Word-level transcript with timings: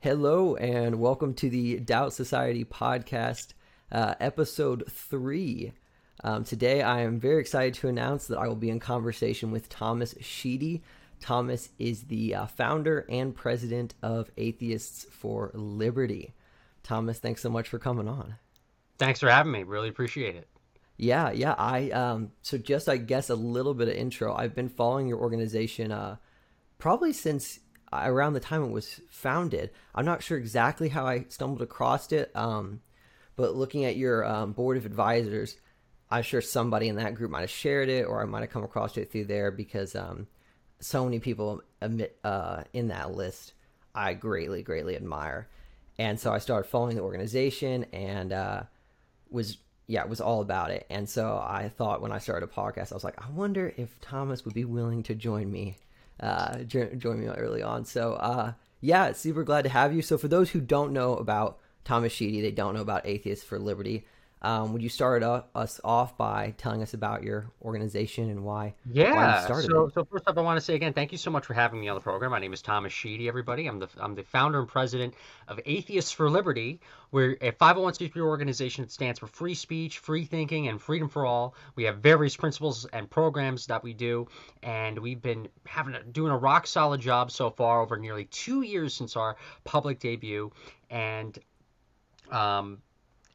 Hello, 0.00 0.54
and 0.54 1.00
welcome 1.00 1.34
to 1.34 1.50
the 1.50 1.80
Doubt 1.80 2.12
Society 2.12 2.64
podcast, 2.64 3.48
uh, 3.90 4.14
episode 4.20 4.84
three. 4.88 5.72
Um, 6.22 6.44
today, 6.44 6.82
I 6.82 7.00
am 7.00 7.18
very 7.18 7.40
excited 7.40 7.74
to 7.74 7.88
announce 7.88 8.28
that 8.28 8.38
I 8.38 8.46
will 8.46 8.54
be 8.54 8.70
in 8.70 8.78
conversation 8.78 9.50
with 9.50 9.68
Thomas 9.68 10.14
Sheedy. 10.20 10.84
Thomas 11.20 11.70
is 11.80 12.04
the 12.04 12.32
uh, 12.32 12.46
founder 12.46 13.06
and 13.08 13.34
president 13.34 13.94
of 14.00 14.30
Atheists 14.36 15.04
for 15.10 15.50
Liberty. 15.52 16.32
Thomas, 16.84 17.18
thanks 17.18 17.42
so 17.42 17.50
much 17.50 17.68
for 17.68 17.80
coming 17.80 18.06
on. 18.06 18.36
Thanks 18.98 19.18
for 19.18 19.28
having 19.28 19.50
me. 19.50 19.64
Really 19.64 19.88
appreciate 19.88 20.36
it. 20.36 20.46
Yeah, 20.96 21.32
yeah. 21.32 21.56
I 21.58 21.90
um 21.90 22.30
so 22.42 22.56
just 22.56 22.88
I 22.88 22.98
guess 22.98 23.30
a 23.30 23.34
little 23.34 23.74
bit 23.74 23.88
of 23.88 23.94
intro. 23.94 24.32
I've 24.32 24.54
been 24.54 24.68
following 24.68 25.08
your 25.08 25.18
organization 25.18 25.90
uh 25.90 26.16
probably 26.78 27.12
since 27.12 27.58
around 27.92 28.34
the 28.34 28.40
time 28.40 28.62
it 28.62 28.70
was 28.70 29.00
founded. 29.10 29.70
I'm 29.94 30.04
not 30.04 30.22
sure 30.22 30.38
exactly 30.38 30.88
how 30.88 31.06
I 31.06 31.26
stumbled 31.28 31.62
across 31.62 32.12
it. 32.12 32.30
Um 32.34 32.80
but 33.36 33.54
looking 33.54 33.84
at 33.84 33.96
your 33.96 34.24
um, 34.24 34.50
board 34.50 34.76
of 34.76 34.84
advisors, 34.84 35.56
I'm 36.10 36.24
sure 36.24 36.40
somebody 36.40 36.88
in 36.88 36.96
that 36.96 37.14
group 37.14 37.30
might 37.30 37.42
have 37.42 37.50
shared 37.50 37.88
it 37.88 38.04
or 38.04 38.20
I 38.20 38.24
might 38.24 38.40
have 38.40 38.50
come 38.50 38.64
across 38.64 38.96
it 38.96 39.12
through 39.12 39.26
there 39.26 39.50
because 39.50 39.94
um 39.94 40.26
so 40.80 41.04
many 41.04 41.18
people 41.18 41.62
admit 41.80 42.18
uh 42.24 42.64
in 42.72 42.88
that 42.88 43.12
list 43.12 43.52
I 43.94 44.14
greatly 44.14 44.62
greatly 44.62 44.96
admire. 44.96 45.48
And 45.98 46.18
so 46.20 46.32
I 46.32 46.38
started 46.38 46.68
following 46.68 46.96
the 46.96 47.02
organization 47.02 47.84
and 47.92 48.32
uh 48.32 48.62
was 49.30 49.58
yeah, 49.88 50.02
it 50.02 50.08
was 50.10 50.20
all 50.20 50.42
about 50.42 50.70
it. 50.70 50.86
And 50.90 51.08
so 51.08 51.42
I 51.42 51.70
thought 51.70 52.02
when 52.02 52.12
I 52.12 52.18
started 52.18 52.48
a 52.48 52.52
podcast, 52.52 52.92
I 52.92 52.94
was 52.94 53.04
like, 53.04 53.24
I 53.24 53.30
wonder 53.30 53.72
if 53.76 53.98
Thomas 54.00 54.44
would 54.44 54.52
be 54.52 54.66
willing 54.66 55.02
to 55.04 55.14
join 55.14 55.50
me, 55.50 55.76
uh, 56.20 56.58
join 56.64 57.20
me 57.20 57.26
early 57.26 57.62
on. 57.62 57.84
So 57.84 58.14
uh, 58.14 58.52
yeah, 58.80 59.12
super 59.12 59.44
glad 59.44 59.62
to 59.62 59.68
have 59.68 59.92
you. 59.92 60.02
So 60.02 60.18
for 60.18 60.28
those 60.28 60.50
who 60.50 60.60
don't 60.60 60.92
know 60.92 61.16
about 61.16 61.58
Thomas 61.84 62.12
Sheedy, 62.12 62.40
they 62.40 62.50
don't 62.50 62.74
know 62.74 62.80
about 62.80 63.06
Atheists 63.06 63.44
for 63.44 63.58
Liberty. 63.58 64.06
Um, 64.40 64.72
would 64.72 64.82
you 64.82 64.88
start 64.88 65.22
uh, 65.22 65.42
us 65.54 65.80
off 65.82 66.16
by 66.16 66.54
telling 66.58 66.80
us 66.82 66.94
about 66.94 67.24
your 67.24 67.50
organization 67.62 68.30
and 68.30 68.44
why? 68.44 68.74
Yeah. 68.90 69.14
Why 69.14 69.36
you 69.38 69.44
started 69.44 69.70
so, 69.70 69.86
it? 69.86 69.94
so 69.94 70.04
first 70.04 70.28
up, 70.28 70.38
I 70.38 70.42
want 70.42 70.58
to 70.58 70.64
say 70.64 70.74
again, 70.74 70.92
thank 70.92 71.10
you 71.10 71.18
so 71.18 71.30
much 71.30 71.46
for 71.46 71.54
having 71.54 71.80
me 71.80 71.88
on 71.88 71.96
the 71.96 72.00
program. 72.00 72.30
My 72.30 72.38
name 72.38 72.52
is 72.52 72.62
Thomas 72.62 72.92
Sheedy. 72.92 73.26
Everybody, 73.26 73.66
I'm 73.66 73.80
the 73.80 73.88
I'm 73.98 74.14
the 74.14 74.22
founder 74.22 74.60
and 74.60 74.68
president 74.68 75.14
of 75.48 75.58
Atheists 75.66 76.12
for 76.12 76.30
Liberty. 76.30 76.80
We're 77.10 77.32
a 77.40 77.52
501c3 77.52 78.16
organization 78.18 78.84
that 78.84 78.92
stands 78.92 79.18
for 79.18 79.26
free 79.26 79.54
speech, 79.54 79.98
free 79.98 80.24
thinking, 80.24 80.68
and 80.68 80.80
freedom 80.80 81.08
for 81.08 81.26
all. 81.26 81.54
We 81.74 81.84
have 81.84 81.98
various 81.98 82.36
principles 82.36 82.84
and 82.84 83.10
programs 83.10 83.66
that 83.66 83.82
we 83.82 83.92
do, 83.92 84.28
and 84.62 84.98
we've 84.98 85.22
been 85.22 85.48
having 85.66 85.94
a, 85.94 86.02
doing 86.04 86.30
a 86.30 86.36
rock 86.36 86.66
solid 86.66 87.00
job 87.00 87.30
so 87.30 87.50
far 87.50 87.80
over 87.80 87.96
nearly 87.96 88.26
two 88.26 88.62
years 88.62 88.94
since 88.94 89.16
our 89.16 89.36
public 89.64 89.98
debut, 89.98 90.52
and 90.90 91.38
um, 92.30 92.78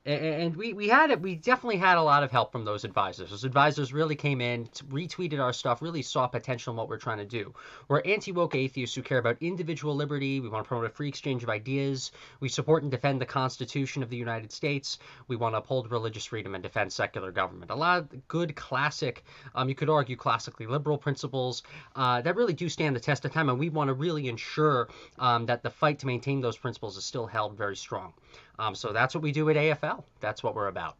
and 0.05 0.55
we, 0.57 0.73
we 0.73 0.89
had 0.89 1.11
it 1.11 1.21
we 1.21 1.35
definitely 1.35 1.77
had 1.77 1.97
a 1.97 2.01
lot 2.01 2.23
of 2.23 2.31
help 2.31 2.51
from 2.51 2.65
those 2.65 2.83
advisors. 2.83 3.29
Those 3.29 3.45
advisors 3.45 3.93
really 3.93 4.15
came 4.15 4.41
in 4.41 4.65
retweeted 4.89 5.39
our 5.39 5.53
stuff 5.53 5.81
really 5.81 6.01
saw 6.01 6.27
potential 6.27 6.71
in 6.71 6.77
what 6.77 6.89
we're 6.89 6.97
trying 6.97 7.19
to 7.19 7.25
do. 7.25 7.53
We're 7.87 8.01
anti-woke 8.01 8.53
atheists 8.55 8.95
who 8.95 9.01
care 9.01 9.17
about 9.17 9.37
individual 9.39 9.95
liberty. 9.95 10.41
We 10.41 10.49
want 10.49 10.65
to 10.65 10.67
promote 10.67 10.85
a 10.85 10.89
free 10.89 11.07
exchange 11.07 11.43
of 11.43 11.49
ideas. 11.49 12.11
We 12.41 12.49
support 12.49 12.83
and 12.83 12.91
defend 12.91 13.21
the 13.21 13.25
constitution 13.25 14.03
of 14.03 14.09
the 14.09 14.17
united 14.17 14.51
states. 14.51 14.99
We 15.29 15.37
want 15.37 15.53
to 15.53 15.59
uphold 15.59 15.89
religious 15.89 16.25
freedom 16.25 16.53
and 16.53 16.61
defend 16.61 16.91
secular 16.91 17.31
government. 17.31 17.71
A 17.71 17.75
lot 17.75 17.99
of 17.99 18.27
good 18.27 18.55
classic 18.57 19.23
um, 19.55 19.69
you 19.69 19.75
could 19.75 19.89
argue 19.89 20.17
classically 20.17 20.67
liberal 20.67 20.97
principles 20.97 21.63
uh, 21.95 22.21
that 22.21 22.35
really 22.35 22.53
do 22.53 22.67
stand 22.67 22.95
the 22.95 22.99
test 22.99 23.23
of 23.23 23.31
time 23.31 23.49
and 23.49 23.57
we 23.57 23.69
want 23.69 23.87
to 23.87 23.93
really 23.93 24.27
ensure 24.27 24.89
um, 25.17 25.45
that 25.45 25.63
the 25.63 25.69
fight 25.69 25.99
to 25.99 26.07
maintain 26.07 26.41
those 26.41 26.57
principles 26.57 26.97
is 26.97 27.05
still 27.05 27.25
held 27.25 27.57
very 27.57 27.77
strong 27.77 28.13
um, 28.59 28.75
so 28.75 28.93
that's 28.93 29.15
what 29.15 29.23
we 29.23 29.31
do 29.31 29.49
at 29.49 29.55
AFL. 29.55 30.03
That's 30.19 30.43
what 30.43 30.55
we're 30.55 30.67
about. 30.67 30.97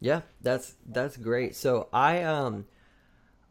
Yeah, 0.00 0.22
that's 0.42 0.74
that's 0.86 1.16
great. 1.16 1.56
So 1.56 1.88
I 1.92 2.22
um 2.22 2.66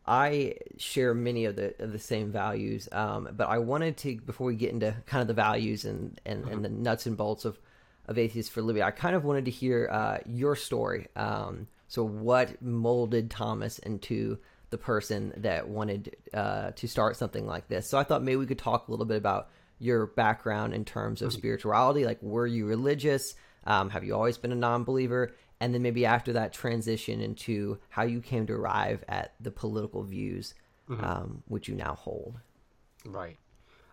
I 0.05 0.55
share 0.77 1.13
many 1.13 1.45
of 1.45 1.55
the 1.55 1.73
of 1.79 1.91
the 1.91 1.99
same 1.99 2.31
values, 2.31 2.87
um, 2.91 3.29
but 3.35 3.47
I 3.47 3.57
wanted 3.57 3.97
to 3.97 4.17
before 4.21 4.47
we 4.47 4.55
get 4.55 4.71
into 4.71 4.95
kind 5.05 5.21
of 5.21 5.27
the 5.27 5.33
values 5.33 5.85
and 5.85 6.19
and, 6.25 6.43
mm-hmm. 6.43 6.53
and 6.53 6.65
the 6.65 6.69
nuts 6.69 7.05
and 7.05 7.17
bolts 7.17 7.45
of 7.45 7.59
of 8.07 8.17
Atheists 8.19 8.51
for 8.51 8.61
Liberty, 8.61 8.83
I 8.83 8.91
kind 8.91 9.15
of 9.15 9.23
wanted 9.23 9.45
to 9.45 9.51
hear 9.51 9.89
uh, 9.91 10.19
your 10.27 10.55
story. 10.55 11.07
Um, 11.15 11.67
so 11.87 12.03
what 12.03 12.61
molded 12.61 13.31
Thomas 13.31 13.79
into 13.79 14.37
the 14.69 14.77
person 14.77 15.33
that 15.37 15.67
wanted 15.67 16.15
uh, 16.33 16.71
to 16.75 16.87
start 16.87 17.15
something 17.15 17.47
like 17.47 17.67
this? 17.67 17.89
So 17.89 17.97
I 17.97 18.03
thought 18.03 18.21
maybe 18.21 18.35
we 18.35 18.45
could 18.45 18.59
talk 18.59 18.87
a 18.87 18.91
little 18.91 19.07
bit 19.07 19.17
about 19.17 19.49
your 19.79 20.07
background 20.07 20.73
in 20.73 20.85
terms 20.85 21.21
of 21.21 21.33
spirituality. 21.33 22.05
Like, 22.05 22.21
were 22.21 22.47
you 22.47 22.65
religious? 22.65 23.35
Um, 23.65 23.89
have 23.89 24.03
you 24.03 24.15
always 24.15 24.37
been 24.37 24.51
a 24.51 24.55
non-believer? 24.55 25.33
And 25.59 25.73
then 25.73 25.81
maybe 25.81 26.05
after 26.05 26.33
that 26.33 26.53
transition 26.53 27.21
into 27.21 27.79
how 27.89 28.03
you 28.03 28.21
came 28.21 28.45
to 28.47 28.53
arrive 28.53 29.03
at 29.07 29.33
the 29.39 29.51
political 29.51 30.03
views 30.03 30.53
mm-hmm. 30.89 31.03
um, 31.03 31.43
which 31.47 31.67
you 31.67 31.75
now 31.75 31.95
hold. 31.95 32.39
Right. 33.05 33.37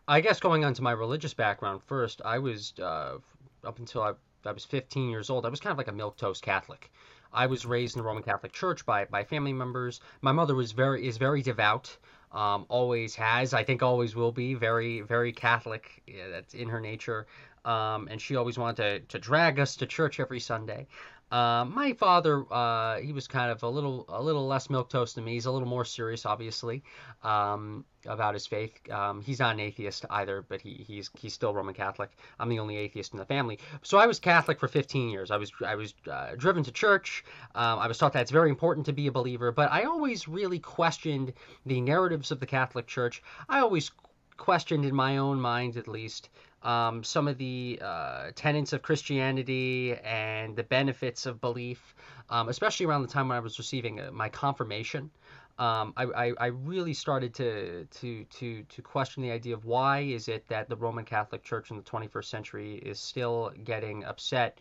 I 0.08 0.20
guess 0.20 0.40
going 0.40 0.64
on 0.64 0.74
to 0.74 0.82
my 0.82 0.92
religious 0.92 1.34
background 1.34 1.82
first, 1.86 2.22
I 2.24 2.38
was 2.38 2.72
uh, 2.80 3.18
up 3.64 3.78
until 3.78 4.02
I, 4.02 4.12
I 4.44 4.52
was 4.52 4.64
15 4.64 5.08
years 5.08 5.30
old. 5.30 5.46
I 5.46 5.48
was 5.48 5.60
kind 5.60 5.72
of 5.72 5.78
like 5.78 5.88
a 5.88 5.92
milk 5.92 6.16
toast 6.16 6.42
Catholic. 6.42 6.90
I 7.32 7.46
was 7.46 7.64
raised 7.64 7.96
in 7.96 8.02
the 8.02 8.06
Roman 8.06 8.22
Catholic 8.22 8.52
Church 8.52 8.84
by 8.84 9.06
by 9.06 9.24
family 9.24 9.54
members. 9.54 10.00
My 10.20 10.32
mother 10.32 10.54
was 10.54 10.72
very 10.72 11.06
is 11.06 11.16
very 11.16 11.40
devout. 11.40 11.96
Um, 12.32 12.64
always 12.68 13.14
has, 13.16 13.52
I 13.52 13.62
think, 13.62 13.82
always 13.82 14.16
will 14.16 14.32
be 14.32 14.54
very 14.54 15.00
very 15.02 15.32
Catholic. 15.32 16.02
Yeah, 16.06 16.28
that's 16.30 16.54
in 16.54 16.68
her 16.68 16.80
nature. 16.80 17.26
Um, 17.64 18.08
and 18.10 18.20
she 18.20 18.34
always 18.34 18.58
wanted 18.58 18.76
to, 19.08 19.18
to 19.18 19.18
drag 19.18 19.60
us 19.60 19.76
to 19.76 19.86
church 19.86 20.18
every 20.18 20.40
Sunday. 20.40 20.88
Uh, 21.32 21.64
my 21.64 21.94
father, 21.94 22.44
uh, 22.52 22.98
he 22.98 23.10
was 23.10 23.26
kind 23.26 23.50
of 23.50 23.62
a 23.62 23.68
little 23.68 24.04
a 24.10 24.22
little 24.22 24.46
less 24.46 24.68
milk 24.68 24.90
toast 24.90 25.14
than 25.14 25.24
me. 25.24 25.32
He's 25.32 25.46
a 25.46 25.50
little 25.50 25.66
more 25.66 25.86
serious, 25.86 26.26
obviously, 26.26 26.84
um, 27.22 27.86
about 28.04 28.34
his 28.34 28.46
faith. 28.46 28.72
Um, 28.90 29.22
he's 29.22 29.38
not 29.38 29.54
an 29.54 29.60
atheist 29.60 30.04
either, 30.10 30.44
but 30.46 30.60
he, 30.60 30.84
he's 30.86 31.08
he's 31.18 31.32
still 31.32 31.54
Roman 31.54 31.72
Catholic. 31.74 32.10
I'm 32.38 32.50
the 32.50 32.58
only 32.58 32.76
atheist 32.76 33.14
in 33.14 33.18
the 33.18 33.24
family. 33.24 33.58
So 33.80 33.96
I 33.96 34.06
was 34.06 34.20
Catholic 34.20 34.60
for 34.60 34.68
15 34.68 35.08
years. 35.08 35.30
I 35.30 35.38
was 35.38 35.50
I 35.64 35.74
was 35.74 35.94
uh, 36.10 36.32
driven 36.36 36.62
to 36.64 36.70
church. 36.70 37.24
Um, 37.54 37.78
I 37.78 37.88
was 37.88 37.96
taught 37.96 38.12
that 38.12 38.20
it's 38.20 38.30
very 38.30 38.50
important 38.50 38.84
to 38.86 38.92
be 38.92 39.06
a 39.06 39.12
believer, 39.12 39.52
but 39.52 39.72
I 39.72 39.84
always 39.84 40.28
really 40.28 40.58
questioned 40.58 41.32
the 41.64 41.80
narratives 41.80 42.30
of 42.30 42.40
the 42.40 42.46
Catholic 42.46 42.86
Church. 42.86 43.22
I 43.48 43.60
always 43.60 43.90
questioned 44.36 44.84
in 44.84 44.94
my 44.94 45.16
own 45.16 45.40
mind, 45.40 45.78
at 45.78 45.88
least, 45.88 46.28
um, 46.62 47.02
some 47.02 47.28
of 47.28 47.38
the 47.38 47.80
uh, 47.82 48.30
tenets 48.34 48.72
of 48.72 48.82
Christianity 48.82 49.96
and 49.96 50.54
the 50.56 50.62
benefits 50.62 51.26
of 51.26 51.40
belief, 51.40 51.94
um, 52.30 52.48
especially 52.48 52.86
around 52.86 53.02
the 53.02 53.08
time 53.08 53.28
when 53.28 53.36
I 53.36 53.40
was 53.40 53.58
receiving 53.58 54.00
uh, 54.00 54.10
my 54.12 54.28
confirmation. 54.28 55.10
Um, 55.58 55.92
I, 55.96 56.04
I, 56.04 56.32
I, 56.40 56.46
really 56.46 56.94
started 56.94 57.34
to, 57.34 57.84
to, 57.84 58.24
to, 58.24 58.62
to 58.62 58.82
question 58.82 59.22
the 59.22 59.30
idea 59.30 59.54
of 59.54 59.66
why 59.66 60.00
is 60.00 60.28
it 60.28 60.48
that 60.48 60.68
the 60.70 60.76
Roman 60.76 61.04
Catholic 61.04 61.44
Church 61.44 61.70
in 61.70 61.76
the 61.76 61.82
21st 61.82 62.24
century 62.24 62.74
is 62.76 62.98
still 62.98 63.52
getting 63.62 64.02
upset 64.04 64.58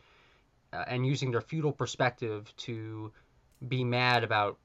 uh, 0.73 0.83
and 0.87 1.05
using 1.07 1.31
their 1.31 1.41
feudal 1.41 1.71
perspective 1.71 2.53
to 2.57 3.11
be 3.65 3.85
mad 3.85 4.25
about 4.25 4.57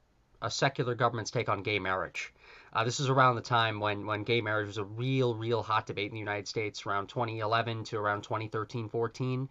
a 0.42 0.50
secular 0.50 0.97
government's 0.97 1.30
take 1.30 1.48
on 1.48 1.62
gay 1.62 1.78
marriage. 1.78 2.34
Uh, 2.76 2.84
this 2.84 3.00
is 3.00 3.09
around 3.09 3.37
the 3.37 3.41
time 3.41 3.81
when, 3.81 4.04
when 4.04 4.22
gay 4.22 4.42
marriage 4.42 4.66
was 4.66 4.76
a 4.76 4.84
real, 4.84 5.34
real 5.34 5.62
hot 5.62 5.87
debate 5.87 6.10
in 6.10 6.12
the 6.12 6.19
United 6.19 6.47
States, 6.47 6.84
around 6.84 7.06
2011 7.06 7.84
to 7.84 7.97
around 7.97 8.20
2013, 8.20 8.91
14. 8.91 9.48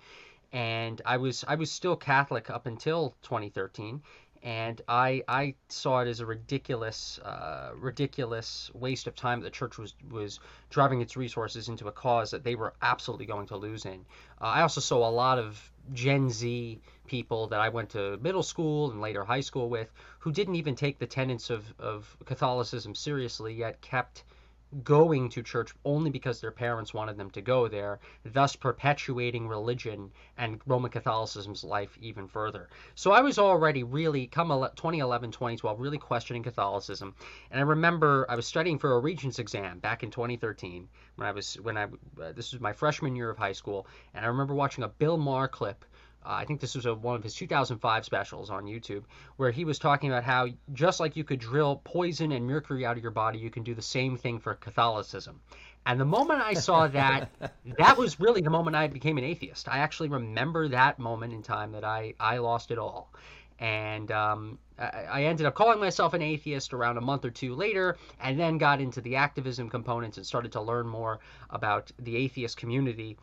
And 0.53 1.02
I 1.03 1.18
was 1.18 1.44
I 1.47 1.56
was 1.56 1.72
still 1.72 1.96
Catholic 1.96 2.52
up 2.52 2.68
until 2.68 3.16
2013, 3.24 4.03
and 4.44 4.80
I 4.88 5.24
I 5.28 5.56
saw 5.69 6.02
it 6.02 6.08
as 6.08 6.19
a 6.19 6.25
ridiculous 6.28 7.18
uh, 7.18 7.72
ridiculous 7.75 8.69
waste 8.75 9.08
of 9.08 9.16
time 9.16 9.40
that 9.40 9.46
the 9.46 9.50
church 9.50 9.80
was 9.80 9.96
was 10.12 10.40
driving 10.69 11.02
its 11.02 11.18
resources 11.18 11.68
into 11.68 11.88
a 11.88 11.91
cause 11.91 12.30
that 12.30 12.44
they 12.44 12.53
were 12.53 12.75
absolutely 12.84 13.26
going 13.26 13.47
to 13.47 13.58
lose 13.58 13.85
in. 13.85 14.05
Uh, 14.40 14.46
I 14.46 14.61
also 14.61 14.82
saw 14.82 15.09
a 15.09 15.09
lot 15.09 15.40
of 15.40 15.72
Gen 15.93 16.29
Z 16.29 16.79
people 17.08 17.47
that 17.47 17.59
I 17.59 17.70
went 17.70 17.91
to 17.91 18.17
middle 18.17 18.43
school 18.43 18.91
and 18.91 18.99
later 19.02 19.23
high 19.23 19.41
school 19.41 19.70
with 19.70 19.91
who 20.20 20.32
didn't 20.32 20.55
even 20.55 20.76
take 20.76 20.97
the 20.99 21.05
tenets 21.08 21.49
of, 21.49 21.73
of 21.79 22.17
Catholicism 22.26 22.96
seriously, 22.96 23.53
yet 23.53 23.82
kept 23.82 24.23
going 24.84 25.29
to 25.29 25.44
church 25.44 25.73
only 25.85 26.09
because 26.09 26.41
their 26.41 26.52
parents 26.52 26.94
wanted 26.94 27.17
them 27.17 27.29
to 27.32 27.41
go 27.41 27.67
there, 27.67 28.00
thus 28.26 28.56
perpetuating 28.56 29.47
religion 29.47 30.12
and 30.38 30.59
Roman 30.66 30.91
Catholicism's 30.91 31.64
life 31.64 31.97
even 32.02 32.28
further. 32.28 32.70
So 32.96 33.12
I 33.12 33.22
was 33.22 33.40
already 33.40 33.84
really, 33.84 34.28
come 34.28 34.50
2011, 34.50 35.32
2012, 35.32 35.79
really 35.79 35.97
questioning 35.97 36.44
Catholicism. 36.44 37.16
And 37.52 37.59
I 37.59 37.64
remember 37.64 38.26
I 38.29 38.35
was 38.35 38.47
studying 38.47 38.79
for 38.79 38.94
a 38.94 39.00
Regents 39.00 39.40
exam 39.40 39.79
back 39.79 40.03
in 40.03 40.12
2013 40.12 40.88
when 41.16 41.28
I 41.28 41.32
was, 41.32 41.56
when 41.56 41.78
I, 41.78 41.84
uh, 41.84 42.32
this 42.34 42.52
was 42.52 42.61
my 42.61 42.73
freshman 42.73 43.16
year 43.16 43.29
of 43.29 43.38
high 43.38 43.53
school. 43.53 43.88
And 44.14 44.26
I 44.26 44.29
remember 44.29 44.56
watching 44.56 44.84
a 44.84 44.90
Bill 44.90 45.18
Maher 45.18 45.47
clip 45.47 45.85
I 46.25 46.45
think 46.45 46.59
this 46.59 46.75
was 46.75 46.85
a, 46.85 46.93
one 46.93 47.16
of 47.16 47.23
his 47.23 47.35
2005 47.35 48.05
specials 48.05 48.49
on 48.49 48.66
YouTube, 48.66 49.03
where 49.37 49.51
he 49.51 49.66
was 49.66 49.79
talking 49.79 50.09
about 50.09 50.23
how 50.23 50.47
just 50.73 50.99
like 50.99 51.16
you 51.16 51.23
could 51.23 51.39
drill 51.39 51.81
poison 51.83 52.31
and 52.31 52.47
mercury 52.47 52.85
out 52.85 52.97
of 52.97 53.03
your 53.03 53.11
body, 53.11 53.39
you 53.39 53.49
can 53.49 53.63
do 53.63 53.75
the 53.75 53.81
same 53.81 54.17
thing 54.17 54.39
for 54.39 54.55
Catholicism. 54.55 55.39
And 55.85 55.99
the 55.99 56.05
moment 56.05 56.41
I 56.41 56.55
saw 56.55 56.87
that, 56.87 57.29
that 57.77 57.97
was 57.97 58.19
really 58.19 58.41
the 58.41 58.49
moment 58.49 58.75
I 58.75 58.87
became 58.87 59.17
an 59.17 59.23
atheist. 59.23 59.67
I 59.67 59.79
actually 59.79 60.09
remember 60.09 60.67
that 60.69 60.97
moment 60.97 61.33
in 61.33 61.43
time 61.43 61.73
that 61.73 61.83
I, 61.83 62.16
I 62.19 62.37
lost 62.37 62.72
it 62.72 62.79
all. 62.79 63.13
And 63.59 64.11
um, 64.11 64.57
I, 64.79 65.05
I 65.09 65.23
ended 65.25 65.45
up 65.45 65.53
calling 65.53 65.79
myself 65.79 66.13
an 66.13 66.22
atheist 66.22 66.73
around 66.73 66.97
a 66.97 67.01
month 67.01 67.23
or 67.23 67.29
two 67.29 67.53
later, 67.53 67.97
and 68.19 68.39
then 68.39 68.57
got 68.57 68.81
into 68.81 68.99
the 68.99 69.17
activism 69.17 69.69
components 69.69 70.17
and 70.17 70.25
started 70.25 70.53
to 70.53 70.61
learn 70.61 70.87
more 70.87 71.19
about 71.49 71.91
the 71.99 72.17
atheist 72.17 72.57
community. 72.57 73.17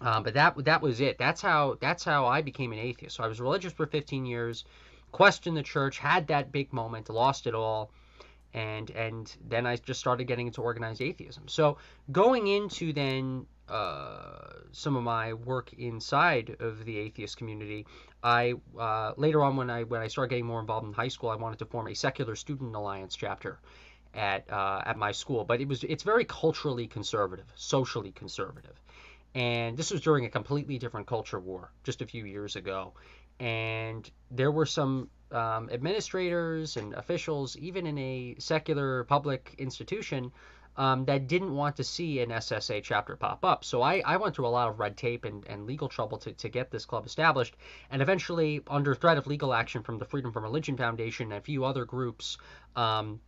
Um, 0.00 0.22
but 0.22 0.34
that 0.34 0.64
that 0.64 0.80
was 0.80 1.00
it. 1.00 1.18
That's 1.18 1.40
how 1.40 1.76
that's 1.80 2.04
how 2.04 2.26
I 2.26 2.42
became 2.42 2.72
an 2.72 2.78
atheist. 2.78 3.16
So 3.16 3.24
I 3.24 3.26
was 3.26 3.40
religious 3.40 3.72
for 3.72 3.86
15 3.86 4.24
years, 4.24 4.64
questioned 5.12 5.56
the 5.56 5.62
church, 5.62 5.98
had 5.98 6.28
that 6.28 6.52
big 6.52 6.72
moment, 6.72 7.10
lost 7.10 7.46
it 7.46 7.54
all, 7.54 7.90
and 8.54 8.90
and 8.90 9.34
then 9.46 9.66
I 9.66 9.76
just 9.76 10.00
started 10.00 10.24
getting 10.24 10.46
into 10.46 10.62
organized 10.62 11.02
atheism. 11.02 11.48
So 11.48 11.76
going 12.10 12.46
into 12.46 12.92
then 12.92 13.46
uh, 13.68 14.52
some 14.72 14.96
of 14.96 15.02
my 15.02 15.34
work 15.34 15.72
inside 15.74 16.56
of 16.60 16.84
the 16.84 16.98
atheist 16.98 17.36
community, 17.36 17.86
I 18.22 18.54
uh, 18.78 19.12
later 19.16 19.42
on 19.42 19.56
when 19.56 19.70
I 19.70 19.84
when 19.84 20.00
I 20.00 20.08
started 20.08 20.30
getting 20.30 20.46
more 20.46 20.60
involved 20.60 20.86
in 20.86 20.92
high 20.92 21.08
school, 21.08 21.30
I 21.30 21.36
wanted 21.36 21.58
to 21.60 21.66
form 21.66 21.88
a 21.88 21.94
secular 21.94 22.36
student 22.36 22.74
alliance 22.74 23.16
chapter 23.16 23.58
at 24.14 24.50
uh, 24.50 24.82
at 24.84 24.96
my 24.96 25.12
school. 25.12 25.44
But 25.44 25.60
it 25.60 25.68
was 25.68 25.84
it's 25.84 26.02
very 26.02 26.24
culturally 26.24 26.86
conservative, 26.86 27.46
socially 27.54 28.12
conservative, 28.12 28.80
and 29.34 29.76
this 29.76 29.90
was 29.90 30.00
during 30.00 30.24
a 30.24 30.30
completely 30.30 30.78
different 30.78 31.06
culture 31.06 31.38
war 31.38 31.72
just 31.84 32.02
a 32.02 32.06
few 32.06 32.24
years 32.24 32.56
ago, 32.56 32.92
and 33.38 34.10
there 34.30 34.50
were 34.50 34.66
some 34.66 35.08
um, 35.32 35.68
administrators 35.70 36.76
and 36.76 36.94
officials, 36.94 37.56
even 37.56 37.86
in 37.86 37.98
a 37.98 38.36
secular 38.38 39.04
public 39.04 39.54
institution, 39.58 40.32
um, 40.76 41.04
that 41.04 41.26
didn't 41.26 41.54
want 41.54 41.76
to 41.76 41.84
see 41.84 42.20
an 42.20 42.30
SSA 42.30 42.82
chapter 42.82 43.16
pop 43.16 43.44
up. 43.44 43.64
So 43.64 43.82
I, 43.82 44.02
I 44.04 44.16
went 44.16 44.34
through 44.34 44.46
a 44.46 44.48
lot 44.48 44.68
of 44.68 44.78
red 44.78 44.96
tape 44.96 45.24
and, 45.24 45.44
and 45.46 45.66
legal 45.66 45.88
trouble 45.88 46.18
to, 46.18 46.32
to 46.32 46.48
get 46.48 46.70
this 46.70 46.86
club 46.86 47.06
established. 47.06 47.56
And 47.90 48.00
eventually, 48.00 48.62
under 48.68 48.94
threat 48.94 49.18
of 49.18 49.26
legal 49.26 49.52
action 49.52 49.82
from 49.82 49.98
the 49.98 50.04
Freedom 50.04 50.32
from 50.32 50.44
Religion 50.44 50.76
Foundation 50.76 51.32
and 51.32 51.38
a 51.38 51.40
few 51.40 51.64
other 51.64 51.84
groups, 51.84 52.38
um, 52.76 53.20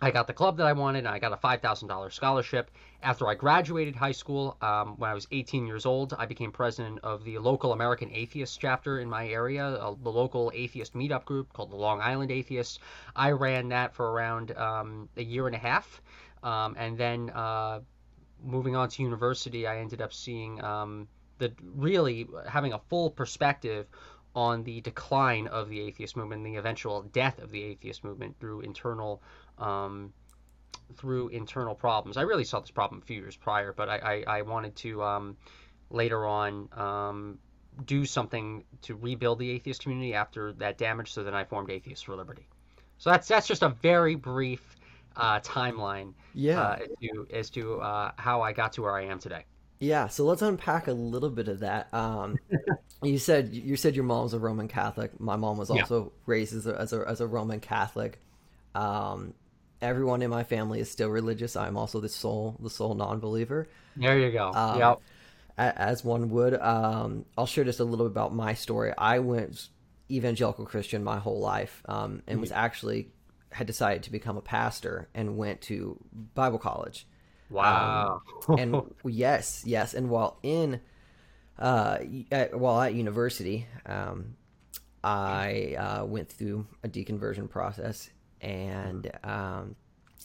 I 0.00 0.10
got 0.10 0.26
the 0.26 0.32
club 0.32 0.56
that 0.56 0.66
I 0.66 0.72
wanted, 0.72 1.00
and 1.00 1.08
I 1.08 1.18
got 1.18 1.32
a 1.32 1.36
$5,000 1.36 2.12
scholarship. 2.12 2.70
After 3.02 3.28
I 3.28 3.34
graduated 3.34 3.94
high 3.94 4.12
school, 4.12 4.56
um, 4.60 4.96
when 4.98 5.10
I 5.10 5.14
was 5.14 5.28
18 5.30 5.66
years 5.66 5.86
old, 5.86 6.14
I 6.18 6.26
became 6.26 6.50
president 6.50 6.98
of 7.02 7.24
the 7.24 7.38
local 7.38 7.72
American 7.72 8.10
Atheist 8.10 8.60
chapter 8.60 9.00
in 9.00 9.08
my 9.08 9.28
area, 9.28 9.64
uh, 9.64 9.94
the 10.02 10.10
local 10.10 10.50
atheist 10.54 10.94
meetup 10.94 11.24
group 11.24 11.52
called 11.52 11.70
the 11.70 11.76
Long 11.76 12.00
Island 12.00 12.30
Atheists. 12.30 12.78
I 13.14 13.30
ran 13.30 13.68
that 13.68 13.94
for 13.94 14.10
around 14.10 14.56
um, 14.56 15.08
a 15.16 15.22
year 15.22 15.46
and 15.46 15.54
a 15.54 15.58
half. 15.58 16.02
Um, 16.42 16.76
and 16.78 16.98
then 16.98 17.30
uh, 17.30 17.80
moving 18.42 18.76
on 18.76 18.88
to 18.90 19.02
university, 19.02 19.66
I 19.66 19.78
ended 19.78 20.02
up 20.02 20.12
seeing 20.12 20.62
um, 20.62 21.08
the 21.38 21.52
really 21.62 22.26
having 22.48 22.72
a 22.72 22.78
full 22.78 23.10
perspective 23.10 23.86
on 24.34 24.64
the 24.64 24.80
decline 24.80 25.46
of 25.46 25.68
the 25.68 25.80
atheist 25.80 26.16
movement, 26.16 26.44
the 26.44 26.56
eventual 26.56 27.02
death 27.02 27.38
of 27.40 27.50
the 27.50 27.62
atheist 27.62 28.02
movement 28.02 28.34
through 28.40 28.60
internal 28.60 29.22
um, 29.58 30.12
through 30.96 31.28
internal 31.28 31.74
problems. 31.74 32.16
I 32.16 32.22
really 32.22 32.44
saw 32.44 32.60
this 32.60 32.70
problem 32.70 33.00
a 33.02 33.04
few 33.04 33.20
years 33.20 33.36
prior, 33.36 33.72
but 33.72 33.88
I, 33.88 34.24
I, 34.28 34.38
I 34.38 34.42
wanted 34.42 34.76
to 34.76 35.02
um, 35.02 35.36
later 35.90 36.26
on 36.26 36.68
um, 36.72 37.38
do 37.86 38.04
something 38.04 38.64
to 38.82 38.94
rebuild 38.94 39.38
the 39.38 39.50
atheist 39.50 39.82
community 39.82 40.14
after 40.14 40.52
that 40.54 40.78
damage. 40.78 41.12
So 41.12 41.24
then 41.24 41.34
I 41.34 41.44
formed 41.44 41.70
Atheists 41.70 42.04
for 42.04 42.14
Liberty. 42.14 42.46
So 42.98 43.10
that's 43.10 43.26
that's 43.26 43.46
just 43.46 43.62
a 43.62 43.70
very 43.70 44.14
brief 44.14 44.76
uh, 45.16 45.40
timeline 45.40 46.14
Yeah. 46.32 46.60
uh, 46.60 46.76
as 46.82 46.88
to, 47.00 47.26
as 47.32 47.50
to 47.50 47.80
uh, 47.80 48.12
how 48.16 48.42
I 48.42 48.52
got 48.52 48.72
to 48.74 48.82
where 48.82 48.96
I 48.96 49.06
am 49.06 49.18
today. 49.18 49.44
Yeah, 49.80 50.06
so 50.08 50.24
let's 50.24 50.40
unpack 50.42 50.86
a 50.86 50.92
little 50.92 51.28
bit 51.30 51.48
of 51.48 51.60
that. 51.60 51.92
Um, 51.92 52.38
you 53.02 53.18
said 53.18 53.52
you 53.52 53.76
said 53.76 53.96
your 53.96 54.04
mom's 54.04 54.32
a 54.32 54.38
Roman 54.38 54.68
Catholic. 54.68 55.18
My 55.20 55.36
mom 55.36 55.58
was 55.58 55.68
Yeah. 55.70 55.80
also 55.82 56.12
raised 56.26 56.54
as 56.54 56.66
a, 56.66 56.80
as 56.80 56.92
a 56.92 57.04
as 57.08 57.20
a 57.20 57.26
Roman 57.26 57.60
Catholic. 57.60 58.20
Um, 58.74 59.34
everyone 59.84 60.22
in 60.22 60.30
my 60.30 60.44
family 60.44 60.80
is 60.80 60.90
still 60.90 61.10
religious. 61.10 61.56
I'm 61.56 61.76
also 61.76 62.00
the 62.00 62.08
sole 62.08 62.56
the 62.60 62.70
sole 62.70 62.94
non-believer, 62.94 63.68
There 63.96 64.18
you 64.18 64.32
go. 64.32 64.52
Um, 64.52 64.78
yep. 64.78 65.00
as 65.56 66.04
one 66.04 66.30
would. 66.30 66.54
Um, 66.60 67.24
I'll 67.38 67.46
share 67.46 67.64
just 67.64 67.80
a 67.80 67.84
little 67.84 68.06
bit 68.06 68.12
about 68.12 68.34
my 68.34 68.54
story. 68.54 68.92
I 68.96 69.20
went 69.20 69.68
evangelical 70.10 70.66
Christian 70.66 71.04
my 71.04 71.18
whole 71.18 71.40
life, 71.40 71.82
um, 71.86 72.22
and 72.26 72.40
was 72.40 72.52
actually 72.52 73.10
had 73.52 73.66
decided 73.66 74.02
to 74.04 74.10
become 74.10 74.36
a 74.36 74.42
pastor 74.42 75.08
and 75.14 75.36
went 75.36 75.60
to 75.62 75.96
Bible 76.34 76.58
college 76.58 77.06
Wow. 77.50 78.22
and 78.48 78.82
yes, 79.04 79.62
yes, 79.64 79.94
and 79.94 80.10
while 80.10 80.38
in, 80.42 80.80
uh, 81.58 81.98
at, 82.32 82.58
while 82.58 82.80
at 82.80 82.94
university, 82.94 83.66
um, 83.86 84.34
I 85.04 85.76
uh, 85.78 86.04
went 86.04 86.30
through 86.30 86.66
a 86.82 86.88
deconversion 86.88 87.48
process 87.48 88.10
and 88.44 89.10
um, 89.24 89.76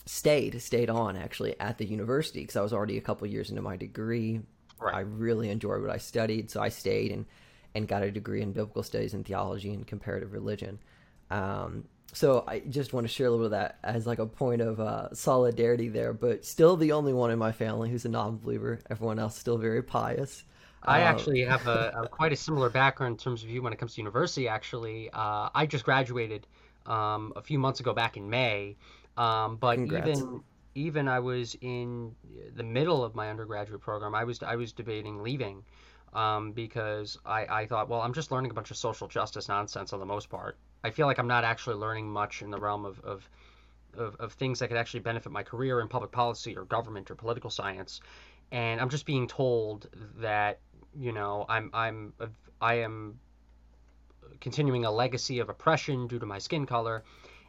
stayed 0.06 0.60
stayed 0.62 0.90
on 0.90 1.16
actually 1.16 1.58
at 1.60 1.78
the 1.78 1.86
university 1.86 2.40
because 2.42 2.56
I 2.56 2.62
was 2.62 2.72
already 2.72 2.98
a 2.98 3.02
couple 3.02 3.26
years 3.28 3.50
into 3.50 3.62
my 3.62 3.76
degree. 3.76 4.42
Right. 4.80 4.94
I 4.94 5.00
really 5.00 5.50
enjoyed 5.50 5.82
what 5.82 5.90
I 5.90 5.98
studied, 5.98 6.50
so 6.50 6.60
I 6.62 6.68
stayed 6.70 7.12
and 7.12 7.26
and 7.74 7.88
got 7.88 8.02
a 8.02 8.10
degree 8.10 8.42
in 8.42 8.52
biblical 8.52 8.82
studies 8.82 9.14
and 9.14 9.24
theology 9.26 9.72
and 9.72 9.86
comparative 9.86 10.32
religion. 10.32 10.80
Um, 11.30 11.84
so 12.12 12.44
I 12.48 12.60
just 12.60 12.92
want 12.92 13.04
to 13.06 13.12
share 13.12 13.28
a 13.28 13.30
little 13.30 13.44
bit 13.48 13.54
of 13.54 13.60
that 13.62 13.78
as 13.84 14.06
like 14.06 14.18
a 14.18 14.26
point 14.26 14.60
of 14.62 14.80
uh, 14.80 15.14
solidarity 15.14 15.88
there, 15.88 16.12
but 16.12 16.44
still 16.44 16.76
the 16.76 16.92
only 16.92 17.12
one 17.12 17.30
in 17.30 17.38
my 17.38 17.52
family 17.52 17.90
who's 17.90 18.04
a 18.04 18.08
non-believer. 18.08 18.80
Everyone 18.90 19.20
else 19.20 19.38
still 19.38 19.58
very 19.58 19.82
pious. 19.82 20.44
I 20.86 21.02
Uh, 21.02 21.02
actually 21.02 21.42
have 21.44 21.66
a, 21.66 21.92
a 22.04 22.08
quite 22.08 22.32
a 22.32 22.36
similar 22.36 22.70
background 22.70 23.14
in 23.14 23.18
terms 23.18 23.42
of 23.42 23.50
you 23.50 23.62
when 23.62 23.72
it 23.72 23.78
comes 23.78 23.94
to 23.94 24.00
university. 24.00 24.48
Actually, 24.48 25.10
uh, 25.10 25.50
I 25.54 25.66
just 25.66 25.84
graduated 25.84 26.46
um, 26.86 27.32
a 27.36 27.42
few 27.42 27.58
months 27.58 27.80
ago, 27.80 27.92
back 27.92 28.16
in 28.16 28.30
May. 28.30 28.76
Um, 29.16 29.56
but 29.56 29.76
Congrats. 29.76 30.08
even 30.08 30.42
even 30.74 31.08
I 31.08 31.18
was 31.20 31.56
in 31.60 32.14
the 32.54 32.62
middle 32.62 33.04
of 33.04 33.14
my 33.14 33.30
undergraduate 33.30 33.80
program. 33.80 34.14
I 34.14 34.24
was 34.24 34.42
I 34.42 34.56
was 34.56 34.72
debating 34.72 35.22
leaving 35.22 35.64
um, 36.12 36.52
because 36.52 37.18
I, 37.24 37.46
I 37.46 37.66
thought, 37.66 37.88
well, 37.88 38.00
I'm 38.00 38.12
just 38.12 38.32
learning 38.32 38.50
a 38.50 38.54
bunch 38.54 38.70
of 38.70 38.76
social 38.76 39.08
justice 39.08 39.48
nonsense 39.48 39.92
on 39.92 40.00
the 40.00 40.06
most 40.06 40.28
part. 40.28 40.56
I 40.82 40.90
feel 40.90 41.06
like 41.06 41.18
I'm 41.18 41.28
not 41.28 41.44
actually 41.44 41.76
learning 41.76 42.08
much 42.08 42.42
in 42.42 42.50
the 42.50 42.58
realm 42.58 42.84
of, 42.84 43.00
of 43.00 43.28
of, 43.94 44.14
of 44.20 44.32
things 44.34 44.60
that 44.60 44.68
could 44.68 44.76
actually 44.76 45.00
benefit 45.00 45.32
my 45.32 45.42
career 45.42 45.80
in 45.80 45.88
public 45.88 46.12
policy 46.12 46.56
or 46.56 46.64
government 46.64 47.10
or 47.10 47.16
political 47.16 47.50
science, 47.50 48.00
and 48.52 48.80
I'm 48.80 48.88
just 48.88 49.04
being 49.04 49.26
told 49.26 49.88
that 50.18 50.60
you 50.96 51.12
know 51.12 51.44
I'm 51.48 51.70
I'm 51.72 52.12
I 52.60 52.74
am 52.74 53.18
continuing 54.40 54.84
a 54.84 54.90
legacy 54.90 55.38
of 55.38 55.48
oppression 55.48 56.06
due 56.06 56.18
to 56.18 56.26
my 56.26 56.38
skin 56.38 56.66
color. 56.66 57.02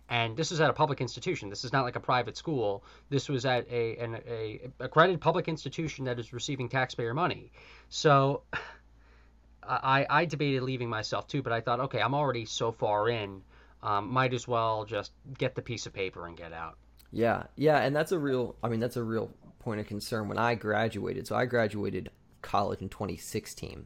And 0.09 0.35
this 0.35 0.51
is 0.51 0.59
at 0.59 0.69
a 0.69 0.73
public 0.73 1.00
institution. 1.00 1.50
This 1.50 1.63
is 1.63 1.71
not 1.71 1.83
like 1.83 1.95
a 1.95 2.00
private 2.01 2.35
school. 2.35 2.83
This 3.09 3.29
was 3.29 3.45
at 3.45 3.65
a 3.71 3.97
an 3.97 4.19
a 4.27 4.59
accredited 4.79 5.21
public 5.21 5.47
institution 5.47 6.05
that 6.05 6.19
is 6.19 6.33
receiving 6.33 6.67
taxpayer 6.67 7.13
money. 7.13 7.51
So 7.89 8.43
I, 9.63 10.05
I 10.09 10.25
debated 10.25 10.63
leaving 10.63 10.89
myself 10.89 11.27
too, 11.27 11.41
but 11.41 11.53
I 11.53 11.61
thought, 11.61 11.79
okay, 11.81 12.01
I'm 12.01 12.15
already 12.15 12.45
so 12.45 12.71
far 12.71 13.09
in, 13.09 13.41
um, 13.83 14.11
might 14.11 14.33
as 14.33 14.47
well 14.47 14.85
just 14.85 15.11
get 15.38 15.55
the 15.55 15.61
piece 15.61 15.85
of 15.85 15.93
paper 15.93 16.27
and 16.27 16.35
get 16.35 16.51
out. 16.51 16.77
Yeah, 17.11 17.43
yeah, 17.55 17.77
and 17.77 17.95
that's 17.95 18.11
a 18.11 18.19
real. 18.19 18.55
I 18.63 18.69
mean, 18.69 18.79
that's 18.79 18.97
a 18.97 19.03
real 19.03 19.31
point 19.59 19.79
of 19.79 19.88
concern. 19.88 20.27
When 20.27 20.38
I 20.38 20.55
graduated, 20.55 21.27
so 21.27 21.35
I 21.35 21.45
graduated 21.45 22.09
college 22.41 22.81
in 22.81 22.89
2016. 22.89 23.85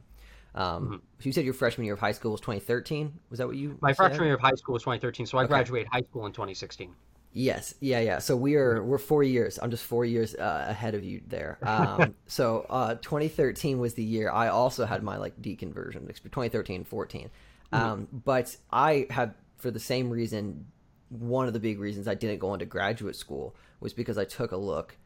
Um, 0.56 1.02
so 1.18 1.26
you 1.26 1.32
said 1.32 1.44
your 1.44 1.54
freshman 1.54 1.84
year 1.84 1.94
of 1.94 2.00
high 2.00 2.12
school 2.12 2.32
was 2.32 2.40
2013. 2.40 3.12
Was 3.30 3.38
that 3.38 3.46
what 3.46 3.56
you? 3.56 3.76
My 3.80 3.92
said? 3.92 3.96
freshman 3.96 4.26
year 4.28 4.34
of 4.34 4.40
high 4.40 4.54
school 4.54 4.72
was 4.74 4.82
2013, 4.82 5.26
so 5.26 5.38
I 5.38 5.42
Okay. 5.42 5.48
graduated 5.48 5.88
high 5.92 6.02
school 6.02 6.26
in 6.26 6.32
2016. 6.32 6.94
Yes, 7.32 7.74
yeah, 7.80 8.00
yeah. 8.00 8.18
So 8.18 8.34
we 8.34 8.54
are 8.56 8.82
we're 8.82 8.96
four 8.96 9.22
years. 9.22 9.58
I'm 9.60 9.70
just 9.70 9.84
four 9.84 10.06
years 10.06 10.34
uh, 10.34 10.64
ahead 10.68 10.94
of 10.94 11.04
you 11.04 11.20
there. 11.26 11.58
Um, 11.62 12.14
so 12.26 12.64
uh, 12.70 12.94
2013 12.94 13.78
was 13.78 13.92
the 13.94 14.02
year 14.02 14.30
I 14.30 14.48
also 14.48 14.86
had 14.86 15.02
my 15.02 15.18
like 15.18 15.40
deconversion. 15.42 16.06
2013, 16.06 16.84
14. 16.84 17.30
Um, 17.72 18.08
But 18.24 18.56
I 18.72 19.06
had 19.10 19.34
for 19.58 19.70
the 19.70 19.80
same 19.80 20.08
reason. 20.10 20.66
One 21.08 21.46
of 21.46 21.52
the 21.52 21.60
big 21.60 21.78
reasons 21.78 22.08
I 22.08 22.14
didn't 22.14 22.38
go 22.40 22.52
into 22.52 22.64
graduate 22.66 23.14
school 23.14 23.54
was 23.78 23.92
because 23.92 24.18
I 24.18 24.24
took 24.24 24.50
a 24.50 24.56
look 24.56 24.96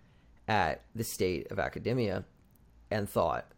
at 0.49 0.83
the 0.95 1.05
state 1.05 1.51
of 1.51 1.59
academia 1.59 2.25
and 2.91 3.07
thought, 3.09 3.53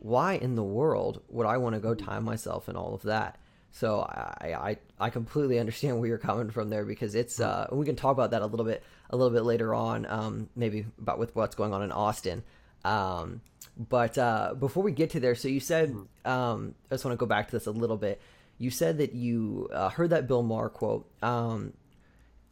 why 0.00 0.34
in 0.34 0.54
the 0.54 0.62
world 0.62 1.22
would 1.28 1.46
I 1.46 1.56
want 1.58 1.74
to 1.74 1.80
go 1.80 1.94
time 1.94 2.24
myself 2.24 2.68
and 2.68 2.76
all 2.76 2.94
of 2.94 3.02
that? 3.02 3.38
So 3.70 4.00
I, 4.00 4.54
I 4.54 4.76
I 5.06 5.10
completely 5.10 5.58
understand 5.58 5.98
where 5.98 6.08
you're 6.08 6.18
coming 6.18 6.50
from 6.50 6.70
there 6.70 6.84
because 6.84 7.14
it's 7.14 7.38
uh 7.40 7.66
we 7.70 7.84
can 7.84 7.96
talk 7.96 8.12
about 8.12 8.30
that 8.30 8.42
a 8.42 8.46
little 8.46 8.64
bit 8.66 8.82
a 9.10 9.16
little 9.16 9.32
bit 9.32 9.44
later 9.44 9.74
on 9.74 10.06
um 10.06 10.48
maybe 10.56 10.86
about 10.98 11.18
with 11.18 11.36
what's 11.36 11.54
going 11.54 11.74
on 11.74 11.82
in 11.82 11.92
Austin 11.92 12.42
um 12.84 13.40
But 13.78 14.18
uh, 14.18 14.54
before 14.58 14.82
we 14.82 14.90
get 14.92 15.10
to 15.10 15.20
there, 15.20 15.36
so 15.36 15.46
you 15.48 15.60
said 15.60 15.94
um, 16.24 16.74
I 16.90 16.94
just 16.94 17.04
want 17.04 17.12
to 17.12 17.16
go 17.16 17.26
back 17.26 17.46
to 17.46 17.52
this 17.52 17.66
a 17.66 17.70
little 17.70 17.96
bit. 17.96 18.20
You 18.58 18.70
said 18.70 18.98
that 18.98 19.14
you 19.14 19.68
uh, 19.72 19.88
heard 19.90 20.10
that 20.10 20.26
Bill 20.26 20.42
Maher 20.42 20.68
quote, 20.68 21.08
um, 21.22 21.74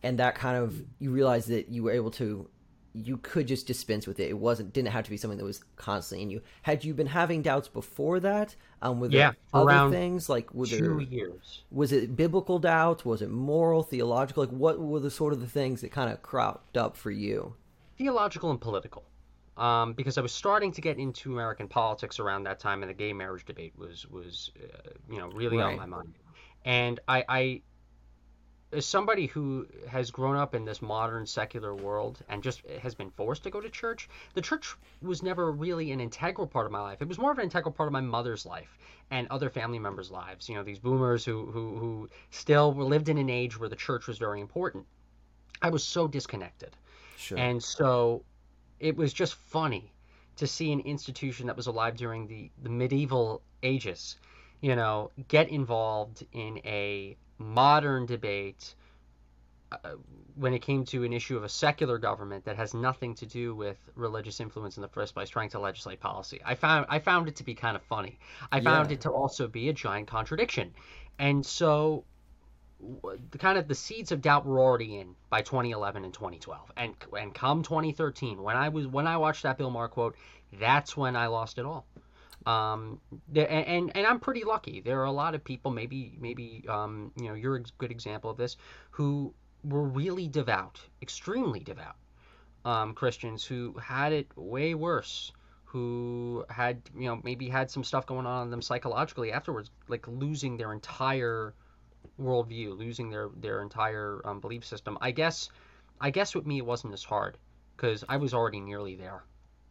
and 0.04 0.18
that 0.20 0.36
kind 0.36 0.56
of 0.56 0.80
you 1.00 1.10
realized 1.10 1.48
that 1.48 1.68
you 1.68 1.82
were 1.82 1.90
able 1.90 2.12
to 2.12 2.48
you 2.96 3.18
could 3.18 3.46
just 3.48 3.66
dispense 3.66 4.06
with 4.06 4.20
it. 4.20 4.30
It 4.30 4.38
wasn't 4.38 4.72
didn't 4.72 4.92
have 4.92 5.04
to 5.04 5.10
be 5.10 5.16
something 5.16 5.38
that 5.38 5.44
was 5.44 5.62
constantly 5.76 6.22
in 6.22 6.30
you. 6.30 6.42
Had 6.62 6.84
you 6.84 6.94
been 6.94 7.06
having 7.08 7.42
doubts 7.42 7.68
before 7.68 8.20
that? 8.20 8.56
Um, 8.82 9.00
were 9.00 9.08
there 9.08 9.24
Yeah, 9.24 9.32
other 9.52 9.78
things 9.80 10.28
like 10.28 10.52
were 10.54 10.66
Two 10.66 10.98
there 11.06 11.06
years. 11.08 11.64
was 11.70 11.92
it 11.92 12.16
biblical 12.16 12.58
doubts? 12.58 13.04
Was 13.04 13.22
it 13.22 13.30
moral, 13.30 13.82
theological? 13.84 14.44
Like 14.44 14.52
what 14.52 14.80
were 14.80 15.00
the 15.00 15.10
sort 15.10 15.32
of 15.34 15.40
the 15.40 15.46
things 15.48 15.80
that 15.82 15.92
kind 15.92 16.10
of 16.12 16.22
cropped 16.22 16.76
up 16.76 16.96
for 16.96 17.10
you? 17.12 17.54
theological 17.96 18.50
and 18.50 18.60
political. 18.60 19.04
Um, 19.56 19.94
because 19.94 20.18
I 20.18 20.20
was 20.20 20.32
starting 20.34 20.70
to 20.72 20.82
get 20.82 20.98
into 20.98 21.32
American 21.32 21.66
politics 21.66 22.20
around 22.20 22.42
that 22.44 22.58
time, 22.60 22.82
and 22.82 22.90
the 22.90 22.94
gay 22.94 23.12
marriage 23.14 23.44
debate 23.46 23.72
was 23.76 24.06
was 24.08 24.50
uh, 24.62 24.90
you 25.08 25.18
know 25.18 25.28
really 25.28 25.62
on 25.62 25.74
my 25.74 25.86
mind. 25.86 26.18
And 26.64 27.00
I, 27.08 27.24
I, 27.28 27.62
as 28.76 28.86
somebody 28.86 29.26
who 29.26 29.66
has 29.88 30.10
grown 30.10 30.36
up 30.36 30.54
in 30.54 30.64
this 30.64 30.82
modern 30.82 31.26
secular 31.26 31.74
world 31.74 32.18
and 32.28 32.42
just 32.42 32.62
has 32.82 32.94
been 32.94 33.10
forced 33.10 33.42
to 33.44 33.50
go 33.50 33.60
to 33.60 33.70
church, 33.70 34.08
the 34.34 34.40
church 34.40 34.74
was 35.02 35.22
never 35.22 35.50
really 35.50 35.92
an 35.92 36.00
integral 36.00 36.46
part 36.46 36.66
of 36.66 36.72
my 36.72 36.80
life. 36.80 37.00
It 37.00 37.08
was 37.08 37.18
more 37.18 37.32
of 37.32 37.38
an 37.38 37.44
integral 37.44 37.72
part 37.72 37.86
of 37.86 37.92
my 37.92 38.00
mother's 38.00 38.44
life 38.44 38.78
and 39.10 39.26
other 39.28 39.50
family 39.50 39.78
members' 39.78 40.10
lives. 40.10 40.48
You 40.48 40.56
know, 40.56 40.62
these 40.62 40.78
boomers 40.78 41.24
who 41.24 41.46
who 41.46 41.76
who 41.78 42.08
still 42.30 42.74
lived 42.74 43.08
in 43.08 43.18
an 43.18 43.30
age 43.30 43.58
where 43.58 43.68
the 43.68 43.76
church 43.76 44.06
was 44.06 44.18
very 44.18 44.40
important. 44.40 44.86
I 45.62 45.70
was 45.70 45.82
so 45.82 46.06
disconnected. 46.06 46.76
Sure. 47.16 47.38
And 47.38 47.62
so 47.62 48.22
it 48.78 48.96
was 48.96 49.12
just 49.12 49.34
funny 49.34 49.92
to 50.36 50.46
see 50.46 50.70
an 50.72 50.80
institution 50.80 51.46
that 51.46 51.56
was 51.56 51.66
alive 51.66 51.96
during 51.96 52.26
the, 52.26 52.50
the 52.62 52.68
medieval 52.68 53.40
ages, 53.62 54.16
you 54.60 54.76
know, 54.76 55.10
get 55.28 55.48
involved 55.48 56.26
in 56.32 56.58
a 56.58 57.16
modern 57.38 58.06
debate 58.06 58.74
uh, 59.72 59.90
when 60.36 60.52
it 60.52 60.60
came 60.60 60.84
to 60.84 61.04
an 61.04 61.12
issue 61.12 61.36
of 61.36 61.44
a 61.44 61.48
secular 61.48 61.98
government 61.98 62.44
that 62.44 62.56
has 62.56 62.74
nothing 62.74 63.14
to 63.14 63.26
do 63.26 63.54
with 63.54 63.78
religious 63.94 64.38
influence 64.40 64.76
in 64.76 64.82
the 64.82 64.88
first 64.88 65.14
place 65.14 65.28
trying 65.28 65.48
to 65.50 65.58
legislate 65.58 65.98
policy. 66.00 66.40
I 66.44 66.54
found 66.54 66.86
I 66.88 66.98
found 66.98 67.28
it 67.28 67.36
to 67.36 67.44
be 67.44 67.54
kind 67.54 67.76
of 67.76 67.82
funny. 67.82 68.18
I 68.52 68.60
found 68.60 68.90
Yeah. 68.90 68.94
it 68.94 69.00
to 69.02 69.10
also 69.10 69.48
be 69.48 69.68
a 69.68 69.72
giant 69.72 70.08
contradiction. 70.08 70.74
And 71.18 71.44
so 71.44 72.04
the 73.32 73.38
kind 73.38 73.56
of 73.58 73.68
the 73.68 73.74
seeds 73.74 74.12
of 74.12 74.20
doubt 74.20 74.44
were 74.44 74.60
already 74.60 74.98
in 74.98 75.14
by 75.30 75.40
2011 75.40 76.04
and 76.04 76.12
2012 76.12 76.72
and 76.76 76.94
and 77.18 77.34
come 77.34 77.62
2013 77.62 78.42
when 78.42 78.54
i 78.54 78.68
was 78.68 78.86
when 78.86 79.06
i 79.06 79.16
watched 79.16 79.44
that 79.44 79.56
bill 79.56 79.70
maher 79.70 79.88
quote 79.88 80.14
that's 80.60 80.94
when 80.94 81.16
i 81.16 81.26
lost 81.26 81.58
it 81.58 81.64
all 81.64 81.86
um 82.46 83.00
and- 83.34 83.90
and 83.96 84.06
i'm 84.06 84.20
pretty 84.20 84.44
lucky 84.44 84.80
there 84.80 85.00
are 85.00 85.04
a 85.04 85.12
lot 85.12 85.34
of 85.34 85.42
people 85.42 85.70
maybe 85.70 86.16
maybe 86.20 86.64
um 86.68 87.12
you 87.16 87.28
know 87.28 87.34
you're 87.34 87.56
a 87.56 87.62
good 87.78 87.90
example 87.90 88.30
of 88.30 88.36
this 88.36 88.56
who 88.90 89.34
were 89.64 89.82
really 89.82 90.28
devout 90.28 90.80
extremely 91.02 91.60
devout 91.60 91.96
um 92.64 92.94
christians 92.94 93.44
who 93.44 93.74
had 93.82 94.12
it 94.12 94.28
way 94.36 94.74
worse 94.74 95.32
who 95.64 96.44
had 96.48 96.80
you 96.96 97.06
know 97.06 97.20
maybe 97.24 97.48
had 97.48 97.70
some 97.70 97.82
stuff 97.84 98.06
going 98.06 98.26
on 98.26 98.44
in 98.44 98.50
them 98.50 98.62
psychologically 98.62 99.32
afterwards 99.32 99.70
like 99.88 100.06
losing 100.06 100.56
their 100.56 100.72
entire 100.72 101.54
worldview, 102.20 102.76
losing 102.78 103.10
their 103.10 103.28
their 103.36 103.62
entire 103.62 104.20
um, 104.24 104.40
belief 104.40 104.64
system. 104.64 104.96
I 105.00 105.10
guess, 105.10 105.50
I 106.00 106.10
guess 106.10 106.34
with 106.34 106.46
me 106.46 106.58
it 106.58 106.66
wasn't 106.66 106.94
as 106.94 107.04
hard 107.04 107.36
because 107.76 108.04
I 108.08 108.16
was 108.16 108.32
already 108.32 108.60
nearly 108.60 108.96
there. 108.96 109.24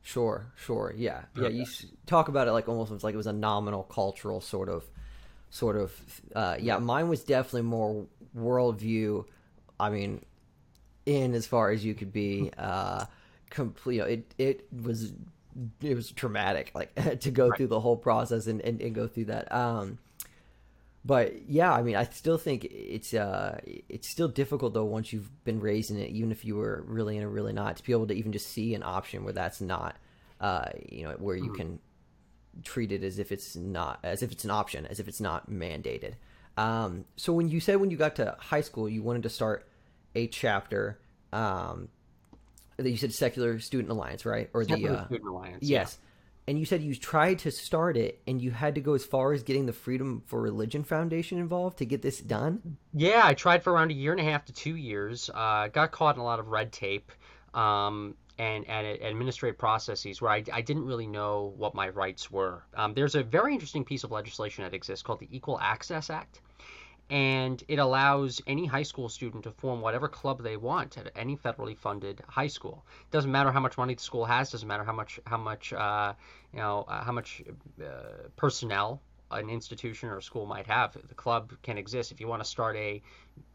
Sure, 0.08 0.46
sure, 0.56 0.94
yeah, 0.96 1.24
yeah. 1.36 1.48
You 1.48 1.66
talk 2.06 2.28
about 2.28 2.48
it 2.48 2.52
like 2.52 2.70
almost 2.70 2.92
as 2.92 3.04
like 3.04 3.16
it 3.16 3.18
was 3.18 3.26
a 3.26 3.34
nominal 3.34 3.82
cultural 3.84 4.40
sort 4.40 4.70
of, 4.70 4.84
sort 5.50 5.76
of. 5.76 5.92
Uh, 6.36 6.58
yeah, 6.60 6.78
mine 6.78 7.10
was 7.10 7.24
definitely 7.24 7.64
more 7.64 8.06
worldview. 8.38 9.26
I 9.80 9.90
mean, 9.90 10.24
in 11.08 11.34
as 11.34 11.48
far 11.48 11.72
as 11.72 11.84
you 11.84 11.96
could 11.96 12.14
be. 12.14 12.52
Uh, 12.56 13.06
complete. 13.50 13.96
You 13.96 14.02
know, 14.02 14.08
it 14.08 14.34
it 14.38 14.68
was 14.84 15.12
it 15.82 15.96
was 15.96 16.12
traumatic, 16.12 16.72
like 16.76 16.94
to 17.22 17.32
go 17.32 17.48
Right. 17.50 17.58
through 17.58 17.68
the 17.68 17.80
whole 17.80 17.98
process 17.98 18.46
and, 18.46 18.62
and, 18.62 18.82
and 18.82 18.94
go 18.94 19.08
through 19.08 19.26
that. 19.26 19.52
Um, 19.52 19.98
but 21.06 21.48
yeah, 21.48 21.72
I 21.72 21.84
mean, 21.84 21.96
I 21.96 22.06
still 22.06 22.40
think 22.40 22.66
it's 22.66 23.14
uh, 23.14 23.60
it's 23.64 24.10
still 24.10 24.28
difficult 24.28 24.74
though 24.74 24.86
once 24.86 25.14
you've 25.14 25.30
been 25.44 25.60
raised 25.60 25.92
in 25.92 26.00
it, 26.00 26.10
even 26.10 26.32
if 26.32 26.44
you 26.44 26.56
were 26.56 26.84
really 26.88 27.16
in 27.16 27.24
or 27.24 27.30
really 27.30 27.54
not, 27.54 27.78
to 27.78 27.84
be 27.84 27.92
able 27.92 28.08
to 28.08 28.16
even 28.16 28.32
just 28.32 28.48
see 28.48 28.74
an 28.74 28.82
option 28.82 29.24
where 29.24 29.34
that's 29.34 29.62
not, 29.62 29.98
uh, 30.42 30.70
you 30.90 31.04
know, 31.04 31.12
where 31.20 31.36
you 31.36 31.54
can 31.54 31.80
treat 32.64 32.92
it 32.92 33.04
as 33.04 33.20
if 33.20 33.32
it's 33.32 33.56
not, 33.56 34.00
as 34.04 34.24
if 34.24 34.32
it's 34.32 34.46
an 34.46 34.52
option, 34.52 34.88
as 34.88 35.00
if 35.00 35.08
it's 35.08 35.22
not 35.22 35.48
mandated. 35.48 36.14
Um, 36.58 37.06
so 37.18 37.34
when 37.34 37.50
you 37.50 37.60
said 37.60 37.80
when 37.80 37.92
you 37.92 37.98
got 37.98 38.16
to 38.16 38.36
high 38.40 38.62
school, 38.62 38.90
you 38.90 39.04
wanted 39.04 39.24
to 39.24 39.30
start 39.30 39.68
a 40.16 40.26
chapter, 40.26 41.00
um, 41.32 41.90
that 42.78 42.90
you 42.90 42.98
said 42.98 43.14
Secular 43.14 43.60
Student 43.60 43.92
Alliance, 43.92 44.26
right? 44.26 44.50
Or 44.54 44.66
the 44.66 44.74
Secular 44.74 44.98
uh, 44.98 45.06
Student 45.06 45.30
Alliance. 45.30 45.60
Yes. 45.62 46.00
And 46.48 46.60
you 46.60 46.66
said 46.66 46.84
you 46.84 46.96
tried 46.96 47.40
to 47.40 47.52
start 47.52 47.98
it 47.98 48.22
and 48.28 48.40
you 48.40 48.52
had 48.52 48.76
to 48.76 48.82
go 48.82 48.94
as 48.94 49.04
far 49.04 49.34
as 49.34 49.42
getting 49.42 49.66
the 49.66 49.74
Freedom 49.74 50.22
for 50.28 50.40
Religion 50.40 50.84
Foundation 50.84 51.40
involved 51.40 51.80
to 51.80 51.86
get 51.86 52.04
this 52.04 52.20
done? 52.20 52.78
Yeah, 52.94 53.22
I 53.24 53.34
tried 53.34 53.64
for 53.64 53.74
around 53.74 53.90
a 53.90 53.96
year 53.96 54.12
and 54.12 54.22
a 54.22 54.24
half 54.24 54.46
to 54.46 54.54
two 54.54 54.76
years. 54.76 55.32
Uh, 55.34 55.70
got 55.70 55.92
caught 55.92 56.16
in 56.16 56.22
a 56.22 56.24
lot 56.24 56.40
of 56.40 56.50
red 56.50 56.72
tape 56.72 57.12
um, 57.56 58.16
and, 58.38 58.68
and 58.68 58.86
administrative 58.86 59.58
processes 59.58 60.22
where 60.22 60.32
I, 60.32 60.44
I 60.54 60.62
didn't 60.62 60.86
really 60.86 61.08
know 61.08 61.54
what 61.58 61.74
my 61.74 61.90
rights 61.90 62.30
were. 62.30 62.64
Um, 62.76 62.94
there's 62.94 63.16
a 63.16 63.24
very 63.24 63.54
interesting 63.54 63.84
piece 63.84 64.04
of 64.04 64.12
legislation 64.12 64.64
that 64.64 64.76
exists 64.76 65.02
called 65.02 65.22
the 65.22 65.30
Equal 65.36 65.60
Access 65.60 66.12
Act. 66.12 66.42
And 67.10 67.64
it 67.68 67.78
allows 67.78 68.42
any 68.48 68.66
high 68.66 68.84
school 68.84 69.10
student 69.10 69.44
to 69.44 69.52
form 69.52 69.82
whatever 69.82 70.08
club 70.08 70.42
they 70.42 70.58
want 70.58 70.98
at 70.98 71.12
any 71.16 71.38
federally 71.38 71.78
funded 71.78 72.22
high 72.28 72.48
school. 72.48 72.86
Doesn't 73.12 73.32
matter 73.32 73.52
how 73.52 73.60
much 73.60 73.78
money 73.78 73.94
the 73.94 74.02
school 74.02 74.26
has. 74.26 74.52
Doesn't 74.52 74.68
matter 74.68 74.84
how 74.84 74.94
much 74.94 75.20
how 75.26 75.38
much 75.38 75.72
uh, 75.72 76.14
you 76.52 76.60
know 76.60 76.86
uh, 76.88 77.04
how 77.04 77.12
much 77.12 77.44
uh, 77.80 78.30
personnel 78.36 79.02
an 79.32 79.50
institution 79.50 80.10
or 80.10 80.18
a 80.18 80.22
school 80.22 80.46
might 80.46 80.68
have. 80.68 80.94
The 81.08 81.16
club 81.16 81.54
can 81.64 81.78
exist 81.78 82.12
if 82.12 82.20
you 82.20 82.28
want 82.28 82.44
to 82.44 82.50
start 82.50 82.76
a 82.76 83.02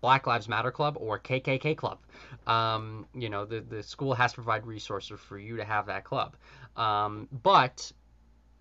Black 0.01 0.27
Lives 0.27 0.49
Matter 0.49 0.71
club 0.71 0.97
or 0.99 1.19
KKK 1.19 1.77
club. 1.77 1.99
Um, 2.47 3.07
you 3.15 3.31
know, 3.31 3.45
the, 3.45 3.61
the 3.61 3.83
school 3.83 4.15
has 4.15 4.33
to 4.33 4.37
provide 4.37 4.67
resources 4.67 5.21
for 5.21 5.39
you 5.39 5.57
to 5.57 5.65
have 5.65 5.87
that 5.87 6.05
club. 6.05 6.37
Um, 6.77 7.29
but 7.31 7.93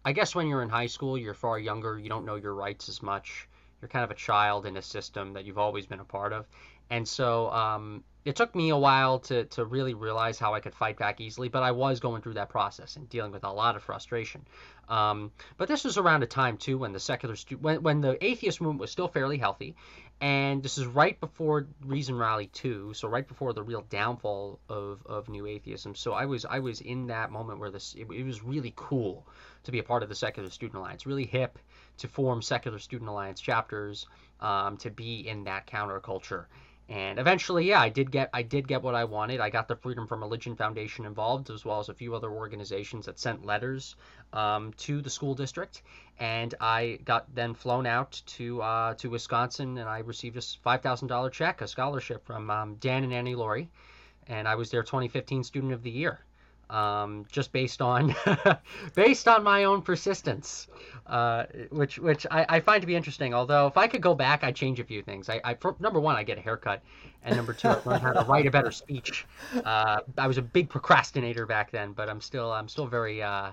I 0.06 0.14
guess 0.14 0.36
when 0.36 0.48
you're 0.48 0.62
in 0.62 0.70
high 0.70 0.88
school, 0.88 1.18
you're 1.18 1.34
far 1.34 1.60
younger, 1.60 1.98
you 2.00 2.10
don't 2.10 2.26
know 2.26 2.36
your 2.36 2.54
rights 2.54 2.90
as 2.90 3.02
much. 3.02 3.48
You're 3.82 3.90
kind 3.90 4.04
of 4.04 4.12
a 4.12 4.16
child 4.16 4.66
in 4.66 4.78
a 4.78 4.82
system 4.82 5.34
that 5.34 5.46
you've 5.46 5.58
always 5.58 5.86
been 5.86 6.00
a 6.00 6.06
part 6.06 6.34
of. 6.34 6.46
And 6.90 7.08
so 7.08 7.50
um, 7.52 8.04
it 8.26 8.36
took 8.36 8.54
me 8.56 8.70
a 8.70 8.78
while 8.78 9.20
to, 9.20 9.46
to 9.46 9.64
really 9.64 9.94
realize 9.94 10.40
how 10.40 10.54
I 10.54 10.60
could 10.60 10.74
fight 10.74 10.98
back 10.98 11.22
easily, 11.22 11.50
but 11.50 11.64
I 11.64 11.72
was 11.72 12.00
going 12.00 12.22
through 12.22 12.34
that 12.34 12.50
process 12.50 12.96
and 12.96 13.08
dealing 13.10 13.32
with 13.32 13.44
a 13.44 13.52
lot 13.52 13.76
of 13.76 13.84
frustration. 13.84 14.46
Um, 14.90 15.32
but 15.58 15.68
this 15.68 15.84
was 15.84 15.98
around 15.98 16.24
a 16.24 16.26
time 16.26 16.58
too 16.58 16.78
when 16.78 16.92
the 16.92 17.00
secular 17.00 17.36
stu- 17.36 17.58
when 17.58 17.84
when 17.84 18.02
the 18.02 18.24
atheist 18.26 18.60
movement 18.60 18.82
was 18.82 18.92
still 18.92 19.08
fairly 19.08 19.38
healthy, 19.38 19.76
and 20.20 20.64
this 20.64 20.78
is 20.78 20.86
right 20.86 21.20
before 21.20 21.68
Reason 21.86 22.18
Rally 22.18 22.48
2, 22.48 22.94
so 22.94 23.08
right 23.08 23.28
before 23.28 23.54
the 23.54 23.64
real 23.64 23.86
downfall 23.90 24.60
of, 24.68 25.02
of 25.06 25.30
new 25.30 25.46
atheism. 25.46 25.96
So 25.96 26.14
I 26.14 26.26
was 26.26 26.44
I 26.44 26.60
was 26.60 26.82
in 26.82 27.08
that 27.08 27.32
moment 27.32 27.60
where 27.60 27.70
this 27.70 27.94
it, 27.94 28.08
it 28.12 28.24
was 28.24 28.44
really 28.44 28.74
cool 28.76 29.28
to 29.64 29.72
be 29.72 29.80
a 29.80 29.84
part 29.84 30.02
of 30.04 30.10
the 30.10 30.16
Secular 30.16 30.50
Student 30.50 30.80
Alliance, 30.80 31.06
really 31.06 31.26
hip 31.26 31.60
to 32.00 32.08
form 32.08 32.42
Secular 32.42 32.80
Student 32.80 33.10
Alliance 33.10 33.40
chapters, 33.42 34.08
um, 34.40 34.78
to 34.78 34.90
be 34.90 35.28
in 35.28 35.44
that 35.46 35.68
counterculture. 35.68 36.46
And 36.90 37.20
eventually, 37.20 37.68
yeah, 37.68 37.80
I 37.80 37.90
did 37.90 38.10
get 38.10 38.32
I 38.34 38.42
did 38.42 38.68
get 38.68 38.82
what 38.82 38.96
I 38.96 39.04
wanted. 39.04 39.40
I 39.40 39.52
got 39.52 39.68
the 39.68 39.76
Freedom 39.76 40.08
from 40.08 40.22
Religion 40.22 40.56
Foundation 40.56 41.06
involved, 41.06 41.52
as 41.52 41.64
well 41.64 41.80
as 41.80 41.90
a 41.90 41.94
few 41.94 42.16
other 42.16 42.32
organizations 42.32 43.06
that 43.06 43.20
sent 43.20 43.46
letters 43.46 43.96
um, 44.34 44.74
to 44.78 45.00
the 45.00 45.10
school 45.10 45.36
district, 45.36 45.84
and 46.20 46.56
I 46.60 46.98
got 47.06 47.34
then 47.36 47.54
flown 47.54 47.86
out 47.86 48.20
to 48.38 48.64
uh, 48.64 48.94
to 48.96 49.10
Wisconsin, 49.12 49.78
and 49.78 49.88
I 49.88 50.00
received 50.00 50.38
a 50.38 50.42
five 50.42 50.82
thousand 50.82 51.10
dollar 51.10 51.30
check, 51.30 51.62
a 51.62 51.68
scholarship 51.68 52.26
from 52.26 52.50
um, 52.50 52.76
Dan 52.80 53.04
and 53.04 53.14
Annie 53.14 53.36
Laurie, 53.36 53.70
and 54.26 54.48
I 54.48 54.56
was 54.56 54.72
their 54.72 54.82
2015 54.82 55.44
Student 55.44 55.74
of 55.74 55.84
the 55.84 55.92
Year, 55.92 56.22
um, 56.70 57.26
just 57.32 57.52
based 57.52 57.82
on 57.82 58.16
based 58.96 59.28
on 59.28 59.44
my 59.44 59.64
own 59.64 59.82
persistence, 59.82 60.68
uh, 61.08 61.46
which 61.72 61.98
which 62.00 62.26
I, 62.30 62.46
I 62.48 62.60
find 62.60 62.82
to 62.82 62.88
be 62.88 62.96
interesting. 62.96 63.34
Although 63.34 63.68
if 63.68 63.78
I 63.78 63.88
could 63.88 64.02
go 64.02 64.14
back, 64.14 64.44
I'd 64.44 64.56
change 64.56 64.80
a 64.80 64.84
few 64.84 65.02
things. 65.02 65.30
I, 65.30 65.42
I 65.44 65.54
for, 65.56 65.76
number 65.80 66.00
one, 66.00 66.16
I 66.16 66.24
get 66.24 66.38
a 66.38 66.42
haircut, 66.42 66.82
and 67.24 67.36
number 67.36 67.54
two, 67.54 67.70
I 67.70 67.80
learned 67.86 68.02
how 68.04 68.14
to 68.14 68.26
write 68.26 68.46
a 68.46 68.52
better 68.52 68.72
speech. 68.72 69.26
Uh, 69.66 70.02
I 70.18 70.28
was 70.28 70.38
a 70.38 70.42
big 70.42 70.70
procrastinator 70.70 71.46
back 71.46 71.72
then, 71.72 71.94
but 71.94 72.10
I'm 72.10 72.22
still 72.22 72.52
I'm 72.52 72.68
still 72.68 72.88
very 72.88 73.24
uh, 73.24 73.52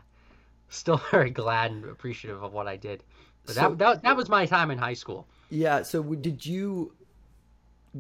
still 0.69 1.01
very 1.11 1.31
glad 1.31 1.71
and 1.71 1.85
appreciative 1.85 2.43
of 2.43 2.53
what 2.53 2.67
I 2.67 2.77
did. 2.77 3.03
But 3.47 3.55
So- 3.55 3.61
that, 3.71 3.79
that 3.79 4.03
that 4.03 4.17
was 4.17 4.29
my 4.29 4.47
time 4.47 4.71
in 4.71 4.79
high 4.79 4.95
school. 4.95 5.27
Yeah. 5.51 5.83
So 5.83 6.03
did 6.03 6.45
you? 6.45 6.93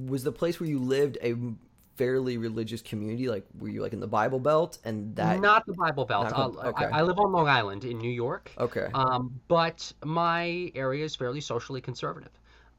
Was 0.08 0.24
the 0.24 0.32
place 0.32 0.60
where 0.60 0.68
you 0.68 0.78
lived 0.78 1.16
a 1.22 1.34
fairly 1.96 2.38
religious 2.38 2.82
community? 2.82 3.28
Like, 3.28 3.46
were 3.58 3.68
you 3.68 3.82
like 3.82 3.92
in 3.92 4.00
the 4.00 4.06
Bible 4.06 4.38
Belt 4.38 4.78
and 4.84 5.14
that? 5.16 5.40
Not 5.40 5.66
the 5.66 5.74
Bible 5.74 6.04
Belt. 6.04 6.30
Not, 6.30 6.56
okay. 6.56 6.86
I, 6.86 6.98
I 6.98 7.02
live 7.02 7.18
on 7.18 7.32
Long 7.32 7.48
Island 7.48 7.84
in 7.84 7.98
New 7.98 8.10
York. 8.10 8.50
Okay. 8.58 8.88
Um, 8.94 9.40
but 9.48 9.92
my 10.04 10.70
area 10.74 11.04
is 11.04 11.16
fairly 11.16 11.40
socially 11.40 11.80
conservative. 11.80 12.32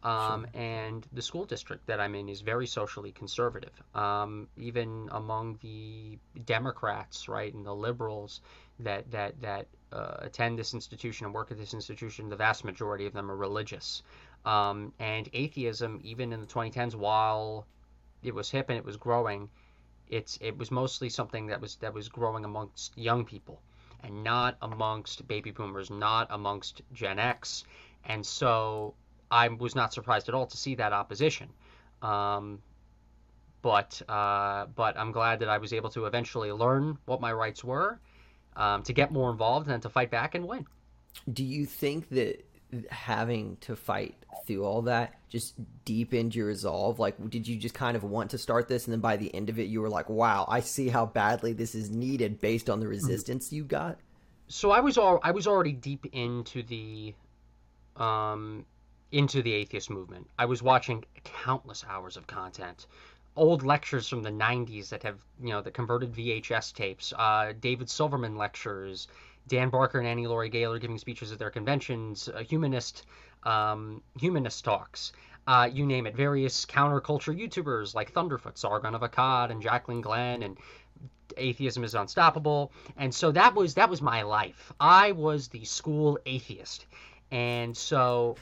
Um, 0.03 0.45
and 0.53 1.05
the 1.11 1.21
school 1.21 1.43
district 1.45 1.87
that 1.87 1.99
I'm 1.99 2.15
in 2.15 2.29
is 2.29 2.41
very 2.41 2.67
socially 2.67 3.11
conservative. 3.11 3.73
Um, 3.95 4.47
even 4.55 5.09
among 5.11 5.59
the 5.61 6.17
Democrats, 6.45 7.27
right, 7.27 7.53
and 7.53 7.65
the 7.65 7.75
liberals 7.75 8.41
that 8.79 9.09
that 9.11 9.41
that 9.41 9.67
uh, 9.91 10.17
attend 10.19 10.59
this 10.59 10.73
institution 10.73 11.25
and 11.25 11.33
work 11.33 11.51
at 11.51 11.57
this 11.57 11.73
institution, 11.73 12.29
the 12.29 12.35
vast 12.35 12.63
majority 12.63 13.05
of 13.05 13.13
them 13.13 13.31
are 13.31 13.35
religious. 13.35 14.03
Um, 14.45 14.93
and 14.99 15.27
atheism, 15.33 15.99
even 16.03 16.31
in 16.31 16.39
the 16.39 16.47
2010s, 16.47 16.95
while 16.95 17.65
it 18.27 18.35
was 18.35 18.49
hip 18.49 18.69
and 18.69 18.77
it 18.77 18.85
was 18.85 18.97
growing, 18.97 19.49
it's 20.09 20.37
it 20.41 20.57
was 20.57 20.71
mostly 20.71 21.09
something 21.09 21.47
that 21.47 21.59
was 21.59 21.75
that 21.77 21.93
was 21.93 22.09
growing 22.09 22.45
amongst 22.45 22.97
young 22.97 23.25
people 23.25 23.61
and 24.03 24.23
not 24.23 24.57
amongst 24.61 25.27
baby 25.27 25.51
boomers, 25.51 25.89
not 25.89 26.27
amongst 26.29 26.81
Gen 26.93 27.19
X. 27.19 27.63
And 28.05 28.25
so 28.25 28.93
I 29.31 29.47
was 29.49 29.75
not 29.75 29.93
surprised 29.93 30.29
at 30.29 30.35
all 30.35 30.45
to 30.45 30.57
see 30.57 30.75
that 30.75 30.93
opposition. 30.93 31.49
Um, 32.01 32.59
but 33.61 34.01
uh, 34.07 34.67
but 34.75 34.97
I'm 34.97 35.11
glad 35.11 35.39
that 35.39 35.49
I 35.49 35.57
was 35.57 35.73
able 35.73 35.89
to 35.91 36.05
eventually 36.05 36.51
learn 36.51 36.97
what 37.05 37.19
my 37.19 37.33
rights 37.33 37.63
were, 37.63 37.99
um, 38.55 38.83
to 38.83 38.93
get 38.93 39.11
more 39.11 39.31
involved 39.31 39.67
and 39.67 39.81
to 39.81 39.89
fight 39.89 40.11
back 40.11 40.35
and 40.35 40.47
win. 40.47 40.65
Do 41.33 41.43
you 41.43 41.65
think 41.65 42.09
that 42.09 42.46
having 42.89 43.57
to 43.61 43.75
fight 43.75 44.15
through 44.45 44.63
all 44.63 44.81
that 44.83 45.13
just 45.29 45.55
deepened 45.85 46.35
your 46.35 46.47
resolve? 46.47 46.99
Like, 46.99 47.29
did 47.29 47.47
you 47.47 47.57
just 47.57 47.75
kind 47.75 47.97
of 47.97 48.03
want 48.03 48.31
to 48.31 48.37
start 48.37 48.67
this, 48.67 48.85
and 48.85 48.93
then 48.93 49.01
by 49.01 49.17
the 49.17 49.33
end 49.33 49.49
of 49.49 49.59
it, 49.59 49.67
you 49.67 49.81
were 49.81 49.89
like, 49.89 50.09
"Wow, 50.09 50.45
I 50.47 50.59
see 50.61 50.89
how 50.89 51.05
badly 51.05 51.53
this 51.53 51.75
is 51.75 51.89
needed 51.89 52.39
based 52.39 52.69
on 52.69 52.79
the 52.79 52.87
resistance 52.87 53.51
you 53.51 53.63
got." 53.63 53.99
so 54.47 54.71
I 54.71 54.79
was 54.79 54.97
all 54.97 55.19
I 55.23 55.31
was 55.31 55.45
already 55.47 55.73
deep 55.73 56.05
into 56.13 56.63
the 56.63 57.13
um 57.95 58.65
into 59.11 59.41
the 59.41 59.53
atheist 59.53 59.89
movement. 59.89 60.29
I 60.37 60.45
was 60.45 60.61
watching 60.61 61.05
countless 61.23 61.85
hours 61.87 62.17
of 62.17 62.27
content. 62.27 62.87
Old 63.35 63.63
lectures 63.63 64.09
from 64.09 64.23
the 64.23 64.31
90s 64.31 64.89
that 64.89 65.03
have, 65.03 65.19
you 65.39 65.49
know, 65.49 65.61
the 65.61 65.71
converted 65.71 66.11
VHS 66.11 66.73
tapes, 66.73 67.13
uh, 67.15 67.53
David 67.57 67.89
Silverman 67.89 68.35
lectures, 68.35 69.07
Dan 69.47 69.69
Barker 69.69 69.99
and 69.99 70.07
Annie 70.07 70.27
Laurie 70.27 70.49
Gaylor 70.49 70.79
giving 70.79 70.97
speeches 70.97 71.31
at 71.31 71.39
their 71.39 71.49
conventions, 71.49 72.29
uh, 72.29 72.39
humanist 72.39 73.05
um, 73.43 74.01
humanist 74.19 74.65
talks, 74.65 75.13
uh, 75.47 75.69
you 75.71 75.85
name 75.85 76.05
it. 76.05 76.15
Various 76.15 76.65
counterculture 76.65 77.35
YouTubers 77.37 77.95
like 77.95 78.13
Thunderfoot, 78.13 78.57
Sargon 78.57 78.93
of 78.93 79.01
Akkad, 79.01 79.51
and 79.51 79.63
Jaclyn 79.63 80.01
Glenn, 80.01 80.43
and 80.43 80.57
atheism 81.37 81.83
is 81.83 81.95
unstoppable. 81.95 82.71
And 82.97 83.13
so 83.13 83.31
that 83.31 83.55
was 83.55 83.75
that 83.75 83.89
was 83.89 84.01
my 84.01 84.23
life. 84.23 84.73
I 84.79 85.13
was 85.13 85.47
the 85.47 85.63
school 85.65 86.19
atheist. 86.25 86.85
And 87.31 87.75
so 87.75 88.35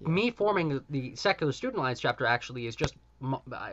me 0.00 0.30
forming 0.30 0.68
the, 0.68 0.84
the 0.90 1.16
secular 1.16 1.52
student 1.52 1.78
alliance 1.78 2.00
chapter 2.00 2.26
actually 2.26 2.66
is 2.66 2.76
just 2.76 2.94
uh, 3.22 3.70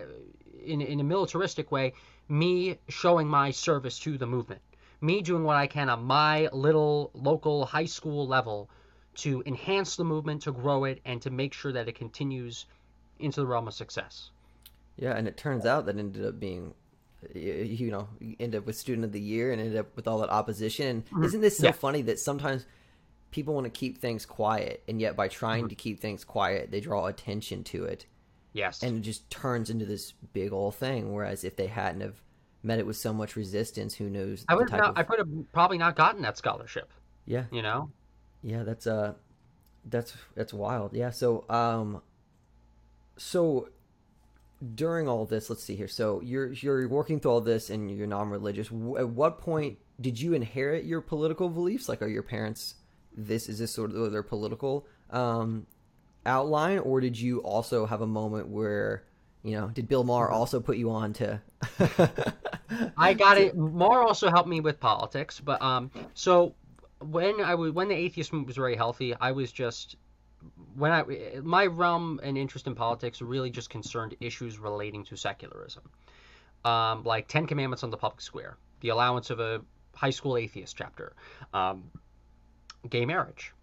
in, 0.63 0.81
in 0.81 0.99
a 0.99 1.03
militaristic 1.03 1.71
way 1.71 1.93
me 2.29 2.77
showing 2.89 3.27
my 3.27 3.51
service 3.51 3.99
to 3.99 4.17
the 4.17 4.25
movement 4.25 4.61
me 5.01 5.21
doing 5.21 5.43
what 5.43 5.57
i 5.57 5.67
can 5.67 5.89
on 5.89 6.03
my 6.03 6.47
little 6.51 7.11
local 7.13 7.65
high 7.65 7.85
school 7.85 8.27
level 8.27 8.69
to 9.15 9.41
enhance 9.45 9.95
the 9.95 10.03
movement 10.03 10.43
to 10.43 10.51
grow 10.51 10.83
it 10.83 11.01
and 11.05 11.21
to 11.21 11.29
make 11.29 11.53
sure 11.53 11.71
that 11.71 11.87
it 11.87 11.95
continues 11.95 12.65
into 13.19 13.41
the 13.41 13.47
realm 13.47 13.67
of 13.67 13.73
success 13.73 14.29
Yeah, 14.97 15.13
and 15.15 15.27
it 15.27 15.37
turns 15.37 15.65
out 15.65 15.85
that 15.85 15.97
ended 15.97 16.25
up 16.25 16.39
being, 16.39 16.73
you 17.33 17.91
know, 17.91 18.07
end 18.39 18.55
up 18.55 18.65
with 18.65 18.75
student 18.77 19.05
of 19.05 19.11
the 19.11 19.19
year 19.19 19.51
and 19.51 19.61
ended 19.61 19.77
up 19.77 19.95
with 19.95 20.07
all 20.07 20.19
that 20.19 20.29
opposition. 20.29 20.87
And 20.87 21.05
mm-hmm. 21.05 21.23
isn't 21.23 21.41
this 21.41 21.57
so 21.57 21.67
Yeah. 21.67 21.71
funny 21.71 22.01
that 22.03 22.19
sometimes 22.19 22.65
people 23.31 23.53
want 23.53 23.65
to 23.65 23.71
keep 23.71 23.97
things 23.99 24.25
quiet, 24.25 24.83
and 24.87 25.01
yet 25.01 25.15
by 25.15 25.27
trying 25.27 25.63
mm-hmm. 25.63 25.69
to 25.69 25.75
keep 25.75 25.99
things 25.99 26.23
quiet, 26.23 26.71
they 26.71 26.79
draw 26.79 27.07
attention 27.07 27.63
to 27.65 27.85
it, 27.85 28.05
yes 28.53 28.81
and 28.83 28.97
it 28.97 29.01
just 29.01 29.29
turns 29.29 29.69
into 29.69 29.85
this 29.85 30.13
big 30.33 30.51
old 30.53 30.75
thing. 30.75 31.13
Whereas 31.13 31.43
if 31.43 31.55
they 31.55 31.67
hadn't 31.67 32.01
have 32.01 32.21
met 32.63 32.79
it 32.79 32.85
with 32.85 32.97
so 32.97 33.13
much 33.13 33.35
resistance, 33.35 33.93
who 33.95 34.09
knows? 34.09 34.45
i 34.49 34.55
would 34.55 34.69
not, 34.71 34.91
of- 34.91 34.97
i 34.97 35.15
have 35.17 35.51
probably 35.53 35.77
not 35.77 35.95
gotten 35.95 36.21
that 36.21 36.37
scholarship 36.37 36.91
yeah, 37.25 37.43
you 37.51 37.61
know 37.61 37.91
Yeah, 38.41 38.63
that's 38.63 38.87
uh 38.87 39.13
that's 39.85 40.13
that's 40.35 40.53
wild. 40.53 40.93
Yeah, 40.93 41.09
so 41.11 41.45
um 41.49 42.01
so 43.17 43.69
during 44.75 45.07
all 45.07 45.25
this, 45.25 45.49
let's 45.49 45.63
see 45.63 45.75
here. 45.75 45.87
So 45.87 46.21
you're 46.21 46.51
you're 46.53 46.87
working 46.87 47.19
through 47.19 47.31
all 47.31 47.41
this 47.41 47.69
and 47.69 47.91
you're 47.91 48.07
non-religious. 48.07 48.67
At 48.97 49.09
what 49.09 49.39
point 49.39 49.77
did 49.99 50.19
you 50.19 50.33
inherit 50.33 50.85
your 50.85 51.01
political 51.01 51.49
beliefs? 51.49 51.87
Like 51.89 52.01
are 52.01 52.07
your 52.07 52.23
parents 52.23 52.75
this 53.15 53.49
is 53.49 53.59
this 53.59 53.71
sort 53.71 53.91
of 53.91 54.11
their 54.11 54.23
political 54.23 54.85
um 55.09 55.65
outline 56.25 56.77
or 56.79 57.01
did 57.01 57.19
you 57.19 57.39
also 57.39 57.85
have 57.85 58.01
a 58.01 58.07
moment 58.07 58.47
where 58.47 59.03
you 59.47 59.57
know, 59.57 59.67
did 59.67 59.87
Bill 59.87 60.03
Maher 60.03 60.29
also 60.29 60.59
put 60.59 60.77
you 60.77 60.91
on 60.91 61.13
to 61.13 61.41
I 62.97 63.13
got 63.13 63.37
it. 63.37 63.55
Maher 63.55 64.03
also 64.03 64.29
helped 64.29 64.49
me 64.49 64.59
with 64.61 64.79
politics, 64.79 65.39
but 65.39 65.61
um, 65.61 65.91
so 66.13 66.53
when 66.99 67.41
I 67.41 67.55
was 67.55 67.71
when 67.71 67.87
the 67.87 67.95
atheist 67.95 68.33
movement 68.33 68.47
was 68.47 68.55
very 68.55 68.75
healthy, 68.75 69.15
I 69.15 69.31
was 69.31 69.51
just 69.51 69.95
when 70.75 70.91
I 70.91 71.03
my 71.41 71.65
realm 71.65 72.19
and 72.23 72.37
interest 72.37 72.67
in 72.67 72.75
politics 72.75 73.21
really 73.21 73.49
just 73.49 73.69
concerned 73.69 74.15
issues 74.19 74.59
relating 74.59 75.03
to 75.05 75.15
secularism, 75.15 75.83
um, 76.65 77.03
like 77.03 77.27
Ten 77.27 77.47
Commandments 77.47 77.83
on 77.83 77.89
the 77.89 77.97
public 77.97 78.21
square, 78.21 78.57
the 78.81 78.89
allowance 78.89 79.29
of 79.29 79.39
a 79.39 79.61
high 79.95 80.11
school 80.11 80.37
atheist 80.37 80.75
chapter, 80.77 81.13
um, 81.53 81.89
gay 82.89 83.05
marriage, 83.05 83.53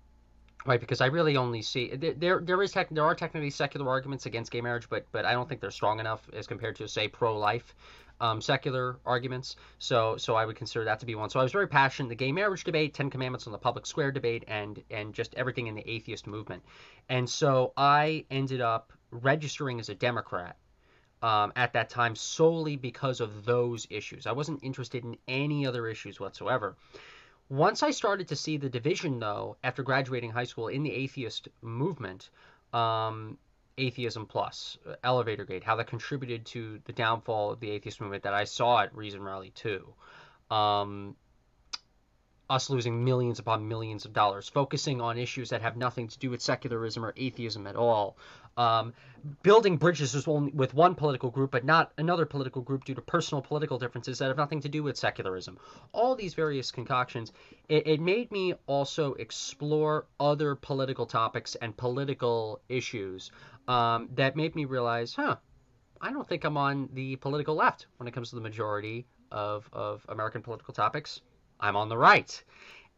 right? 0.67 0.81
Because 0.81 1.01
I 1.01 1.07
really 1.07 1.37
only 1.37 1.63
see 1.63 1.95
there 1.95 2.41
there, 2.41 2.63
is 2.63 2.73
tech, 2.73 2.89
there 2.91 3.05
are 3.05 3.15
technically 3.15 3.51
secular 3.51 3.89
arguments 3.89 4.27
against 4.27 4.51
gay 4.51 4.61
marriage, 4.61 4.89
but 4.89 5.07
but 5.13 5.25
I 5.25 5.33
don't 5.33 5.49
think 5.49 5.61
they're 5.61 5.71
strong 5.71 6.01
enough 6.01 6.29
as 6.33 6.47
compared 6.47 6.77
to 6.77 6.89
say 6.89 7.09
pro 7.09 7.37
life 7.39 7.75
um, 8.21 8.41
secular 8.41 8.99
arguments. 9.05 9.57
So 9.79 10.17
so 10.17 10.35
I 10.35 10.45
would 10.45 10.57
consider 10.57 10.85
that 10.85 11.01
to 11.01 11.07
be 11.07 11.15
one. 11.15 11.31
So 11.31 11.41
I 11.41 11.43
was 11.43 11.53
very 11.53 11.69
passionate 11.69 12.09
the 12.09 12.15
gay 12.15 12.33
marriage 12.33 12.65
debate, 12.65 12.95
Ten 12.95 13.11
Commandments 13.11 13.47
on 13.47 13.53
the 13.53 13.59
public 13.59 13.87
square 13.87 14.13
debate, 14.13 14.45
and 14.49 14.83
and 14.91 15.15
just 15.15 15.35
everything 15.35 15.67
in 15.67 15.75
the 15.75 15.89
atheist 15.89 16.27
movement. 16.27 16.63
And 17.09 17.29
so 17.29 17.73
I 17.77 18.25
ended 18.31 18.61
up 18.61 18.93
registering 19.11 19.81
as 19.81 19.89
a 19.89 19.95
Democrat. 19.95 20.57
Um, 21.23 21.55
at 21.57 21.73
that 21.73 21.89
time, 21.89 22.15
solely 22.17 22.77
because 22.77 23.23
of 23.23 23.47
those 23.47 23.87
issues. 23.89 24.27
I 24.27 24.33
wasn't 24.33 24.63
interested 24.63 25.05
in 25.05 25.17
any 25.27 25.67
other 25.67 25.89
issues 25.89 26.21
whatsoever. 26.21 26.77
Once 27.49 27.83
I 27.83 27.91
started 27.91 28.29
to 28.29 28.37
see 28.37 28.57
the 28.57 28.71
division, 28.71 29.19
though, 29.19 29.57
after 29.63 29.83
graduating 29.83 30.31
high 30.31 30.45
school 30.45 30.69
in 30.69 30.83
the 30.83 30.93
atheist 30.93 31.49
movement, 31.63 32.31
um, 32.73 33.39
Atheism 33.77 34.27
Plus, 34.27 34.79
uh, 34.89 34.95
Elevator 35.03 35.45
Gate, 35.45 35.65
how 35.65 35.77
that 35.77 35.87
contributed 35.87 36.47
to 36.47 36.81
the 36.85 36.93
downfall 36.93 37.51
of 37.51 37.61
the 37.61 37.71
atheist 37.71 38.01
movement 38.01 38.23
that 38.23 38.35
I 38.35 38.45
saw 38.45 38.81
at 38.81 38.95
Reason 38.95 39.23
Rally 39.23 39.51
2. 39.51 39.95
Um, 40.51 41.17
us 42.49 42.71
losing 42.71 43.05
millions 43.05 43.39
upon 43.39 43.69
millions 43.69 44.05
of 44.05 44.13
dollars, 44.13 44.49
focusing 44.49 45.01
on 45.01 45.19
issues 45.19 45.51
that 45.51 45.63
have 45.63 45.77
nothing 45.77 46.09
to 46.09 46.19
do 46.19 46.31
with 46.31 46.43
secularism 46.43 47.05
or 47.05 47.15
atheism 47.17 47.67
at 47.67 47.77
all. 47.77 48.17
Um, 48.57 48.93
building 49.43 49.77
bridges 49.77 50.15
with 50.15 50.27
one, 50.27 50.51
with 50.55 50.75
one 50.75 50.95
political 50.95 51.31
group, 51.31 51.51
but 51.51 51.65
not 51.65 51.93
another 51.97 52.27
political 52.27 52.63
group 52.63 52.85
due 52.85 52.95
to 52.95 53.01
personal 53.01 53.41
political 53.41 53.79
differences 53.79 54.19
that 54.19 54.29
have 54.29 54.37
nothing 54.37 54.61
to 54.61 54.69
do 54.69 54.83
with 54.83 54.97
secularism. 54.97 55.59
All 55.93 56.15
these 56.15 56.35
various 56.35 56.71
concoctions, 56.71 57.33
it, 57.69 57.87
it 57.87 58.01
made 58.01 58.31
me 58.31 58.55
also 58.67 59.15
explore 59.15 60.07
other 60.21 60.55
political 60.55 61.07
topics 61.07 61.55
and 61.55 61.77
political 61.77 62.61
issues 62.69 63.31
um, 63.67 64.09
that 64.15 64.37
made 64.37 64.55
me 64.55 64.67
realize, 64.67 65.15
huh, 65.15 65.37
I 66.01 66.13
don't 66.13 66.29
think 66.29 66.45
I'm 66.45 66.57
on 66.57 66.91
the 66.93 67.17
political 67.17 67.55
left 67.55 67.87
when 67.97 68.07
it 68.07 68.13
comes 68.13 68.29
to 68.31 68.35
the 68.35 68.43
majority 68.43 69.07
of, 69.31 69.69
of 69.73 70.05
American 70.09 70.43
political 70.43 70.75
topics. 70.75 71.23
I'm 71.59 71.77
on 71.77 71.89
the 71.89 71.97
right. 71.97 72.43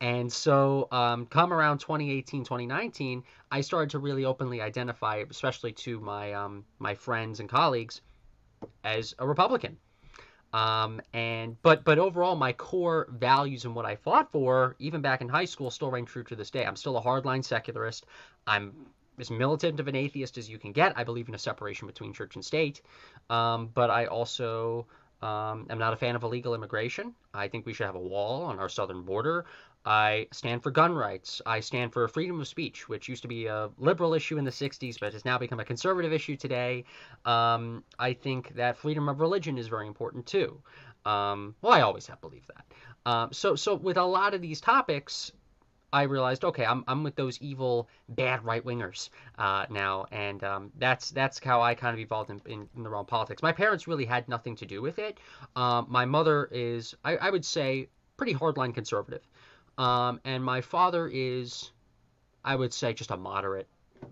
And 0.01 0.31
so, 0.31 0.89
um, 0.93 1.25
come 1.27 1.53
around 1.53 1.79
2018, 1.79 2.45
2019, 2.45 3.25
I 3.51 3.61
started 3.63 3.91
to 3.91 3.99
really 3.99 4.27
openly 4.27 4.61
identify, 4.61 5.25
especially 5.31 5.73
to 5.73 6.01
my 6.01 6.35
um, 6.35 6.65
my 6.79 6.95
friends 6.95 7.41
and 7.41 7.49
colleagues, 7.49 8.03
as 8.85 9.15
a 9.19 9.27
Republican. 9.27 9.79
Um, 10.53 11.01
and 11.13 11.61
but 11.63 11.85
but 11.85 11.99
overall, 11.99 12.37
my 12.37 12.53
core 12.53 13.09
values 13.11 13.65
and 13.65 13.75
what 13.75 13.87
I 13.87 13.97
fought 13.97 14.31
for, 14.31 14.77
even 14.79 15.01
back 15.01 15.21
in 15.21 15.29
high 15.29 15.45
school, 15.45 15.71
still 15.71 15.91
reign 15.91 16.05
true 16.05 16.25
to 16.25 16.37
this 16.37 16.51
day. 16.51 16.65
I'm 16.65 16.77
still 16.77 16.99
a 16.99 17.03
hardline 17.03 17.45
secularist. 17.45 18.07
I'm 18.47 18.73
as 19.19 19.31
militant 19.31 19.81
of 19.81 19.89
an 19.89 19.97
atheist 19.97 20.37
as 20.37 20.49
you 20.49 20.59
can 20.59 20.73
get. 20.73 20.93
I 20.97 21.05
believe 21.05 21.29
in 21.29 21.35
a 21.35 21.39
separation 21.39 21.87
between 21.87 22.13
church 22.13 22.37
and 22.37 22.45
state, 22.45 22.83
um, 23.31 23.71
but 23.73 23.91
I 23.91 24.07
also 24.07 24.87
Um, 25.23 25.67
I'm 25.71 25.79
not 25.79 25.93
a 25.93 25.97
fan 25.97 26.15
of 26.15 26.23
illegal 26.23 26.55
immigration. 26.55 27.15
I 27.33 27.49
think 27.49 27.67
we 27.67 27.73
should 27.73 27.87
have 27.87 27.95
a 27.95 28.01
wall 28.01 28.45
on 28.45 28.59
our 28.59 28.69
southern 28.69 29.03
border. 29.03 29.47
I 29.87 30.27
stand 30.33 30.63
for 30.63 30.71
gun 30.73 30.93
rights. 30.95 31.41
I 31.47 31.61
stand 31.61 31.93
for 31.93 32.07
freedom 32.09 32.41
of 32.41 32.49
speech, 32.49 32.89
which 32.89 33.09
used 33.09 33.23
to 33.23 33.29
be 33.29 33.47
a 33.47 33.71
liberal 33.79 34.15
issue 34.15 34.37
in 34.37 34.45
the 34.45 34.51
60s, 34.51 34.99
but 34.99 35.13
has 35.13 35.25
now 35.25 35.39
become 35.39 35.61
a 35.61 35.65
conservative 35.65 36.13
issue 36.13 36.37
today. 36.37 36.85
Um, 37.25 37.85
I 37.99 38.13
think 38.13 38.55
that 38.57 38.77
freedom 38.77 39.09
of 39.09 39.21
religion 39.21 39.57
is 39.57 39.69
very 39.69 39.87
important 39.87 40.27
too. 40.27 40.61
Um, 41.05 41.55
well, 41.63 41.73
I 41.73 41.83
always 41.83 42.07
have 42.09 42.21
believed 42.21 42.49
that. 42.49 43.11
Um, 43.11 43.33
so, 43.33 43.55
so 43.55 43.77
with 43.77 43.97
a 43.97 44.05
lot 44.05 44.35
of 44.35 44.43
these 44.43 44.61
topics, 44.61 45.31
I 45.97 46.03
realized, 46.03 46.45
okay, 46.45 46.67
I'm, 46.67 46.85
I'm 46.87 47.03
with 47.05 47.17
those 47.17 47.41
evil, 47.41 47.89
bad 48.11 48.45
right 48.45 48.63
wingers 48.63 49.09
uh, 49.39 49.65
now, 49.71 50.05
and 50.13 50.45
um, 50.45 50.71
that's 50.77 51.11
that's 51.11 51.43
how 51.43 51.63
I 51.63 51.75
kind 51.75 51.95
of 51.95 52.01
evolved 52.01 52.29
in, 52.29 52.43
in, 52.45 52.69
in, 52.77 52.83
the 52.83 52.91
realm 52.91 53.01
of 53.01 53.07
politics. 53.07 53.43
My 53.43 53.53
parents 53.53 53.89
really 53.89 54.05
had 54.05 54.29
nothing 54.29 54.57
to 54.57 54.67
do 54.67 54.83
with 54.83 54.99
it. 54.99 55.17
Um, 55.57 55.87
my 55.89 56.05
mother 56.05 56.51
is, 56.53 56.95
I, 57.03 57.17
I, 57.17 57.31
would 57.31 57.47
say, 57.47 57.89
pretty 58.19 58.35
hardline 58.35 58.75
conservative, 58.75 59.23
um, 59.79 60.21
and 60.27 60.45
my 60.45 60.61
father 60.61 61.09
is, 61.09 61.71
I 62.45 62.57
would 62.57 62.75
say, 62.75 62.93
just 62.93 63.11
a 63.11 63.17
moderate. 63.17 63.67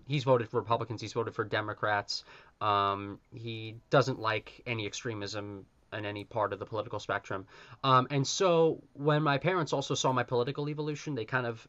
He's 0.07 0.23
voted 0.23 0.49
for 0.49 0.59
Republicans. 0.59 1.01
He's 1.01 1.13
voted 1.13 1.35
for 1.35 1.43
Democrats. 1.43 2.23
Um, 2.61 3.19
he 3.31 3.75
doesn't 3.91 4.19
like 4.19 4.59
any 4.65 4.87
extremism 4.87 5.67
in 5.93 6.03
any 6.03 6.23
part 6.23 6.51
of 6.51 6.57
the 6.57 6.65
political 6.65 6.99
spectrum. 6.99 7.45
Um, 7.83 8.07
and 8.09 8.25
so 8.25 8.81
when 8.93 9.21
my 9.21 9.37
parents 9.37 9.71
also 9.71 9.93
saw 9.93 10.11
my 10.11 10.23
political 10.23 10.67
evolution, 10.67 11.13
they 11.13 11.25
kind 11.25 11.45
of 11.45 11.67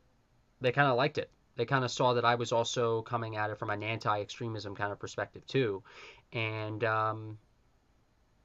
they 0.60 0.72
kind 0.72 0.88
of 0.88 0.96
liked 0.96 1.18
it. 1.18 1.30
They 1.56 1.64
kind 1.64 1.84
of 1.84 1.90
saw 1.90 2.14
that 2.14 2.24
I 2.24 2.34
was 2.34 2.52
also 2.52 3.02
coming 3.02 3.36
at 3.36 3.50
it 3.50 3.58
from 3.58 3.70
an 3.70 3.82
anti-extremism 3.82 4.76
kind 4.76 4.92
of 4.92 4.98
perspective 4.98 5.46
too, 5.46 5.82
and 6.32 6.84
um, 6.84 7.38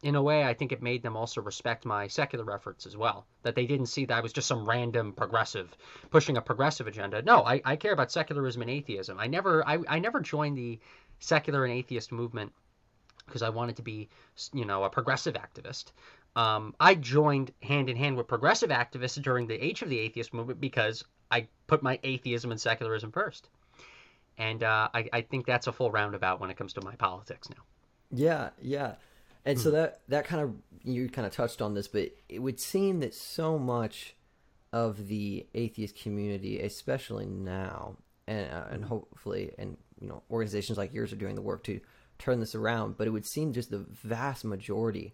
in 0.04 0.15
a 0.15 0.21
way, 0.21 0.43
I 0.43 0.54
think 0.54 0.71
it 0.71 0.82
made 0.82 1.04
them 1.04 1.15
also 1.15 1.41
respect 1.41 1.86
my 1.86 2.08
secular 2.08 2.52
efforts 2.54 2.86
as 2.86 2.97
well. 2.97 3.28
That 3.43 3.56
they 3.56 3.65
didn't 3.65 3.86
see 3.88 4.06
that 4.06 4.17
I 4.17 4.21
was 4.21 4.34
just 4.34 4.47
some 4.47 4.67
random 4.67 5.13
progressive 5.13 5.76
pushing 6.10 6.38
a 6.38 6.41
progressive 6.41 6.88
agenda. 6.88 7.21
No, 7.21 7.43
I, 7.43 7.62
I 7.63 7.76
care 7.76 7.93
about 7.93 8.12
secularism 8.12 8.62
and 8.62 8.71
atheism. 8.71 9.19
I 9.19 9.28
never 9.28 9.67
I, 9.67 9.80
I 9.88 10.00
never 10.00 10.19
joined 10.19 10.58
the 10.58 10.80
secular 11.19 11.65
and 11.65 11.74
atheist 11.74 12.12
movement 12.12 12.52
because 13.26 13.43
I 13.43 13.50
wanted 13.50 13.76
to 13.78 13.84
be, 13.84 14.10
you 14.54 14.65
know, 14.65 14.84
a 14.84 14.89
progressive 14.89 15.36
activist. 15.36 15.91
Um, 16.36 16.76
I 16.80 16.95
joined 16.95 17.52
hand 17.62 17.89
in 17.89 17.95
hand 17.95 18.17
with 18.17 18.28
progressive 18.28 18.71
activists 18.71 19.21
during 19.21 19.47
the 19.47 19.63
age 19.63 19.82
of 19.82 19.89
the 19.89 20.00
atheist 20.00 20.34
movement 20.34 20.60
because 20.60 21.04
I 21.32 21.48
put 21.67 21.82
my 21.82 22.00
atheism 22.04 22.52
and 22.52 22.60
secularism 22.60 23.12
first. 23.12 23.50
And 24.38 24.63
uh, 24.63 24.89
I, 24.94 25.10
I 25.13 25.22
think 25.22 25.46
that's 25.46 25.67
a 25.67 25.72
full 25.72 25.91
roundabout 25.91 26.39
when 26.39 26.50
it 26.50 26.58
comes 26.58 26.74
to 26.74 26.82
my 26.82 26.96
politics 26.96 27.50
now. 27.50 27.63
Yeah, 28.12 28.50
yeah. 28.62 28.96
And 29.46 29.60
so 29.60 29.70
hmm. 29.70 29.76
that 29.76 30.02
that 30.10 30.26
kind 30.26 30.41
of 30.41 30.54
you 30.84 31.10
kind 31.10 31.26
of 31.26 31.34
touched 31.34 31.62
on 31.62 31.74
this, 31.74 31.88
but 31.88 32.12
it 32.30 32.39
would 32.39 32.60
seem 32.60 33.00
that 33.00 33.13
so 33.13 33.58
much 33.58 34.15
of 34.74 35.08
the 35.08 35.48
atheist 35.54 35.96
community, 35.96 36.60
especially 36.60 37.26
now, 37.26 37.98
and 38.28 38.52
uh, 38.52 38.65
and 38.70 38.86
hopefully, 38.86 39.52
and 39.58 39.78
you 40.00 40.08
know, 40.08 40.22
organizations 40.30 40.78
like 40.78 40.94
yours 40.94 41.12
are 41.12 41.17
doing 41.17 41.36
the 41.36 41.41
work 41.41 41.63
to 41.63 41.80
turn 42.20 42.39
this 42.39 42.56
around, 42.56 42.98
but 42.98 43.08
it 43.08 43.12
would 43.12 43.26
seem 43.26 43.52
just 43.52 43.72
the 43.72 43.86
vast 43.89 44.46
majority 44.46 45.13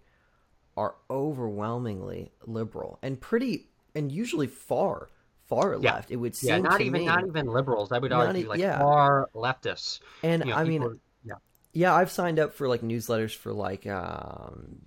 are 0.75 0.95
overwhelmingly 1.09 2.31
liberal 2.45 2.99
and 3.01 3.19
pretty 3.19 3.67
and 3.95 4.11
usually 4.11 4.45
far 4.45 5.09
far 5.47 5.77
yeah. 5.81 5.95
left. 5.95 6.11
It 6.11 6.17
would 6.17 6.35
seem 6.35 6.49
yeah, 6.49 6.57
not 6.59 6.81
even 6.81 7.01
me, 7.01 7.05
not 7.05 7.25
even 7.25 7.47
liberals. 7.47 7.91
I 7.91 7.99
would 7.99 8.11
argue 8.11 8.47
like 8.47 8.59
yeah. 8.59 8.79
far 8.79 9.29
leftists. 9.33 9.99
And 10.23 10.43
you 10.45 10.51
know, 10.51 10.57
I 10.57 10.63
mean, 10.63 10.99
yeah, 11.23 11.35
yeah, 11.73 11.95
I've 11.95 12.11
signed 12.11 12.39
up 12.39 12.53
for 12.53 12.67
like 12.67 12.81
newsletters 12.81 13.35
for 13.35 13.53
like 13.53 13.87
um, 13.87 14.77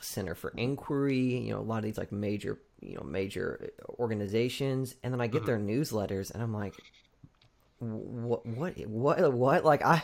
Center 0.00 0.34
for 0.34 0.50
Inquiry. 0.56 1.38
You 1.38 1.54
know, 1.54 1.60
a 1.60 1.62
lot 1.62 1.78
of 1.78 1.84
these 1.84 1.98
like 1.98 2.12
major 2.12 2.58
you 2.80 2.96
know 2.96 3.02
major 3.02 3.70
organizations, 3.98 4.94
and 5.02 5.12
then 5.12 5.20
I 5.20 5.26
get 5.26 5.42
mm-hmm. 5.42 5.46
their 5.46 5.58
newsletters, 5.58 6.30
and 6.32 6.42
I'm 6.42 6.54
like, 6.54 6.74
what 7.80 8.44
what 8.44 8.76
what 8.88 9.32
what 9.32 9.64
like 9.64 9.84
i 9.84 10.02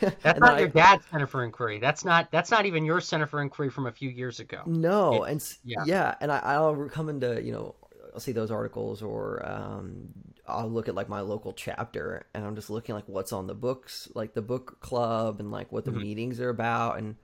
that's 0.22 0.38
not 0.38 0.54
I, 0.54 0.60
your 0.60 0.68
dad's 0.68 1.04
center 1.10 1.26
for 1.26 1.44
inquiry 1.44 1.80
that's 1.80 2.04
not 2.04 2.30
that's 2.30 2.52
not 2.52 2.64
even 2.64 2.84
your 2.84 3.00
center 3.00 3.26
for 3.26 3.42
inquiry 3.42 3.70
from 3.70 3.86
a 3.86 3.92
few 3.92 4.08
years 4.08 4.38
ago 4.38 4.62
no 4.66 5.24
it, 5.24 5.32
and 5.32 5.56
yeah. 5.64 5.82
yeah 5.84 6.14
and 6.20 6.30
I, 6.30 6.38
i'll 6.38 6.88
come 6.88 7.08
into 7.08 7.42
you 7.42 7.50
know 7.50 7.74
i'll 8.12 8.20
see 8.20 8.32
those 8.32 8.50
articles 8.50 9.02
or 9.02 9.44
um 9.46 10.08
i'll 10.46 10.70
look 10.70 10.88
at 10.88 10.94
like 10.94 11.08
my 11.08 11.20
local 11.20 11.52
chapter 11.52 12.26
and 12.34 12.44
i'm 12.44 12.54
just 12.54 12.70
looking 12.70 12.94
like 12.94 13.08
what's 13.08 13.32
on 13.32 13.46
the 13.46 13.54
books 13.54 14.08
like 14.14 14.34
the 14.34 14.42
book 14.42 14.80
club 14.80 15.40
and 15.40 15.50
like 15.50 15.70
what 15.72 15.84
the 15.84 15.90
mm-hmm. 15.90 16.02
meetings 16.02 16.40
are 16.40 16.50
about 16.50 16.98
and 16.98 17.16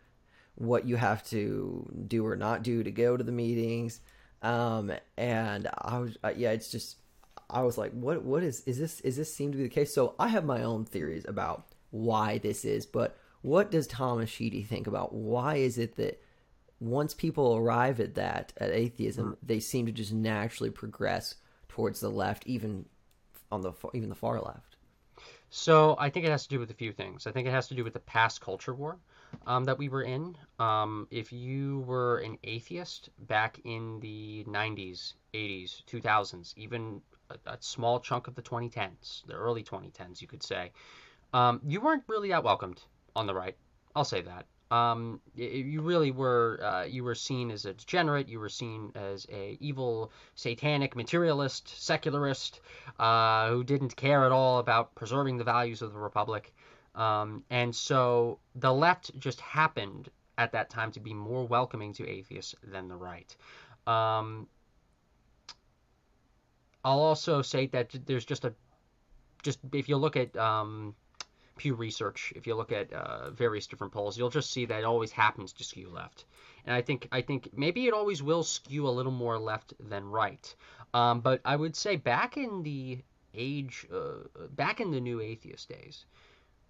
what 0.55 0.87
you 0.87 0.97
have 0.97 1.23
to 1.25 1.89
do 2.09 2.27
or 2.27 2.37
not 2.37 2.63
do 2.63 2.83
to 2.83 2.91
go 2.91 3.17
to 3.17 3.25
the 3.25 3.33
meetings 3.33 4.01
um 4.43 4.93
and 5.17 5.69
i 5.79 5.99
was 5.99 6.17
uh, 6.25 6.33
yeah 6.37 6.51
it's 6.51 6.71
just 6.71 6.97
I 7.51 7.63
was 7.63 7.79
like, 7.79 7.93
what 7.93 8.23
what 8.25 8.43
is 8.43 8.63
is 8.67 8.79
this 8.79 9.01
is 9.01 9.17
this 9.17 9.33
seem 9.33 9.53
to 9.53 9.57
be 9.57 9.65
the 9.65 9.69
case? 9.69 9.95
So 9.95 10.15
I 10.19 10.29
have 10.29 10.45
my 10.45 10.63
own 10.63 10.85
theories 10.85 11.25
about 11.27 11.67
why 11.91 12.39
this 12.39 12.65
is, 12.65 12.85
but 12.85 13.17
what 13.41 13.71
does 13.71 13.87
Thomas 13.87 14.29
Sheedy 14.29 14.63
think 14.63 14.87
about 14.87 15.15
why 15.15 15.57
is 15.57 15.79
it 15.79 15.97
that 15.97 16.21
once 16.81 17.15
people 17.15 17.57
arrive 17.57 18.01
at 18.01 18.15
that 18.15 18.53
at 18.59 18.71
atheism, 18.71 19.33
mm. 19.33 19.37
they 19.47 19.61
seem 19.61 19.87
to 19.87 19.93
just 19.93 20.13
naturally 20.13 20.71
progress 20.71 21.35
towards 21.69 22.01
the 22.01 22.11
left, 22.11 22.47
even 22.47 22.85
on 23.51 23.63
the 23.63 23.73
even 23.95 24.09
the 24.09 24.15
far 24.15 24.41
left. 24.41 24.77
So 25.51 25.97
I 25.99 26.11
think 26.11 26.27
it 26.27 26.31
has 26.31 26.43
to 26.45 26.49
do 26.49 26.59
with 26.59 26.71
a 26.71 26.75
few 26.75 26.93
things. 26.93 27.27
I 27.27 27.33
think 27.33 27.49
it 27.49 27.53
has 27.53 27.69
to 27.69 27.75
do 27.75 27.83
with 27.83 27.95
the 27.95 28.01
past 28.01 28.41
culture 28.41 28.75
war 28.75 28.99
um, 29.47 29.65
that 29.65 29.79
we 29.79 29.89
were 29.89 30.03
in. 30.03 30.37
Um, 30.59 31.09
if 31.11 31.33
you 31.33 31.81
were 31.87 32.19
an 32.19 32.39
atheist 32.45 33.09
back 33.21 33.59
in 33.65 33.99
the 34.01 34.45
90s, 34.45 35.15
80s, 35.35 35.83
2000s, 35.85 36.53
even 36.57 37.01
a, 37.31 37.53
a 37.53 37.57
small 37.61 37.99
chunk 37.99 38.29
of 38.29 38.35
the 38.35 38.43
2010s, 38.43 39.25
the 39.27 39.35
early 39.35 39.63
2010s, 39.63 40.21
you 40.21 40.29
could 40.29 40.43
say, 40.43 40.71
um, 41.33 41.61
you 41.67 41.81
weren't 41.81 42.05
really 42.09 42.29
that 42.29 42.45
welcomed 42.45 42.83
on 43.17 43.27
the 43.27 43.35
right. 43.35 43.57
I'll 43.97 44.05
say 44.05 44.21
that. 44.23 44.47
Um, 44.71 45.21
you 45.35 45.81
really 45.81 46.11
were 46.11 46.61
uh, 46.63 46.85
you 46.85 47.03
were 47.03 47.15
seen 47.15 47.51
as 47.51 47.65
a 47.65 47.73
degenerate. 47.73 48.29
You 48.29 48.39
were 48.39 48.51
seen 48.51 48.93
as 48.95 49.27
a 49.33 49.57
evil, 49.61 50.13
satanic, 50.35 50.95
materialist, 50.95 51.69
secularist 51.83 52.61
uh, 52.99 53.49
who 53.49 53.65
didn't 53.65 53.97
care 53.97 54.25
at 54.25 54.33
all 54.33 54.59
about 54.59 54.95
preserving 54.95 55.39
the 55.39 55.45
values 55.45 55.81
of 55.81 55.93
the 55.93 55.99
republic. 55.99 56.53
Um, 56.95 57.45
and 57.49 57.75
so 57.75 58.41
the 58.57 58.73
left 58.73 59.19
just 59.19 59.41
happened 59.41 60.11
at 60.37 60.53
that 60.53 60.69
time 60.69 60.93
to 60.93 61.01
be 61.01 61.15
more 61.15 61.47
welcoming 61.47 61.93
to 61.95 62.09
atheists 62.09 62.55
than 62.63 62.89
the 62.89 62.97
right. 62.97 63.35
Um, 63.87 64.49
I'll 66.85 67.01
also 67.01 67.43
say 67.43 67.67
that 67.69 67.95
there's 68.07 68.25
just 68.25 68.45
a 68.45 68.55
just 69.43 69.59
if 69.73 69.89
you 69.89 69.97
look 69.97 70.17
at 70.17 70.37
um, 70.37 70.95
Pew 71.59 71.75
Research, 71.75 72.33
if 72.35 72.47
you 72.47 72.55
look 72.55 72.73
at 72.73 72.93
uh, 72.93 73.31
various 73.31 73.67
different 73.67 73.93
polls, 73.93 74.17
you'll 74.17 74.31
just 74.31 74.51
see 74.51 74.65
that 74.67 74.79
it 74.79 74.85
always 74.85 75.13
happens 75.13 75.53
to 75.53 75.65
skew 75.65 75.91
left. 75.91 76.25
And 76.65 76.75
I 76.75 76.81
think 76.83 77.09
I 77.13 77.21
think 77.21 77.51
maybe 77.57 77.87
it 77.87 77.93
always 77.93 78.23
will 78.23 78.43
skew 78.43 78.89
a 78.89 78.91
little 78.91 79.13
more 79.13 79.39
left 79.39 79.75
than 79.79 80.05
right. 80.05 80.55
Um, 80.95 81.21
but 81.21 81.41
I 81.45 81.57
would 81.57 81.77
say 81.77 81.97
back 81.97 82.37
in 82.37 82.63
the 82.63 83.03
age, 83.35 83.87
uh, 83.93 84.47
back 84.51 84.81
in 84.81 84.91
the 84.91 85.01
New 85.01 85.21
Atheist 85.21 85.69
days, 85.69 86.07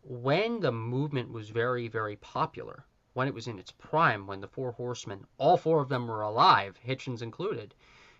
when 0.03 0.61
the 0.61 0.72
movement 0.72 1.31
was 1.31 1.51
very 1.51 1.88
very 1.88 2.16
popular, 2.16 2.85
when 3.14 3.29
it 3.29 3.35
was 3.35 3.46
in 3.46 3.59
its 3.59 3.70
prime, 3.72 4.27
when 4.27 4.40
the 4.40 4.48
Four 4.48 4.72
Horsemen, 4.72 5.27
all 5.38 5.57
four 5.57 5.81
of 5.81 5.88
them 5.88 6.09
were 6.09 6.22
alive, 6.22 6.79
Hitchens 6.85 7.22
included 7.22 7.74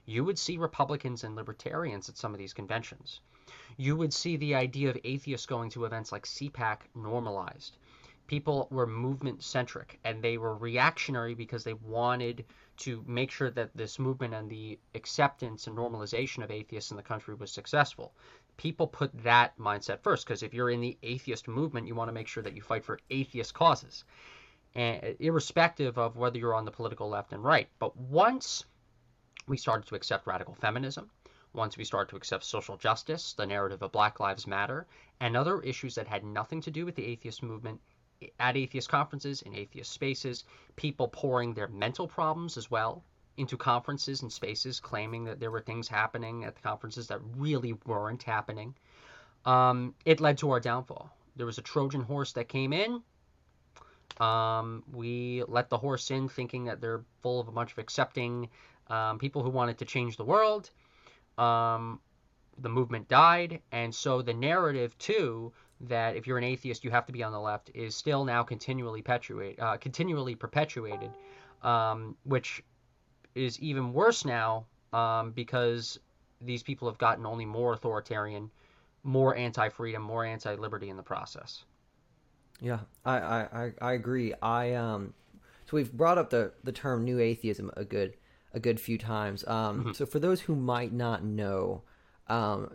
you 0.09 0.25
would 0.25 0.39
see 0.39 0.57
Republicans 0.57 1.23
and 1.23 1.37
libertarians 1.37 2.09
at 2.09 2.17
some 2.17 2.33
of 2.33 2.39
these 2.39 2.55
conventions. 2.55 3.21
You 3.77 3.97
would 3.97 4.13
see 4.13 4.37
the 4.37 4.55
idea 4.55 4.91
of 4.91 4.99
atheists 5.05 5.47
going 5.47 5.71
to 5.71 5.85
events 5.85 6.13
like 6.13 6.25
CPAC 6.25 6.79
normalized. 6.95 7.77
People 8.27 8.69
were 8.71 8.87
movement 8.87 9.43
centric 9.43 9.99
and 10.05 10.23
they 10.23 10.37
were 10.37 10.57
reactionary 10.57 11.35
because 11.35 11.65
they 11.65 11.75
wanted 11.75 12.45
to 12.79 13.03
make 13.07 13.31
sure 13.31 13.51
that 13.51 13.77
this 13.77 13.99
movement 13.99 14.35
and 14.35 14.51
the 14.51 14.79
acceptance 14.95 15.67
and 15.67 15.77
normalization 15.77 16.45
of 16.45 16.51
atheists 16.51 16.91
in 16.91 16.97
the 16.97 17.03
country 17.03 17.35
was 17.35 17.51
successful. 17.51 18.15
People 18.57 18.87
put 18.87 19.11
that 19.23 19.57
mindset 19.59 20.01
first 20.03 20.27
because 20.27 20.43
if 20.43 20.53
you're 20.53 20.71
in 20.71 20.81
the 20.81 20.99
atheist 21.03 21.49
movement, 21.49 21.87
you 21.87 21.95
want 21.95 22.09
to 22.09 22.13
make 22.13 22.29
sure 22.29 22.43
that 22.43 22.55
you 22.55 22.63
fight 22.63 22.85
for 22.85 22.99
atheist 23.11 23.55
causes, 23.55 24.05
and 24.75 25.17
irrespective 25.21 25.97
of 25.99 26.17
whether 26.17 26.39
you're 26.39 26.55
on 26.55 26.65
the 26.65 26.71
political 26.71 27.09
left 27.09 27.33
and 27.33 27.43
right. 27.43 27.69
But 27.79 27.97
once 27.97 28.65
we 29.47 29.57
started 29.57 29.89
to 29.89 29.95
accept 29.95 30.27
radical 30.27 30.55
feminism, 30.55 31.11
once 31.53 31.77
we 31.77 31.85
started 31.85 32.11
to 32.11 32.17
accept 32.17 32.45
social 32.45 32.77
justice, 32.77 33.33
the 33.35 33.47
narrative 33.47 33.83
of 33.83 33.93
Black 33.93 34.21
Lives 34.21 34.47
Matter, 34.47 34.87
and 35.21 35.37
other 35.37 35.61
issues 35.61 35.95
that 35.95 36.07
had 36.07 36.25
nothing 36.25 36.61
to 36.63 36.71
do 36.71 36.85
with 36.85 36.95
the 36.95 37.05
atheist 37.05 37.43
movement 37.43 37.81
at 38.41 38.57
atheist 38.57 38.89
conferences, 38.89 39.43
in 39.43 39.55
atheist 39.55 39.93
spaces, 39.93 40.45
people 40.77 41.09
pouring 41.09 41.55
their 41.55 41.69
mental 41.69 42.09
problems 42.09 42.57
as 42.57 42.71
well 42.71 43.03
into 43.37 43.57
conferences 43.57 44.23
and 44.23 44.33
spaces, 44.33 44.81
claiming 44.81 45.25
that 45.25 45.39
there 45.39 45.51
were 45.51 45.61
things 45.61 45.89
happening 45.89 46.45
at 46.45 46.57
the 46.57 46.63
conferences 46.63 47.07
that 47.07 47.21
really 47.37 47.75
weren't 47.87 48.23
happening. 48.25 48.75
Um, 49.45 49.95
it 50.05 50.21
led 50.21 50.39
to 50.39 50.51
our 50.51 50.61
downfall. 50.61 51.11
There 51.37 51.47
was 51.47 51.59
a 51.59 51.63
Trojan 51.63 52.03
horse 52.03 52.33
that 52.33 52.49
came 52.49 52.73
in, 52.73 53.03
Um, 54.21 54.83
we 54.93 55.45
let 55.47 55.71
the 55.71 55.79
horse 55.79 56.11
in 56.11 56.29
thinking 56.29 56.65
that 56.65 56.81
they're 56.81 57.05
full 57.23 57.39
of 57.41 57.49
a 57.49 57.53
bunch 57.53 57.73
of 57.73 57.79
accepting 57.79 58.49
um, 58.89 59.19
people 59.19 59.43
who 59.43 59.51
wanted 59.51 59.79
to 59.79 59.85
change 59.85 60.17
the 60.17 60.25
world. 60.25 60.71
Um, 61.39 62.01
the 62.61 62.69
movement 62.69 63.09
died, 63.09 63.63
and 63.71 63.95
so 63.95 64.21
the 64.21 64.35
narrative 64.35 64.97
too 64.99 65.53
that 65.83 66.17
if 66.17 66.27
you're 66.27 66.39
an 66.39 66.45
atheist 66.45 66.83
you 66.83 66.91
have 66.91 67.07
to 67.07 67.13
be 67.13 67.23
on 67.23 67.31
the 67.31 67.41
left 67.41 67.71
is 67.73 67.95
still 67.95 68.25
now 68.25 68.43
continually 68.43 69.05
uh, 69.59 69.77
continually 69.77 70.35
perpetuated, 70.35 71.11
um, 71.63 72.17
which 72.25 72.63
is 73.35 73.61
even 73.61 73.93
worse 73.93 74.25
now 74.25 74.67
um, 74.93 75.31
because 75.31 76.01
these 76.41 76.63
people 76.63 76.89
have 76.89 76.99
gotten 76.99 77.25
only 77.27 77.45
more 77.45 77.75
authoritarian, 77.75 78.51
more 79.05 79.37
anti-freedom, 79.37 80.03
more 80.03 80.25
anti-liberty 80.25 80.89
in 80.89 80.97
the 80.97 81.03
process. 81.03 81.65
Yeah, 82.61 82.81
I, 83.05 83.19
I, 83.19 83.73
I 83.81 83.93
agree. 83.93 84.35
I 84.43 84.73
um, 84.75 85.15
so 85.67 85.77
we've 85.77 85.93
brought 85.93 86.19
up 86.19 86.31
the 86.31 86.53
the 86.65 86.73
term 86.73 87.05
new 87.05 87.21
atheism 87.21 87.71
a 87.77 87.85
good 87.85 88.17
a 88.55 88.61
good 88.61 88.81
few 88.81 88.99
times. 88.99 89.47
Um, 89.47 89.81
mm-hmm. 89.81 89.93
so 89.93 90.07
for 90.07 90.19
those 90.19 90.41
who 90.43 90.55
might 90.55 90.93
not 90.93 91.25
know, 91.25 91.83
um, 92.29 92.75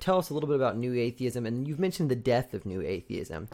tell 0.00 0.18
us 0.18 0.30
a 0.30 0.34
little 0.34 0.48
bit 0.48 0.56
about 0.56 0.76
new 0.76 0.94
atheism, 0.94 1.46
and 1.46 1.66
you've 1.66 1.78
mentioned 1.78 2.10
the 2.10 2.16
death 2.16 2.54
of 2.54 2.66
new 2.66 2.82
atheism, 2.82 3.48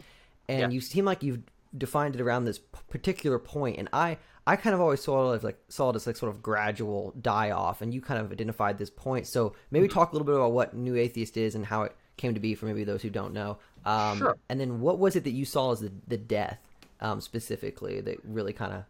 and 0.48 0.60
yeah. 0.60 0.68
you 0.70 0.80
seem 0.80 1.04
like 1.04 1.22
you've 1.22 1.42
defined 1.76 2.14
it 2.14 2.20
around 2.20 2.44
this 2.44 2.58
particular 2.58 3.38
point. 3.38 3.76
and 3.78 3.88
I 3.92 4.18
I 4.46 4.56
kind 4.56 4.74
of 4.74 4.80
always 4.80 5.02
saw 5.02 5.32
it 5.32 5.36
as 5.36 5.44
like 5.44 5.58
saw 5.68 5.90
it 5.90 5.96
as 5.96 6.06
like 6.06 6.16
sort 6.16 6.34
of 6.34 6.42
gradual 6.42 7.12
die 7.20 7.50
off, 7.50 7.82
and 7.82 7.92
you 7.92 8.00
kind 8.00 8.18
of 8.18 8.32
identified 8.32 8.78
this 8.78 8.90
point. 8.90 9.26
So 9.26 9.54
maybe 9.70 9.86
mm-hmm. 9.86 9.98
talk 9.98 10.12
a 10.12 10.14
little 10.14 10.24
bit 10.24 10.34
about 10.34 10.52
what 10.52 10.74
new 10.74 10.96
atheist 10.96 11.36
is 11.36 11.54
and 11.54 11.66
how 11.66 11.82
it 11.82 11.94
came 12.16 12.32
to 12.32 12.40
be 12.40 12.54
for 12.54 12.64
maybe 12.64 12.84
those 12.84 13.02
who 13.02 13.10
don't 13.10 13.34
know. 13.34 13.58
Um, 13.84 14.18
sure. 14.18 14.38
And 14.48 14.58
then 14.58 14.80
what 14.80 14.98
was 14.98 15.16
it 15.16 15.24
that 15.24 15.32
you 15.32 15.44
saw 15.44 15.72
as 15.72 15.80
the, 15.80 15.92
the 16.06 16.16
death 16.16 16.58
um, 17.00 17.20
specifically 17.20 18.00
that 18.00 18.18
really 18.24 18.54
kind 18.54 18.72
of 18.72 18.84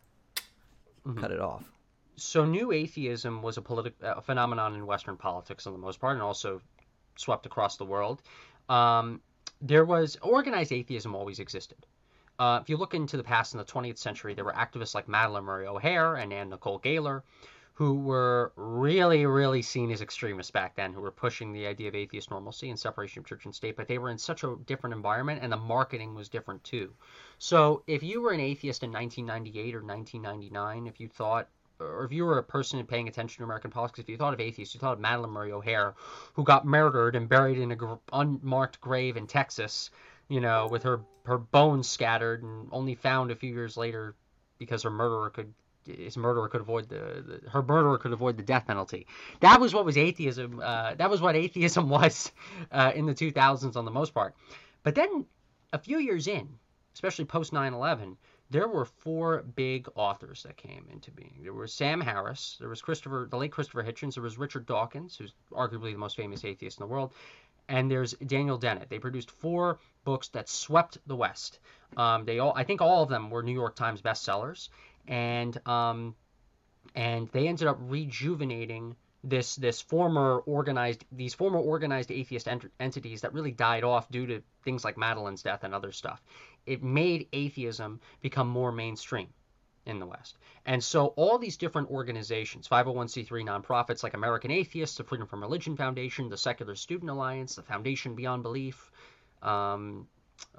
mm-hmm. 1.05 1.21
cut 1.21 1.33
it 1.33 1.41
off? 1.41 1.71
So 2.19 2.45
new 2.45 2.73
atheism 2.73 3.43
was 3.43 3.59
a 3.59 3.63
politi- 3.63 4.25
phenomenon 4.25 4.75
in 4.75 4.87
Western 4.87 5.17
politics 5.17 5.65
for 5.65 5.71
the 5.71 5.79
most 5.79 6.01
part, 6.01 6.15
and 6.15 6.23
also 6.23 6.61
swept 7.17 7.47
across 7.47 7.77
the 7.77 7.85
world. 7.85 8.23
Um, 8.69 9.21
there 9.61 9.85
was 9.85 10.17
organized 10.23 10.73
atheism 10.73 11.15
always 11.15 11.39
existed. 11.39 11.79
Uh, 12.39 12.61
if 12.63 12.69
you 12.69 12.77
look 12.77 12.95
into 12.95 13.17
the 13.17 13.25
past 13.25 13.55
in 13.55 13.59
the 13.59 13.65
20th 13.65 13.99
century, 13.99 14.35
there 14.35 14.45
were 14.45 14.53
activists 14.53 14.95
like 14.95 15.07
Madalyn 15.09 15.45
Murray 15.45 15.67
O'Hair 15.67 16.17
and 16.17 16.33
Anne 16.33 16.51
Nicol 16.51 16.79
Gaylor 16.79 17.25
who 17.79 17.95
were 17.95 18.53
really, 18.57 19.25
really 19.25 19.63
seen 19.63 19.93
as 19.93 20.03
extremists 20.03 20.51
back 20.51 20.75
then, 20.75 20.93
who 20.93 21.01
were 21.01 21.13
pushing 21.13 21.53
the 21.53 21.65
idea 21.65 21.87
of 21.87 21.95
atheist 21.95 22.29
normalcy 22.29 22.71
and 22.71 22.77
separation 22.77 23.21
of 23.21 23.25
church 23.25 23.45
and 23.45 23.55
state, 23.55 23.77
but 23.77 23.87
they 23.87 23.99
were 23.99 24.11
in 24.11 24.19
such 24.19 24.43
a 24.43 24.57
different 24.67 24.97
environment 24.97 25.39
and 25.45 25.53
the 25.53 25.57
marketing 25.57 26.13
was 26.13 26.29
different 26.29 26.65
too. 26.65 26.93
So 27.39 27.85
if 27.87 28.03
you 28.03 28.21
were 28.21 28.33
an 28.33 28.41
atheist 28.41 28.83
in 28.83 28.91
1998 28.91 29.77
or 29.77 29.85
1999, 29.85 30.89
if 30.89 30.99
you 30.99 31.07
thought, 31.07 31.49
or 31.81 32.05
if 32.05 32.13
you 32.13 32.25
were 32.25 32.39
a 32.39 32.43
person 32.43 32.85
paying 32.87 33.09
attention 33.09 33.39
to 33.39 33.45
American 33.45 33.71
politics, 33.71 33.99
if 33.99 34.09
you 34.09 34.17
thought 34.17 34.35
of 34.35 34.41
atheists, 34.41 34.75
you 34.75 34.81
thought 34.81 34.95
of 34.95 34.99
Madalyn 34.99 35.31
Murray 35.31 35.53
O'Hair, 35.53 35.95
who 36.35 36.45
got 36.45 36.65
murdered 36.65 37.17
and 37.17 37.29
buried 37.29 37.59
in 37.59 37.71
an 37.71 37.99
unmarked 38.13 38.81
grave 38.81 39.17
in 39.17 39.27
Texas, 39.27 39.91
you 40.29 40.41
know, 40.41 40.69
with 40.71 40.83
her, 40.83 41.01
her 41.25 41.39
bones 41.39 41.89
scattered 41.89 42.43
and 42.43 42.69
only 42.73 42.95
found 42.95 43.31
a 43.31 43.37
few 43.37 43.53
years 43.53 43.77
later 43.77 44.15
because 44.59 44.83
her 44.83 44.91
murderer 44.91 45.31
could 45.31 45.53
his 45.97 46.17
murderer 46.19 46.49
could 46.49 46.61
avoid 46.61 46.89
the, 46.89 47.41
the, 47.43 47.51
her 47.51 47.63
murderer 47.63 47.97
could 47.97 48.13
avoid 48.13 48.37
the 48.37 48.43
death 48.43 48.67
penalty. 48.67 49.07
That 49.41 49.59
was 49.59 49.73
what 49.73 49.87
was 49.87 49.97
atheism. 49.97 50.61
Uh, 50.63 50.95
that 50.95 51.09
was 51.09 51.21
what 51.21 51.35
atheism 51.35 51.89
was 51.89 52.31
uh, 52.71 52.93
in 52.95 53.07
the 53.07 53.15
2000s 53.15 53.75
on 53.75 53.85
the 53.85 53.91
most 53.91 54.13
part. 54.13 54.35
But 54.83 54.95
then 54.95 55.25
a 55.73 55.79
few 55.79 55.99
years 55.99 56.27
in, 56.29 56.49
especially 56.95 57.25
post 57.25 57.53
9/11, 57.53 58.17
there 58.51 58.69
were 58.69 58.85
four 58.85 59.43
big 59.43 59.89
authors 59.95 60.43
that 60.45 60.57
came 60.57 60.87
into 60.91 61.11
being. 61.11 61.35
There 61.43 61.53
was 61.53 61.73
Sam 61.73 62.01
Harris, 62.01 62.57
there 62.59 62.69
was 62.69 62.81
Christopher, 62.81 63.27
the 63.31 63.37
late 63.37 63.53
Christopher 63.53 63.83
Hitchens, 63.83 64.15
there 64.15 64.23
was 64.23 64.39
Richard 64.39 64.67
Dawkins, 64.67 65.17
who's 65.17 65.35
arguably 65.53 65.93
the 65.93 65.99
most 65.99 66.17
famous 66.17 66.45
atheist 66.45 66.79
in 66.79 66.87
the 66.87 66.93
world, 66.93 67.13
and 67.69 67.91
there's 67.91 68.13
Daniel 68.15 68.59
Dennett. 68.59 68.89
They 68.89 68.99
produced 68.99 69.31
four 69.31 69.79
books 70.05 70.29
that 70.29 70.49
swept 70.49 70.99
the 71.07 71.17
West. 71.17 71.61
Um, 71.97 72.25
they 72.25 72.39
all, 72.39 72.53
I 72.57 72.65
think, 72.65 72.81
all 72.81 73.03
of 73.03 73.11
them 73.11 73.31
were 73.31 73.43
New 73.43 73.53
York 73.53 73.77
Times 73.77 74.01
bestsellers, 74.01 74.71
and 75.07 75.59
um, 75.67 76.15
and 76.95 77.29
they 77.29 77.49
ended 77.49 77.69
up 77.69 77.77
rejuvenating 77.81 78.97
this 79.25 79.57
this 79.57 79.81
former 79.81 80.39
organized 80.39 81.05
these 81.11 81.35
former 81.35 81.59
organized 81.59 82.11
atheist 82.11 82.47
ent- 82.47 82.73
entities 82.79 83.23
that 83.23 83.33
really 83.33 83.51
died 83.51 83.85
off 83.85 84.09
due 84.11 84.27
to 84.27 84.43
things 84.65 84.85
like 84.85 84.97
Madalyn's 84.97 85.43
death 85.43 85.65
and 85.65 85.75
other 85.75 85.93
stuff. 85.93 86.23
It 86.67 86.83
made 86.83 87.29
atheism 87.33 88.01
become 88.21 88.49
more 88.49 88.71
mainstream 88.71 89.29
in 89.87 89.99
the 89.99 90.07
West. 90.07 90.37
And 90.67 90.85
so 90.85 91.07
all 91.17 91.39
these 91.39 91.57
different 91.57 91.91
organizations, 91.91 92.69
501c3 92.69 93.27
nonprofits 93.45 94.03
like 94.03 94.15
American 94.15 94.51
Atheists, 94.51 94.99
the 94.99 95.05
Freedom 95.05 95.27
from 95.27 95.41
Religion 95.41 95.77
Foundation, 95.77 96.29
the 96.29 96.37
Secular 96.37 96.75
Student 96.75 97.11
Alliance, 97.11 97.55
the 97.55 97.63
Foundation 97.63 98.15
Beyond 98.15 98.43
Belief, 98.43 98.91
um, 99.43 100.07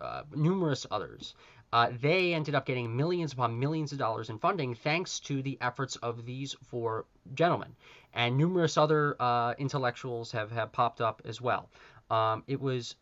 uh, 0.02 0.24
numerous 0.36 0.88
others, 0.90 1.36
uh, 1.72 1.92
they 2.02 2.34
ended 2.34 2.56
up 2.56 2.66
getting 2.66 2.96
millions 2.98 3.34
upon 3.34 3.60
millions 3.60 3.92
of 3.92 4.00
dollars 4.00 4.30
in 4.30 4.40
funding 4.40 4.74
thanks 4.74 5.20
to 5.20 5.44
the 5.44 5.58
efforts 5.62 5.96
of 5.98 6.26
these 6.26 6.56
four 6.64 7.06
gentlemen. 7.36 7.76
And 8.14 8.38
numerous 8.38 8.78
other 8.78 9.16
uh, 9.20 9.54
intellectuals 9.58 10.32
have, 10.32 10.52
have 10.52 10.72
popped 10.72 11.02
up 11.02 11.22
as 11.26 11.40
well. 11.40 11.70
Um, 12.10 12.44
it 12.48 12.60
was 12.60 12.96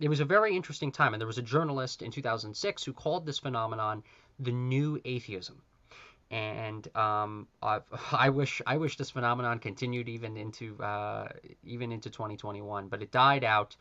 it 0.00 0.08
was 0.08 0.20
a 0.20 0.24
very 0.24 0.56
interesting 0.56 0.90
time, 0.90 1.14
and 1.14 1.20
there 1.20 1.26
was 1.26 1.38
a 1.38 1.42
journalist 1.42 2.02
in 2.02 2.10
2006 2.10 2.84
who 2.84 2.92
called 2.92 3.24
this 3.24 3.38
phenomenon 3.38 4.02
the 4.40 4.50
new 4.50 5.00
atheism. 5.04 5.62
And 6.30 6.88
um, 6.96 7.46
I 7.62 8.30
wish 8.30 8.60
I 8.66 8.76
wish 8.76 8.96
this 8.96 9.10
phenomenon 9.10 9.58
continued 9.60 10.08
even 10.08 10.36
into 10.36 10.82
uh, 10.82 11.28
even 11.64 11.92
into 11.92 12.10
2021, 12.10 12.88
but 12.88 13.02
it 13.02 13.12
died 13.12 13.44
out 13.44 13.76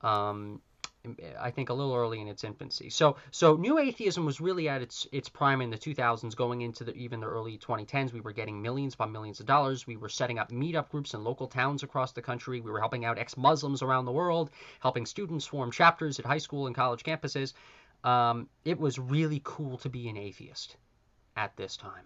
um, 0.00 0.60
I 1.40 1.50
think 1.50 1.68
a 1.68 1.74
little 1.74 1.94
early 1.94 2.20
in 2.20 2.28
its 2.28 2.44
infancy. 2.44 2.90
So 2.90 3.16
so 3.30 3.56
new 3.56 3.78
atheism 3.78 4.24
was 4.24 4.40
really 4.40 4.68
at 4.68 4.82
its 4.82 5.06
its 5.12 5.28
prime 5.28 5.60
in 5.60 5.70
the 5.70 5.78
2000s, 5.78 6.34
going 6.36 6.62
into 6.62 6.84
the, 6.84 6.94
even 6.94 7.20
the 7.20 7.26
early 7.26 7.58
2010s. 7.58 8.12
We 8.12 8.20
were 8.20 8.32
getting 8.32 8.60
millions 8.60 8.94
upon 8.94 9.12
millions 9.12 9.40
of 9.40 9.46
dollars. 9.46 9.86
We 9.86 9.96
were 9.96 10.08
setting 10.08 10.38
up 10.38 10.50
meetup 10.50 10.90
groups 10.90 11.14
in 11.14 11.24
local 11.24 11.48
towns 11.48 11.82
across 11.82 12.12
the 12.12 12.22
country. 12.22 12.60
We 12.60 12.70
were 12.70 12.80
helping 12.80 13.04
out 13.04 13.18
ex-Muslims 13.18 13.82
around 13.82 14.04
the 14.04 14.12
world, 14.12 14.50
helping 14.80 15.06
students 15.06 15.46
form 15.46 15.70
chapters 15.70 16.18
at 16.18 16.24
high 16.24 16.38
school 16.38 16.66
and 16.66 16.74
college 16.74 17.02
campuses. 17.02 17.52
Um, 18.04 18.48
it 18.64 18.78
was 18.78 18.98
really 18.98 19.40
cool 19.44 19.78
to 19.78 19.88
be 19.88 20.08
an 20.08 20.16
atheist 20.16 20.76
at 21.36 21.56
this 21.56 21.76
time. 21.76 22.04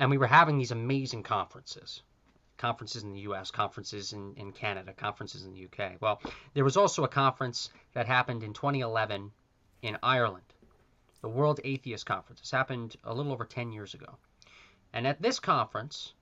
And 0.00 0.10
we 0.10 0.18
were 0.18 0.26
having 0.26 0.58
these 0.58 0.70
amazing 0.70 1.22
conferences 1.22 2.02
conferences 2.58 3.04
in 3.04 3.12
the 3.12 3.20
US, 3.20 3.50
conferences 3.50 4.12
in, 4.12 4.34
in 4.36 4.52
Canada, 4.52 4.92
conferences 4.92 5.44
in 5.44 5.52
the 5.52 5.64
UK. 5.64 5.92
Well, 6.00 6.20
there 6.54 6.64
was 6.64 6.76
also 6.76 7.04
a 7.04 7.08
conference 7.08 7.70
that 7.94 8.06
happened 8.06 8.42
in 8.42 8.52
2011 8.52 9.30
in 9.82 9.96
Ireland, 10.02 10.44
the 11.22 11.28
World 11.28 11.60
Atheist 11.64 12.04
Conference. 12.04 12.40
This 12.40 12.50
happened 12.50 12.96
a 13.04 13.14
little 13.14 13.32
over 13.32 13.44
10 13.44 13.72
years 13.72 13.94
ago. 13.94 14.18
And 14.92 15.06
at 15.06 15.22
this 15.22 15.38
conference, 15.38 16.14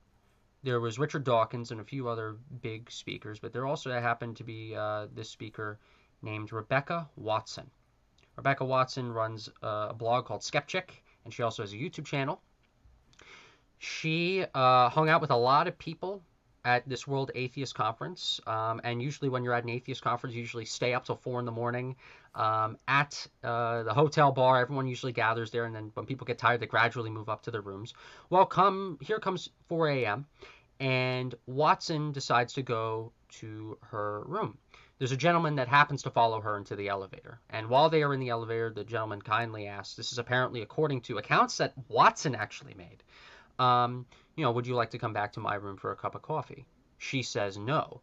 there 0.63 0.81
was 0.81 0.99
Richard 0.99 1.25
Dawkins 1.25 1.71
and 1.71 1.81
a 1.81 1.85
few 1.85 2.09
other 2.09 2.37
big 2.61 2.91
speakers, 2.91 3.39
but 3.39 3.53
there 3.53 3.67
also 3.67 3.91
happened 3.93 4.37
to 4.37 4.45
be 4.45 4.75
uh, 4.75 5.07
this 5.15 5.31
speaker 5.31 5.79
named 6.23 6.53
Rebecca 6.53 7.09
Watson. 7.17 7.71
Rebecca 8.37 8.65
Watson 8.65 9.13
runs 9.13 9.49
a 9.63 9.95
blog 9.95 10.27
called 10.27 10.43
Skepchick, 10.43 10.91
and 11.25 11.33
she 11.33 11.43
also 11.43 11.63
has 11.63 11.73
a 11.73 11.77
YouTube 11.77 12.05
channel 12.05 12.43
she 13.79 14.45
uh, 14.55 14.89
hung 14.89 15.09
out 15.09 15.21
with 15.21 15.31
a 15.31 15.37
lot 15.37 15.69
of 15.69 15.79
people 15.79 16.23
at 16.65 16.87
this 16.89 17.07
World 17.07 17.31
Atheist 17.35 17.75
Conference. 17.75 18.41
Um, 18.47 18.81
and 18.83 19.01
usually, 19.01 19.29
when 19.29 19.45
you're 19.45 19.55
at 19.55 19.63
an 19.63 19.71
atheist 19.71 20.03
conference, 20.03 20.35
you 20.35 20.41
usually 20.41 20.65
stay 20.65 20.95
up 20.95 21.05
till 21.05 21.15
four 21.15 21.39
in 21.39 21.47
the 21.47 21.53
morning 21.53 21.95
um, 22.35 22.77
at 22.89 23.27
uh, 23.45 23.85
the 23.85 23.95
hotel 23.95 24.33
bar. 24.33 24.61
Everyone 24.61 24.89
usually 24.89 25.13
gathers 25.13 25.53
there, 25.53 25.65
and 25.65 25.75
then 25.75 25.93
when 25.95 26.07
people 26.07 26.27
get 26.27 26.39
tired, 26.39 26.61
they 26.61 26.67
gradually 26.67 27.09
move 27.11 27.29
up 27.29 27.43
to 27.43 27.53
their 27.53 27.61
rooms. 27.61 27.95
Well, 28.31 28.47
come 28.47 28.99
here 29.01 29.21
comes 29.21 29.49
4 29.69 29.89
a.m. 29.91 30.27
and 30.81 31.35
Watson 31.47 32.11
decides 32.11 32.55
to 32.55 32.63
go 32.63 33.13
to 33.39 33.79
her 33.83 34.23
room. 34.27 34.59
There's 34.99 35.13
a 35.13 35.17
gentleman 35.17 35.57
that 35.57 35.69
happens 35.69 36.03
to 36.05 36.11
follow 36.11 36.41
her 36.41 36.57
into 36.57 36.75
the 36.75 36.89
elevator. 36.89 37.39
And 37.51 37.69
while 37.69 37.91
they 37.91 38.03
are 38.03 38.15
in 38.15 38.21
the 38.21 38.31
elevator, 38.31 38.71
the 38.71 38.83
gentleman 38.83 39.21
kindly 39.21 39.67
asks, 39.67 39.95
this 39.95 40.11
is 40.11 40.19
apparently 40.19 40.63
according 40.63 41.03
to 41.03 41.19
accounts 41.19 41.59
that 41.59 41.75
Watson 41.89 42.35
actually 42.35 42.75
made 42.75 43.05
um, 43.59 44.07
you 44.37 44.45
know, 44.45 44.53
would 44.53 44.67
you 44.67 44.75
like 44.75 44.91
to 44.91 44.99
come 44.99 45.13
back 45.13 45.33
to 45.35 45.41
my 45.41 45.55
room 45.55 45.77
for 45.77 45.93
a 45.93 45.97
cup 45.97 46.15
of 46.15 46.23
coffee? 46.23 46.67
She 46.99 47.23
says 47.23 47.59
no. 47.59 48.01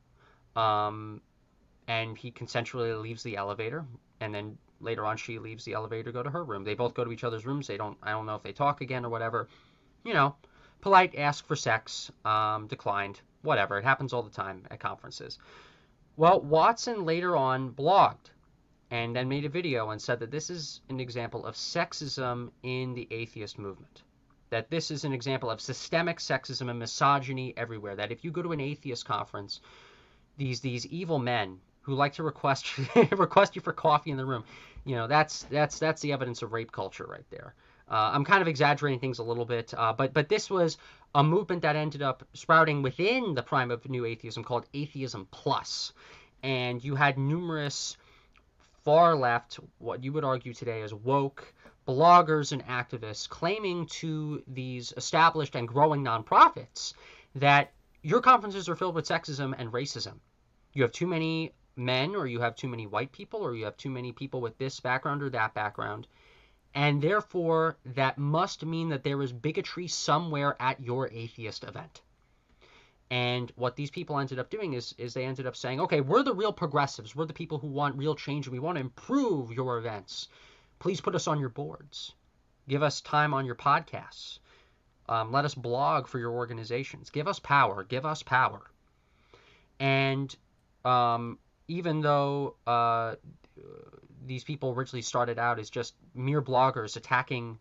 Um, 0.55 1.21
and 1.87 2.17
he 2.17 2.31
consensually 2.31 2.99
leaves 3.01 3.23
the 3.23 3.37
elevator, 3.37 3.85
and 4.19 4.33
then 4.33 4.57
later 4.79 5.05
on 5.05 5.17
she 5.17 5.39
leaves 5.39 5.65
the 5.65 5.73
elevator 5.73 6.03
to 6.05 6.11
go 6.11 6.23
to 6.23 6.29
her 6.29 6.43
room. 6.43 6.63
They 6.63 6.75
both 6.75 6.93
go 6.93 7.03
to 7.03 7.11
each 7.11 7.23
other's 7.23 7.45
rooms. 7.45 7.67
They 7.67 7.77
don't, 7.77 7.97
I 8.03 8.11
don't 8.11 8.25
know 8.25 8.35
if 8.35 8.43
they 8.43 8.53
talk 8.53 8.81
again 8.81 9.05
or 9.05 9.09
whatever. 9.09 9.47
You 10.03 10.13
know, 10.13 10.35
polite, 10.81 11.15
ask 11.17 11.45
for 11.45 11.55
sex, 11.55 12.11
um, 12.25 12.67
declined, 12.67 13.21
whatever. 13.41 13.77
It 13.77 13.83
happens 13.83 14.13
all 14.13 14.23
the 14.23 14.29
time 14.29 14.65
at 14.69 14.79
conferences. 14.79 15.39
Well, 16.15 16.41
Watson 16.41 17.05
later 17.05 17.35
on 17.35 17.71
blogged 17.71 18.29
and 18.91 19.15
then 19.15 19.27
made 19.27 19.45
a 19.45 19.49
video 19.49 19.89
and 19.89 20.01
said 20.01 20.19
that 20.19 20.29
this 20.29 20.49
is 20.49 20.81
an 20.89 20.99
example 20.99 21.45
of 21.45 21.55
sexism 21.55 22.51
in 22.61 22.93
the 22.93 23.07
atheist 23.09 23.57
movement. 23.57 24.03
That 24.53 24.69
this 24.69 24.91
is 24.91 25.03
an 25.03 25.13
example 25.13 25.49
of 25.49 25.59
systemic 25.59 26.19
sexism 26.19 26.69
and 26.69 26.77
misogyny 26.77 27.55
everywhere. 27.57 27.95
That 27.95 28.11
if 28.11 28.23
you 28.23 28.29
go 28.29 28.43
to 28.43 28.51
an 28.51 28.59
atheist 28.61 29.03
conference, 29.03 29.61
these 30.37 30.59
these 30.59 30.85
evil 30.85 31.17
men 31.17 31.59
who 31.81 31.95
like 31.95 32.13
to 32.13 32.23
request 32.23 32.77
request 33.11 33.55
you 33.55 33.63
for 33.63 33.73
coffee 33.73 34.11
in 34.11 34.17
the 34.17 34.25
room, 34.27 34.43
you 34.85 34.95
know, 34.95 35.07
that's 35.07 35.41
that's 35.45 35.79
that's 35.79 36.03
the 36.03 36.13
evidence 36.13 36.43
of 36.43 36.53
rape 36.53 36.71
culture 36.71 37.07
right 37.09 37.25
there. 37.31 37.55
Uh, 37.89 38.11
I'm 38.13 38.23
kind 38.23 38.43
of 38.43 38.47
exaggerating 38.47 38.99
things 38.99 39.17
a 39.17 39.23
little 39.23 39.43
bit, 39.43 39.73
uh, 39.75 39.91
but 39.91 40.13
but 40.13 40.29
this 40.29 40.51
was 40.51 40.77
a 41.15 41.23
movement 41.23 41.63
that 41.63 41.75
ended 41.75 42.03
up 42.03 42.23
sprouting 42.33 42.83
within 42.83 43.33
the 43.33 43.41
prime 43.41 43.71
of 43.71 43.89
new 43.89 44.05
atheism 44.05 44.43
called 44.43 44.67
Atheism 44.75 45.27
Plus, 45.31 45.93
and 46.43 46.83
you 46.83 46.93
had 46.93 47.17
numerous 47.17 47.97
far 48.83 49.15
left, 49.15 49.59
what 49.79 50.03
you 50.03 50.13
would 50.13 50.23
argue 50.23 50.53
today 50.53 50.83
as 50.83 50.93
woke 50.93 51.53
bloggers 51.85 52.51
and 52.51 52.65
activists 52.65 53.27
claiming 53.27 53.85
to 53.87 54.43
these 54.47 54.93
established 54.97 55.55
and 55.55 55.67
growing 55.67 56.03
nonprofits 56.03 56.93
that 57.35 57.71
your 58.01 58.21
conferences 58.21 58.69
are 58.69 58.75
filled 58.75 58.95
with 58.95 59.07
sexism 59.07 59.53
and 59.57 59.71
racism. 59.71 60.19
You 60.73 60.83
have 60.83 60.91
too 60.91 61.07
many 61.07 61.53
men, 61.75 62.15
or 62.15 62.27
you 62.27 62.39
have 62.41 62.55
too 62.55 62.67
many 62.67 62.87
white 62.87 63.11
people, 63.11 63.41
or 63.41 63.55
you 63.55 63.65
have 63.65 63.77
too 63.77 63.89
many 63.89 64.11
people 64.11 64.41
with 64.41 64.57
this 64.57 64.79
background 64.79 65.23
or 65.23 65.29
that 65.29 65.53
background. 65.53 66.07
And 66.75 67.01
therefore, 67.01 67.77
that 67.85 68.17
must 68.17 68.65
mean 68.65 68.89
that 68.89 69.03
there 69.03 69.21
is 69.21 69.31
bigotry 69.31 69.87
somewhere 69.87 70.55
at 70.59 70.81
your 70.81 71.09
atheist 71.09 71.63
event. 71.63 72.01
And 73.11 73.51
what 73.55 73.75
these 73.75 73.91
people 73.91 74.17
ended 74.17 74.39
up 74.39 74.49
doing 74.49 74.73
is, 74.73 74.95
is 74.97 75.13
they 75.13 75.25
ended 75.25 75.45
up 75.45 75.55
saying, 75.55 75.79
okay, 75.81 76.01
we're 76.01 76.23
the 76.23 76.33
real 76.33 76.51
progressives. 76.51 77.15
We're 77.15 77.25
the 77.25 77.33
people 77.33 77.59
who 77.59 77.67
want 77.67 77.95
real 77.95 78.15
change 78.15 78.47
and 78.47 78.53
we 78.53 78.59
want 78.59 78.77
to 78.77 78.81
improve 78.81 79.51
your 79.51 79.77
events. 79.77 80.29
Please 80.83 80.99
put 80.99 81.15
us 81.15 81.27
on 81.27 81.39
your 81.39 81.47
boards. 81.47 82.11
Give 82.67 82.83
us 82.83 82.99
time 82.99 83.33
on 83.33 83.45
your 83.45 83.55
podcasts. 83.55 84.39
Um, 85.07 85.31
let 85.31 85.45
us 85.45 85.55
blog 85.55 86.07
for 86.07 86.19
your 86.19 86.31
organizations. 86.31 87.09
Give 87.09 87.25
us 87.25 87.39
power. 87.39 87.85
Give 87.85 88.05
us 88.05 88.21
power. 88.21 88.69
And 89.79 90.35
um, 90.83 91.39
even 91.69 92.01
though 92.01 92.57
uh, 92.67 93.15
these 94.25 94.43
people 94.43 94.71
originally 94.71 95.03
started 95.03 95.39
out 95.39 95.57
as 95.57 95.69
just 95.69 95.95
mere 96.13 96.41
bloggers 96.41 96.97
attacking 96.97 97.59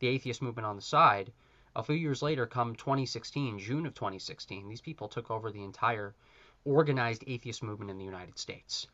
the 0.00 0.08
atheist 0.08 0.42
movement 0.42 0.66
on 0.66 0.74
the 0.74 0.82
side, 0.82 1.30
a 1.76 1.84
few 1.84 1.94
years 1.94 2.20
later, 2.20 2.46
come 2.46 2.74
2016, 2.74 3.60
June 3.60 3.86
of 3.86 3.94
2016, 3.94 4.68
these 4.68 4.80
people 4.80 5.06
took 5.06 5.30
over 5.30 5.52
the 5.52 5.62
entire 5.62 6.16
organized 6.64 7.22
atheist 7.28 7.62
movement 7.62 7.92
in 7.92 7.98
the 7.98 8.04
United 8.04 8.36
States. 8.40 8.88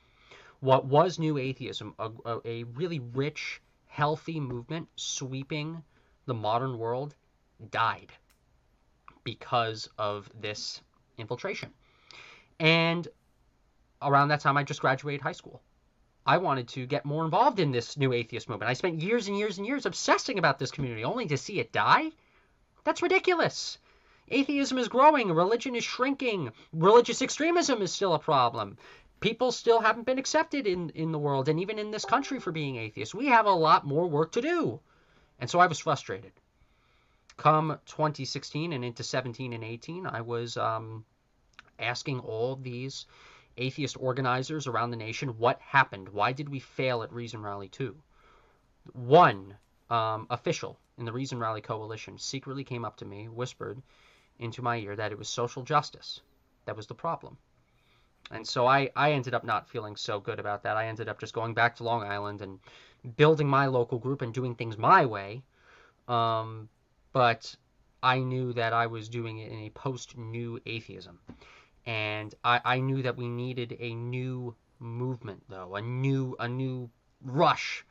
What 0.62 0.84
was 0.84 1.18
New 1.18 1.38
Atheism, 1.38 1.92
a, 1.98 2.38
a, 2.44 2.62
really 2.62 3.00
rich, 3.00 3.60
healthy 3.88 4.38
movement 4.38 4.88
sweeping 4.94 5.82
the 6.26 6.34
modern 6.34 6.78
world, 6.78 7.16
died 7.72 8.12
because 9.24 9.88
of 9.98 10.30
this 10.40 10.80
infiltration. 11.18 11.72
And 12.60 13.08
around 14.00 14.28
that 14.28 14.38
time, 14.38 14.56
I 14.56 14.62
just 14.62 14.80
graduated 14.80 15.20
high 15.20 15.32
school. 15.32 15.60
I 16.24 16.38
wanted 16.38 16.68
to 16.68 16.86
get 16.86 17.04
more 17.04 17.24
involved 17.24 17.58
in 17.58 17.72
this 17.72 17.96
new 17.96 18.12
atheist 18.12 18.48
movement. 18.48 18.70
I 18.70 18.74
spent 18.74 19.02
years 19.02 19.26
and 19.26 19.36
years 19.36 19.58
and 19.58 19.66
years 19.66 19.84
obsessing 19.84 20.38
about 20.38 20.60
this 20.60 20.70
community, 20.70 21.02
only 21.02 21.26
to 21.26 21.36
see 21.36 21.58
it 21.58 21.72
die. 21.72 22.12
That's 22.84 23.02
ridiculous. 23.02 23.78
Atheism 24.28 24.78
is 24.78 24.86
growing, 24.86 25.32
religion 25.32 25.74
is 25.74 25.82
shrinking, 25.82 26.52
religious 26.72 27.20
extremism 27.20 27.82
is 27.82 27.92
still 27.92 28.14
a 28.14 28.20
problem. 28.20 28.78
People 29.22 29.52
still 29.52 29.80
haven't 29.80 30.04
been 30.04 30.18
accepted 30.18 30.66
in, 30.66 30.90
in 30.90 31.12
the 31.12 31.18
world 31.18 31.48
and 31.48 31.60
even 31.60 31.78
in 31.78 31.92
this 31.92 32.04
country 32.04 32.40
for 32.40 32.50
being 32.50 32.76
atheists. 32.76 33.14
We 33.14 33.26
have 33.26 33.46
a 33.46 33.52
lot 33.52 33.86
more 33.86 34.08
work 34.08 34.32
to 34.32 34.42
do. 34.42 34.80
And 35.38 35.48
so 35.48 35.60
I 35.60 35.68
was 35.68 35.78
frustrated. 35.78 36.32
Come 37.36 37.78
2016 37.86 38.72
and 38.72 38.84
into 38.84 39.04
17 39.04 39.52
and 39.52 39.62
18, 39.62 40.06
I 40.06 40.20
was 40.22 40.56
um, 40.56 41.04
asking 41.78 42.18
all 42.18 42.56
these 42.56 43.06
atheist 43.56 43.96
organizers 44.00 44.66
around 44.66 44.90
the 44.90 44.96
nation 44.96 45.38
what 45.38 45.60
happened. 45.60 46.08
Why 46.08 46.32
did 46.32 46.48
we 46.48 46.58
fail 46.58 47.04
at 47.04 47.12
Reason 47.12 47.40
Rally 47.40 47.68
2? 47.68 47.96
One 48.92 49.56
um, 49.88 50.26
official 50.30 50.78
in 50.98 51.04
the 51.04 51.12
Reason 51.12 51.38
Rally 51.38 51.60
Coalition 51.60 52.18
secretly 52.18 52.64
came 52.64 52.84
up 52.84 52.96
to 52.96 53.04
me, 53.04 53.28
whispered 53.28 53.80
into 54.40 54.62
my 54.62 54.78
ear 54.78 54.96
that 54.96 55.12
it 55.12 55.18
was 55.18 55.28
social 55.28 55.62
justice 55.62 56.20
that 56.64 56.76
was 56.76 56.86
the 56.86 56.94
problem. 56.94 57.36
And 58.32 58.46
so 58.46 58.66
I, 58.66 58.90
I 58.96 59.12
ended 59.12 59.34
up 59.34 59.44
not 59.44 59.68
feeling 59.68 59.96
so 59.96 60.18
good 60.18 60.38
about 60.38 60.62
that. 60.62 60.76
I 60.76 60.86
ended 60.86 61.08
up 61.08 61.20
just 61.20 61.34
going 61.34 61.54
back 61.54 61.76
to 61.76 61.84
Long 61.84 62.02
Island 62.02 62.40
and 62.40 62.58
building 63.16 63.46
my 63.46 63.66
local 63.66 63.98
group 63.98 64.22
and 64.22 64.32
doing 64.32 64.54
things 64.54 64.78
my 64.78 65.04
way. 65.06 65.42
Um, 66.08 66.68
but 67.12 67.54
I 68.02 68.18
knew 68.18 68.52
that 68.54 68.72
I 68.72 68.86
was 68.86 69.08
doing 69.08 69.38
it 69.38 69.52
in 69.52 69.58
a 69.58 69.70
post 69.70 70.16
new 70.16 70.58
atheism 70.66 71.20
and 71.86 72.34
I, 72.44 72.60
I 72.64 72.80
knew 72.80 73.02
that 73.02 73.16
we 73.16 73.28
needed 73.28 73.76
a 73.78 73.94
new 73.94 74.54
movement 74.78 75.42
though 75.48 75.76
a 75.76 75.80
new 75.80 76.34
a 76.40 76.48
new 76.48 76.90
rush 77.22 77.84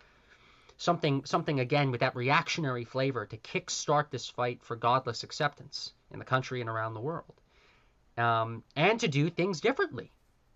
something 0.77 1.23
something 1.25 1.59
again 1.59 1.91
with 1.91 2.01
that 2.01 2.15
reactionary 2.15 2.83
flavor 2.83 3.25
to 3.25 3.37
kickstart 3.37 4.09
this 4.09 4.29
fight 4.29 4.61
for 4.61 4.75
godless 4.75 5.23
acceptance 5.23 5.93
in 6.11 6.19
the 6.19 6.25
country 6.25 6.59
and 6.59 6.69
around 6.69 6.93
the 6.93 6.99
world 6.99 7.33
um, 8.17 8.63
and 8.75 8.99
to 8.99 9.07
do 9.07 9.29
things 9.29 9.61
differently 9.61 10.11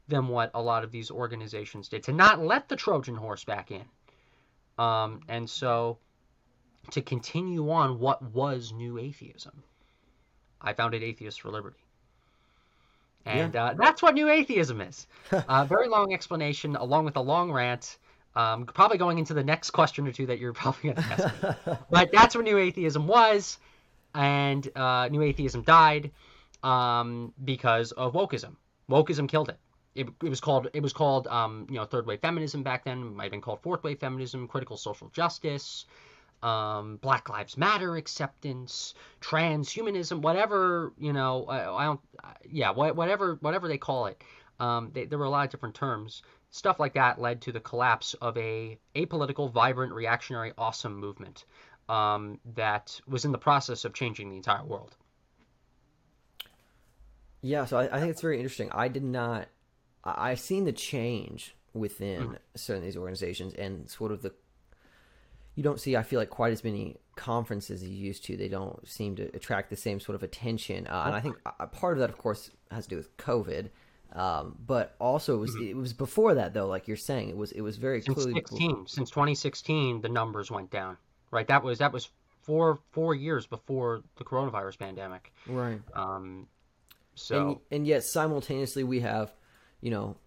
than 0.08 0.28
what 0.28 0.52
a 0.54 0.62
lot 0.62 0.84
of 0.84 0.92
these 0.92 1.10
organizations 1.12 1.90
did 1.90 2.04
to 2.04 2.14
not 2.14 2.40
let 2.40 2.70
the 2.70 2.76
trojan 2.76 3.16
horse 3.16 3.44
back 3.44 3.72
in 3.72 3.84
um, 4.78 5.22
and 5.28 5.50
so 5.50 5.98
to 6.92 7.02
continue 7.02 7.70
on 7.72 8.00
what 8.00 8.22
was 8.22 8.72
new 8.72 8.98
atheism 8.98 9.64
i 10.62 10.74
founded 10.74 11.04
atheists 11.04 11.40
for 11.40 11.50
liberty 11.50 11.86
and 13.26 13.56
yeah. 13.56 13.66
uh, 13.66 13.74
that's 13.74 14.02
what 14.02 14.14
New 14.14 14.30
Atheism 14.30 14.82
is. 14.82 15.08
uh, 15.32 15.66
very 15.66 15.88
long 15.88 16.14
explanation, 16.14 16.76
along 16.76 17.06
with 17.06 17.16
a 17.16 17.22
long 17.22 17.52
rant. 17.52 17.98
Um, 18.36 18.66
probably 18.66 18.98
going 18.98 19.18
into 19.18 19.34
the 19.34 19.44
next 19.44 19.72
question 19.72 20.08
or 20.08 20.12
two 20.12 20.26
that 20.26 20.40
you're 20.40 20.54
probably 20.62 20.92
going 20.92 20.96
to 20.96 21.12
ask 21.12 21.44
me. 21.44 21.74
but 21.90 22.12
that's 22.12 22.36
what 22.36 22.44
New 22.44 22.58
Atheism 22.58 23.08
was, 23.08 23.58
and 24.14 24.68
uh, 24.76 25.08
New 25.10 25.22
Atheism 25.22 25.64
died 25.64 26.12
um, 26.64 27.34
because 27.44 27.92
of 27.92 28.14
wokeism. 28.14 28.56
Wokeism 28.90 29.28
killed 29.28 29.50
it. 29.50 29.58
It, 29.96 30.10
it 30.22 30.30
was 30.30 30.42
called 30.42 30.68
it 30.74 30.82
was 30.84 30.94
called 30.94 31.28
um, 31.28 31.68
you 31.70 31.76
know 31.76 31.86
third 31.86 32.06
wave 32.06 32.20
feminism 32.20 32.64
back 32.64 32.84
then. 32.84 33.00
It 33.00 33.16
might 33.16 33.24
have 33.26 33.32
been 33.32 33.42
called 33.42 33.62
fourth 33.62 33.84
wave 33.84 34.00
feminism, 34.00 34.48
critical 34.48 34.78
social 34.78 35.10
justice 35.10 35.86
um, 36.44 36.98
Black 36.98 37.30
Lives 37.30 37.58
Matter 37.58 37.96
acceptance, 37.96 38.94
transhumanism, 39.22 40.22
whatever 40.22 40.94
you 41.00 41.14
know. 41.14 41.46
I, 41.46 41.84
I 41.84 41.86
don't, 41.86 42.00
yeah, 42.50 42.72
whatever 42.72 43.38
whatever 43.42 43.68
they 43.68 43.78
call 43.78 44.06
it. 44.08 44.22
Um, 44.60 44.92
they, 44.94 45.06
there 45.06 45.20
were 45.20 45.26
a 45.26 45.30
lot 45.30 45.46
of 45.46 45.52
different 45.52 45.76
terms. 45.76 46.24
Stuff 46.52 46.80
like 46.80 46.94
that 46.94 47.20
led 47.20 47.42
to 47.42 47.52
the 47.52 47.60
collapse 47.60 48.14
of 48.16 48.38
a 48.38 48.78
apolitical, 48.96 49.52
vibrant, 49.52 49.92
reactionary, 49.92 50.54
awesome 50.58 50.96
movement 50.96 51.46
um, 51.90 52.40
that 52.56 53.00
was 53.08 53.26
in 53.26 53.32
the 53.32 53.38
process 53.38 53.84
of 53.84 53.94
changing 53.94 54.30
the 54.30 54.38
entire 54.38 54.64
world. 54.64 54.96
Yeah, 57.42 57.66
so 57.66 57.78
I, 57.78 57.96
I 57.96 58.00
think 58.00 58.12
it's 58.12 58.22
very 58.22 58.38
interesting. 58.38 58.72
I 58.72 58.88
did 58.88 59.04
not. 59.04 59.48
I've 60.06 60.40
seen 60.40 60.66
the 60.66 60.72
change 60.72 61.56
within 61.74 62.22
mm-hmm. 62.22 62.34
certain 62.56 62.84
of 62.84 62.86
these 62.86 62.98
organizations 62.98 63.54
and 63.54 63.90
sort 63.90 64.12
of 64.12 64.22
the 64.22 64.34
you 65.56 65.64
don't 65.64 65.80
see, 65.80 65.96
I 65.96 66.04
feel 66.04 66.20
like, 66.20 66.30
quite 66.30 66.52
as 66.52 66.64
many 66.64 66.98
conferences 67.16 67.82
as 67.82 67.88
you 67.88 67.96
used 67.96 68.26
to. 68.26 68.36
They 68.36 68.50
don't 68.50 68.86
seem 68.88 69.16
to 69.16 69.24
attract 69.34 69.70
the 69.70 69.78
same 69.78 70.02
sort 70.02 70.16
of 70.16 70.24
attention. 70.24 70.86
Uh, 70.86 71.04
and 71.06 71.16
I 71.16 71.22
think 71.22 71.38
a 71.60 71.66
part 71.66 71.94
of 71.94 72.00
that, 72.00 72.10
of 72.10 72.18
course, 72.18 72.52
has 72.72 72.86
to 72.86 72.90
do 72.90 72.98
with 72.98 73.16
COVID. 73.18 73.70
Um, 74.14 74.58
but 74.66 74.96
also, 75.00 75.36
it 75.36 75.40
was 75.40 75.52
mm-hmm. 75.52 75.70
it 75.70 75.76
was 75.76 75.94
before 75.94 76.36
that 76.36 76.54
though. 76.54 76.68
Like 76.68 76.88
you're 76.88 76.98
saying, 76.98 77.30
it 77.30 77.38
was 77.38 77.52
it 77.52 77.62
was 77.62 77.78
very 77.78 78.02
since 78.02 78.16
clearly 78.16 78.34
16, 78.34 78.88
since 78.88 79.10
2016, 79.10 80.02
the 80.02 80.10
numbers 80.10 80.52
went 80.52 80.72
down. 80.72 80.98
Right, 81.32 81.48
that 81.48 81.64
was 81.64 81.80
that 81.80 81.92
was 81.92 82.10
four 82.42 82.80
four 82.92 83.16
years 83.16 83.46
before 83.46 84.04
the 84.18 84.24
coronavirus 84.24 84.80
pandemic. 84.80 85.34
Right. 85.48 85.82
Um, 85.94 86.48
so 87.16 87.48
and, 87.48 87.58
and 87.72 87.88
yet 87.88 88.04
simultaneously 88.04 88.84
we 88.84 89.02
have, 89.02 89.34
you 89.86 89.92
know, 89.92 90.18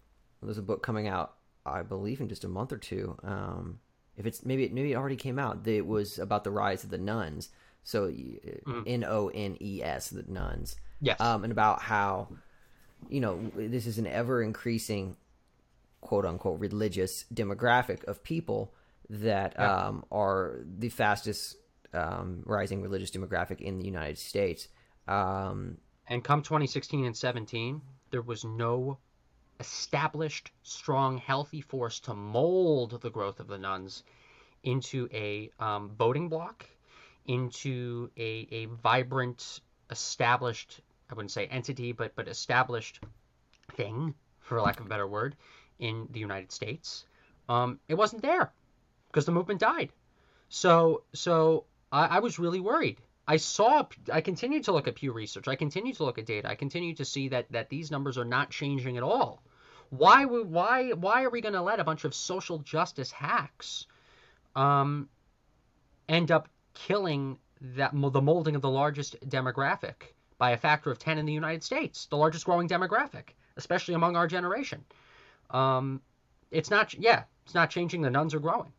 there's 0.41 0.57
a 0.57 0.61
book 0.61 0.81
coming 0.81 1.09
out, 1.09 1.33
I 1.65 1.81
believe, 1.83 2.21
in 2.21 2.29
just 2.29 2.45
a 2.45 2.47
month 2.47 2.71
or 2.71 2.77
two. 2.77 3.17
Um, 3.23 3.79
if 4.15 4.25
it's 4.25 4.45
maybe 4.45 4.69
maybe 4.69 4.93
it 4.93 4.95
already 4.95 5.17
came 5.17 5.37
out. 5.37 5.67
It 5.67 5.85
was 5.85 6.17
about 6.17 6.45
the 6.45 6.51
rise 6.51 6.85
of 6.85 6.91
the 6.91 6.97
nones. 6.97 7.49
So 7.83 8.07
mm. 8.07 8.83
N 8.87 9.03
O 9.03 9.27
N 9.27 9.57
E 9.59 9.83
S, 9.83 10.11
the 10.11 10.23
nones. 10.29 10.77
Yes. 11.01 11.19
Um, 11.19 11.43
and 11.43 11.51
about 11.51 11.81
how, 11.81 12.29
you 13.09 13.19
know, 13.19 13.51
this 13.53 13.85
is 13.85 13.97
an 13.97 14.07
ever 14.07 14.41
increasing, 14.41 15.17
quote 15.99 16.25
unquote, 16.25 16.61
religious 16.61 17.25
demographic 17.33 18.05
of 18.05 18.23
people 18.23 18.73
that 19.09 19.55
yeah. 19.59 19.87
um, 19.87 20.05
are 20.09 20.61
the 20.77 20.87
fastest 20.87 21.57
um, 21.93 22.43
rising 22.45 22.81
religious 22.81 23.11
demographic 23.11 23.59
in 23.59 23.77
the 23.77 23.85
United 23.85 24.19
States. 24.19 24.69
Um, 25.05 25.79
and 26.07 26.23
come 26.23 26.43
2016 26.43 27.03
and 27.03 27.17
17, 27.17 27.81
there 28.11 28.21
was 28.21 28.45
no 28.45 28.99
established, 29.59 30.51
strong, 30.63 31.17
healthy 31.17 31.61
force 31.61 31.99
to 32.01 32.13
mold 32.13 32.99
the 33.01 33.09
growth 33.09 33.39
of 33.39 33.47
the 33.47 33.57
nones 33.57 34.03
into 34.63 35.07
a 35.13 35.49
um, 35.59 35.91
voting 35.97 36.29
bloc, 36.29 36.65
into 37.27 38.09
a, 38.17 38.47
a 38.51 38.65
vibrant, 38.65 39.61
established, 39.89 40.81
I 41.09 41.13
wouldn't 41.15 41.31
say 41.31 41.47
entity, 41.47 41.91
but, 41.91 42.15
but 42.15 42.27
established 42.27 42.99
thing, 43.73 44.13
for 44.39 44.61
lack 44.61 44.79
of 44.79 44.85
a 44.85 44.89
better 44.89 45.07
word, 45.07 45.35
in 45.79 46.07
the 46.11 46.19
United 46.19 46.51
States. 46.51 47.05
Um, 47.47 47.79
it 47.87 47.95
wasn't 47.95 48.21
there 48.21 48.51
because 49.07 49.25
the 49.25 49.31
movement 49.31 49.59
died. 49.59 49.91
So, 50.49 51.03
so 51.13 51.65
I, 51.91 52.05
I 52.05 52.19
was 52.19 52.39
really 52.39 52.59
worried. 52.59 52.97
I 53.29 53.37
saw, 53.37 53.85
I 54.11 54.21
continued 54.21 54.63
to 54.63 54.71
look 54.71 54.87
at 54.87 54.95
Pew 54.95 55.11
Research. 55.11 55.47
I 55.47 55.55
continued 55.55 55.95
to 55.97 56.03
look 56.03 56.17
at 56.17 56.25
data. 56.25 56.49
I 56.49 56.55
continued 56.55 56.97
to 56.97 57.05
see 57.05 57.29
that 57.29 57.45
that 57.51 57.69
these 57.69 57.91
numbers 57.91 58.17
are 58.17 58.25
not 58.25 58.49
changing 58.49 58.97
at 58.97 59.03
all. 59.03 59.43
Why 59.91 60.25
why 60.25 60.93
why 60.93 61.23
are 61.23 61.29
we 61.29 61.39
going 61.39 61.53
to 61.53 61.61
let 61.61 61.79
a 61.79 61.83
bunch 61.83 62.05
of 62.05 62.15
social 62.15 62.57
justice 62.57 63.11
hacks 63.11 63.85
um, 64.55 65.09
end 66.07 66.31
up 66.31 66.49
killing 66.73 67.37
that 67.61 67.91
the 67.93 68.21
molding 68.21 68.55
of 68.55 68.63
the 68.63 68.69
largest 68.69 69.15
demographic 69.29 70.15
by 70.39 70.51
a 70.51 70.57
factor 70.57 70.89
of 70.89 70.97
10 70.97 71.19
in 71.19 71.25
the 71.27 71.33
United 71.33 71.63
States, 71.63 72.07
the 72.07 72.17
largest 72.17 72.45
growing 72.45 72.67
demographic, 72.67 73.35
especially 73.57 73.93
among 73.93 74.15
our 74.15 74.27
generation. 74.27 74.83
Um, 75.51 76.01
it's 76.49 76.71
not, 76.71 76.95
yeah, 76.95 77.23
it's 77.45 77.53
not 77.53 77.69
changing. 77.69 78.01
The 78.01 78.09
nones 78.09 78.33
are 78.33 78.39
growing. 78.39 78.71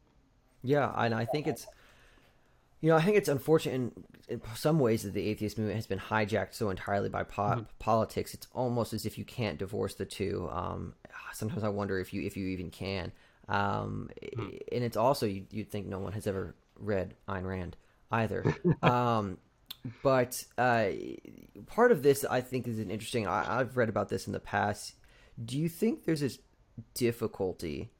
Yeah, 0.63 0.93
and 0.97 1.15
I 1.15 1.25
think 1.25 1.47
it's, 1.47 1.67
you 2.81 2.89
know, 2.89 2.97
I 2.97 3.03
think 3.03 3.17
it's 3.17 3.29
unfortunate 3.29 3.75
in, 3.75 3.93
in 4.31 4.41
some 4.55 4.79
ways 4.79 5.03
that 5.03 5.13
the 5.13 5.27
atheist 5.27 5.59
movement 5.59 5.77
has 5.77 5.87
been 5.87 5.99
hijacked 5.99 6.55
so 6.55 6.71
entirely 6.71 7.09
by 7.09 7.25
po- 7.25 7.43
mm-hmm. 7.43 7.63
politics. 7.79 8.33
It's 8.33 8.47
almost 8.53 8.93
as 8.93 9.05
if 9.05 9.19
you 9.19 9.25
can't 9.25 9.59
divorce 9.59 9.95
the 9.95 10.05
two. 10.05 10.49
Um, 10.53 10.95
sometimes 11.33 11.65
I 11.65 11.69
wonder 11.69 11.99
if 11.99 12.15
you 12.15 12.23
if 12.23 12.37
you 12.37 12.47
even 12.47 12.71
can. 12.71 13.13
Um, 13.49 14.11
hmm. 14.37 14.49
And 14.71 14.85
it's 14.85 14.97
also 14.97 15.27
you, 15.27 15.45
would 15.55 15.71
think 15.71 15.87
no 15.87 15.99
one 15.99 16.13
has 16.13 16.27
ever 16.27 16.55
read 16.79 17.15
Ayn 17.29 17.45
Rand 17.45 17.77
either. 18.13 18.55
um, 18.83 19.39
but 20.03 20.45
uh, 20.57 20.87
part 21.67 21.91
of 21.91 22.03
this 22.03 22.25
I 22.25 22.41
think 22.41 22.69
is 22.69 22.79
an 22.79 22.91
interesting. 22.91 23.27
I, 23.27 23.61
I've 23.61 23.77
read 23.77 23.89
about 23.89 24.09
this 24.09 24.27
in 24.29 24.33
the 24.33 24.41
past. 24.41 24.95
Do 25.45 25.59
you 25.59 25.69
think 25.69 26.05
there's 26.05 26.21
this 26.21 26.39
difficulty 26.95 27.91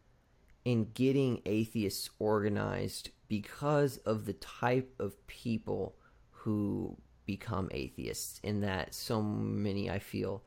in 0.65 0.91
getting 0.95 1.43
atheists 1.45 2.11
organized 2.19 3.11
because 3.29 3.97
of 3.99 4.27
the 4.27 4.35
type 4.35 4.95
of 4.99 5.27
people 5.27 5.97
who 6.43 6.97
become 7.27 7.69
atheists? 7.73 8.41
In 8.43 8.61
that 8.63 8.95
so 8.95 9.23
many, 9.23 9.91
I 9.91 9.99
feel, 9.99 10.43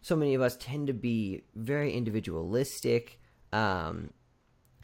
so 0.00 0.16
many 0.16 0.34
of 0.34 0.42
us 0.42 0.56
tend 0.56 0.88
to 0.88 0.92
be 0.92 1.42
very 1.54 1.92
individualistic. 1.92 3.20
Um, 3.52 4.10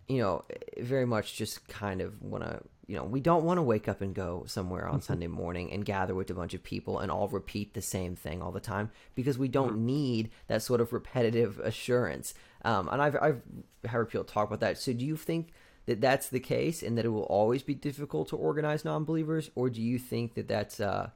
you 0.06 0.18
know, 0.18 0.44
very 0.78 1.04
much 1.06 1.36
just 1.36 1.66
kind 1.68 2.00
of 2.00 2.22
want 2.22 2.44
to, 2.44 2.62
you 2.86 2.96
know, 2.96 3.04
we 3.04 3.20
don't 3.20 3.44
want 3.44 3.58
to 3.58 3.62
wake 3.62 3.88
up 3.88 4.00
and 4.00 4.14
go 4.14 4.44
somewhere 4.46 4.86
on 4.86 4.94
mm-hmm. 4.94 5.02
Sunday 5.02 5.26
morning 5.26 5.72
and 5.72 5.84
gather 5.84 6.14
with 6.14 6.30
a 6.30 6.34
bunch 6.34 6.54
of 6.54 6.62
people 6.62 7.00
and 7.00 7.10
all 7.10 7.28
repeat 7.28 7.74
the 7.74 7.82
same 7.82 8.16
thing 8.16 8.40
all 8.40 8.52
the 8.52 8.60
time 8.60 8.90
because 9.14 9.36
we 9.36 9.48
don't 9.48 9.72
mm-hmm. 9.72 9.86
need 9.86 10.30
that 10.46 10.62
sort 10.62 10.80
of 10.80 10.92
repetitive 10.92 11.58
assurance. 11.58 12.32
Um, 12.64 12.88
and 12.90 13.02
I've, 13.02 13.16
I've 13.20 13.42
heard 13.90 14.08
people 14.08 14.24
talk 14.24 14.48
about 14.48 14.60
that. 14.60 14.78
So 14.78 14.92
do 14.92 15.04
you 15.04 15.16
think 15.16 15.48
that 15.88 16.00
that's 16.00 16.28
the 16.28 16.40
case 16.40 16.82
and 16.82 16.96
that 16.96 17.04
it 17.04 17.08
will 17.08 17.22
always 17.24 17.62
be 17.62 17.74
difficult 17.74 18.28
to 18.28 18.36
organize 18.36 18.84
non-believers 18.84 19.50
or 19.54 19.68
do 19.68 19.82
you 19.82 19.98
think 19.98 20.34
that 20.34 20.46
that's, 20.46 20.80
uh, 20.80 21.10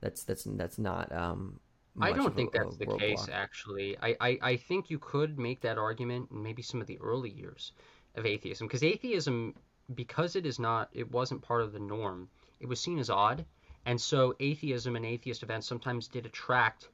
that's, 0.00 0.24
that's, 0.24 0.44
that's 0.44 0.78
not, 0.78 1.10
um, 1.12 1.58
I 2.00 2.12
don't 2.12 2.36
think 2.36 2.54
a, 2.54 2.58
that's 2.58 2.74
a 2.74 2.78
the 2.78 2.98
case, 2.98 3.24
block. 3.26 3.30
actually. 3.32 3.96
I, 4.02 4.16
I, 4.20 4.38
I 4.42 4.56
think 4.56 4.90
you 4.90 4.98
could 4.98 5.38
make 5.38 5.62
that 5.62 5.78
argument 5.78 6.28
in 6.30 6.42
maybe 6.42 6.60
some 6.60 6.80
of 6.82 6.86
the 6.86 6.98
early 7.00 7.30
years 7.30 7.72
of 8.16 8.26
atheism 8.26 8.66
because 8.66 8.82
atheism 8.82 9.54
because 9.94 10.36
it 10.36 10.46
is 10.46 10.58
not 10.58 10.88
it 10.92 11.10
wasn't 11.10 11.42
part 11.42 11.62
of 11.62 11.72
the 11.72 11.78
norm 11.78 12.28
it 12.60 12.66
was 12.66 12.80
seen 12.80 12.98
as 12.98 13.10
odd 13.10 13.44
and 13.84 14.00
so 14.00 14.34
atheism 14.40 14.96
and 14.96 15.04
atheist 15.04 15.42
events 15.42 15.66
sometimes 15.66 16.08
did 16.08 16.26
attract 16.26 16.88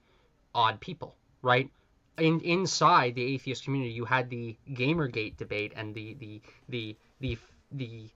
odd 0.55 0.80
people 0.80 1.14
right 1.41 1.70
in 2.18 2.41
inside 2.41 3.14
the 3.14 3.35
atheist 3.35 3.64
community 3.64 3.93
you 3.93 4.05
had 4.05 4.28
the 4.28 4.57
gamergate 4.70 5.37
debate 5.37 5.72
and 5.76 5.95
the 5.95 6.14
the 6.14 6.43
the 6.68 6.97
the 7.22 7.38
the 7.70 8.10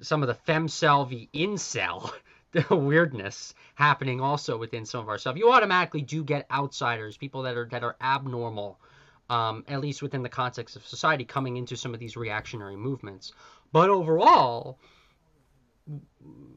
some 0.00 0.22
of 0.22 0.28
the 0.28 0.52
femcel 0.52 1.08
the 1.08 1.28
incel 1.32 2.10
weirdness 2.70 3.54
happening 3.76 4.20
also 4.20 4.58
within 4.58 4.84
some 4.84 5.00
of 5.00 5.08
our 5.08 5.18
stuff 5.18 5.36
you 5.36 5.52
automatically 5.52 6.02
do 6.02 6.24
get 6.24 6.50
outsiders 6.50 7.16
people 7.16 7.42
that 7.42 7.56
are 7.56 7.68
that 7.70 7.84
are 7.84 7.96
abnormal 8.00 8.80
um, 9.32 9.64
at 9.66 9.80
least 9.80 10.02
within 10.02 10.22
the 10.22 10.28
context 10.28 10.76
of 10.76 10.86
society, 10.86 11.24
coming 11.24 11.56
into 11.56 11.74
some 11.74 11.94
of 11.94 12.00
these 12.00 12.18
reactionary 12.18 12.76
movements. 12.76 13.32
But 13.72 13.88
overall, 13.88 14.78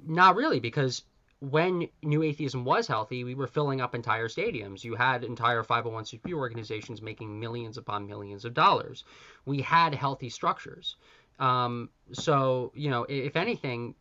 not 0.05 0.35
really, 0.35 0.59
because 0.59 1.03
when 1.39 1.87
New 2.03 2.21
Atheism 2.23 2.65
was 2.65 2.85
healthy, 2.85 3.23
we 3.23 3.33
were 3.33 3.47
filling 3.47 3.79
up 3.79 3.95
entire 3.95 4.27
stadiums. 4.27 4.83
You 4.83 4.95
had 4.95 5.23
entire 5.23 5.63
501c3 5.63 6.33
organizations 6.33 7.01
making 7.01 7.39
millions 7.39 7.77
upon 7.77 8.07
millions 8.07 8.43
of 8.43 8.53
dollars. 8.53 9.05
We 9.45 9.61
had 9.61 9.95
healthy 9.95 10.29
structures. 10.29 10.97
Um, 11.39 11.89
so, 12.13 12.71
you 12.75 12.89
know, 12.89 13.05
if 13.09 13.35
anything, 13.35 13.95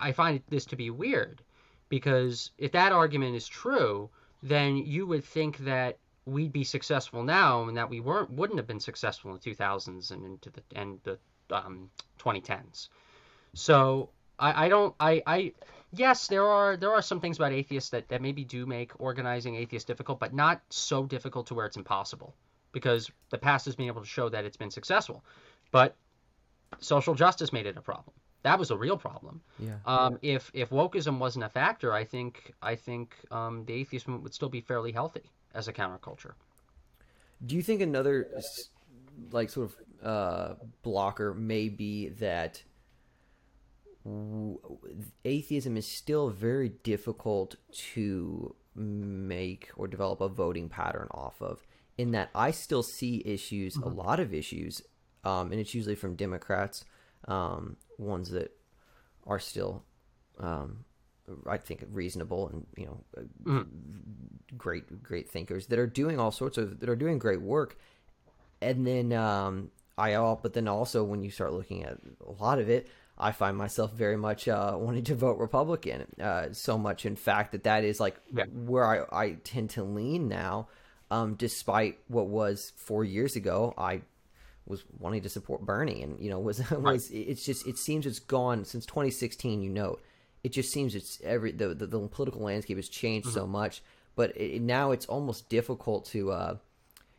I 0.00 0.12
find 0.12 0.42
this 0.48 0.64
to 0.66 0.76
be 0.76 0.90
weird 0.90 1.42
because 1.88 2.50
if 2.58 2.72
that 2.72 2.92
argument 2.92 3.36
is 3.36 3.46
true, 3.46 4.10
then 4.42 4.76
you 4.76 5.06
would 5.06 5.24
think 5.24 5.58
that 5.58 5.98
we'd 6.24 6.52
be 6.52 6.64
successful 6.64 7.22
now 7.22 7.64
and 7.68 7.76
that 7.76 7.90
we 7.90 8.00
weren't 8.00 8.30
wouldn't 8.30 8.58
have 8.58 8.66
been 8.66 8.80
successful 8.80 9.30
in 9.32 9.38
the 9.42 9.50
2000s 9.50 10.10
and 10.10 10.24
into 10.24 10.50
the 10.50 10.62
and 10.74 11.00
the 11.02 11.18
um, 11.50 11.90
2010s. 12.18 12.88
So 13.54 14.10
I, 14.38 14.66
I 14.66 14.68
don't 14.68 14.94
I, 15.00 15.22
I 15.26 15.52
yes 15.92 16.28
there 16.28 16.46
are 16.46 16.76
there 16.76 16.92
are 16.92 17.02
some 17.02 17.20
things 17.20 17.36
about 17.38 17.52
atheists 17.52 17.90
that, 17.90 18.08
that 18.08 18.22
maybe 18.22 18.44
do 18.44 18.66
make 18.66 18.92
organizing 18.98 19.56
atheists 19.56 19.86
difficult, 19.86 20.20
but 20.20 20.32
not 20.32 20.62
so 20.70 21.04
difficult 21.04 21.48
to 21.48 21.54
where 21.54 21.66
it's 21.66 21.76
impossible 21.76 22.34
because 22.72 23.10
the 23.30 23.38
past 23.38 23.66
has 23.66 23.76
been 23.76 23.86
able 23.86 24.00
to 24.00 24.06
show 24.06 24.28
that 24.28 24.44
it's 24.44 24.56
been 24.56 24.70
successful. 24.70 25.24
But 25.72 25.96
social 26.78 27.14
justice 27.14 27.52
made 27.52 27.66
it 27.66 27.76
a 27.76 27.80
problem. 27.80 28.14
That 28.42 28.58
was 28.58 28.70
a 28.70 28.76
real 28.76 28.96
problem. 28.96 29.40
Yeah. 29.58 29.76
Um, 29.86 30.18
if 30.22 30.50
if 30.54 30.70
wokeism 30.70 31.18
wasn't 31.18 31.44
a 31.44 31.48
factor, 31.48 31.92
I 31.92 32.04
think 32.04 32.54
I 32.62 32.76
think 32.76 33.16
um, 33.30 33.64
the 33.64 33.74
atheist 33.74 34.06
movement 34.06 34.24
would 34.24 34.34
still 34.34 34.48
be 34.48 34.60
fairly 34.60 34.92
healthy 34.92 35.30
as 35.54 35.68
a 35.68 35.72
counterculture. 35.72 36.32
Do 37.44 37.56
you 37.56 37.62
think 37.62 37.80
another 37.80 38.28
like 39.30 39.50
sort 39.50 39.70
of 39.70 40.06
uh, 40.06 40.54
blocker 40.82 41.34
may 41.34 41.68
be 41.68 42.08
that 42.08 42.62
atheism 45.24 45.76
is 45.76 45.86
still 45.86 46.30
very 46.30 46.70
difficult 46.82 47.54
to 47.72 48.54
make 48.74 49.70
or 49.76 49.86
develop 49.86 50.20
a 50.20 50.28
voting 50.28 50.68
pattern 50.68 51.08
off 51.12 51.40
of? 51.40 51.64
In 51.98 52.12
that, 52.12 52.30
I 52.34 52.50
still 52.50 52.82
see 52.82 53.22
issues, 53.24 53.76
mm-hmm. 53.76 53.88
a 53.88 53.92
lot 53.92 54.18
of 54.18 54.32
issues, 54.32 54.82
um, 55.24 55.52
and 55.52 55.60
it's 55.60 55.74
usually 55.74 55.94
from 55.94 56.16
Democrats, 56.16 56.84
um, 57.28 57.76
ones 57.98 58.30
that 58.30 58.52
are 59.26 59.38
still 59.38 59.84
um, 60.38 60.84
I 61.46 61.56
think 61.56 61.84
reasonable 61.90 62.48
and 62.48 62.66
you 62.76 62.86
know 62.86 63.04
mm. 63.44 63.66
great 64.56 65.02
great 65.02 65.30
thinkers 65.30 65.66
that 65.68 65.78
are 65.78 65.86
doing 65.86 66.18
all 66.18 66.32
sorts 66.32 66.58
of 66.58 66.80
that 66.80 66.88
are 66.88 66.96
doing 66.96 67.18
great 67.18 67.40
work 67.40 67.78
and 68.60 68.86
then 68.86 69.12
um 69.12 69.70
I 69.96 70.14
all 70.14 70.38
but 70.42 70.52
then 70.52 70.68
also 70.68 71.04
when 71.04 71.22
you 71.22 71.30
start 71.30 71.52
looking 71.52 71.84
at 71.84 71.98
a 72.26 72.42
lot 72.42 72.58
of 72.58 72.68
it 72.68 72.88
I 73.16 73.30
find 73.32 73.56
myself 73.56 73.92
very 73.92 74.16
much 74.16 74.48
uh, 74.48 74.74
wanting 74.76 75.04
to 75.04 75.14
vote 75.14 75.38
Republican 75.38 76.06
uh, 76.20 76.48
so 76.52 76.76
much 76.76 77.06
in 77.06 77.14
fact 77.14 77.52
that 77.52 77.64
that 77.64 77.84
is 77.84 78.00
like 78.00 78.16
yeah. 78.34 78.44
where 78.46 78.84
I, 78.84 79.24
I 79.24 79.32
tend 79.44 79.70
to 79.70 79.84
lean 79.84 80.28
now 80.28 80.68
um, 81.10 81.34
despite 81.34 81.98
what 82.08 82.26
was 82.26 82.72
four 82.76 83.04
years 83.04 83.36
ago 83.36 83.74
I 83.78 84.02
was 84.66 84.84
wanting 84.98 85.22
to 85.22 85.28
support 85.28 85.62
Bernie 85.66 86.02
and 86.02 86.20
you 86.20 86.30
know 86.30 86.38
was 86.38 86.58
was 86.70 87.10
right. 87.10 87.10
it's 87.10 87.44
just 87.44 87.66
it 87.66 87.78
seems 87.78 88.06
it's 88.06 88.20
gone 88.20 88.64
since 88.64 88.86
2016 88.86 89.62
you 89.62 89.70
know 89.70 89.98
it 90.44 90.52
just 90.52 90.72
seems 90.72 90.94
it's 90.94 91.20
every 91.22 91.52
the 91.52 91.68
the, 91.68 91.86
the 91.86 92.08
political 92.08 92.42
landscape 92.42 92.76
has 92.76 92.88
changed 92.88 93.28
mm-hmm. 93.28 93.38
so 93.38 93.46
much, 93.46 93.82
but 94.16 94.36
it, 94.36 94.60
now 94.60 94.90
it's 94.90 95.06
almost 95.06 95.48
difficult 95.48 96.04
to. 96.06 96.32
Uh, 96.32 96.56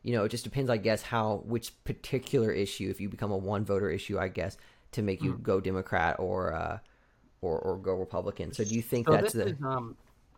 you 0.02 0.12
know, 0.12 0.26
it 0.26 0.30
just 0.30 0.44
depends, 0.44 0.70
I 0.70 0.76
guess, 0.76 1.02
how 1.02 1.44
which 1.46 1.82
particular 1.86 2.52
issue. 2.52 2.90
If 2.90 3.00
you 3.00 3.08
become 3.08 3.32
a 3.32 3.38
one 3.38 3.64
voter 3.64 3.90
issue, 3.90 4.20
I 4.20 4.28
guess, 4.28 4.58
to 4.92 5.02
make 5.02 5.22
you 5.22 5.34
mm-hmm. 5.34 5.44
go 5.44 5.62
Democrat 5.62 6.18
or 6.20 6.54
uh, 6.54 6.80
or 7.42 7.58
or 7.60 7.78
go 7.78 7.94
Republican. 7.94 8.52
So, 8.52 8.66
do 8.66 8.76
you 8.76 8.82
think 8.82 9.08
so 9.08 9.14
that's 9.14 9.34
the? 9.34 9.48
Is, 9.48 9.58
um, 9.64 9.96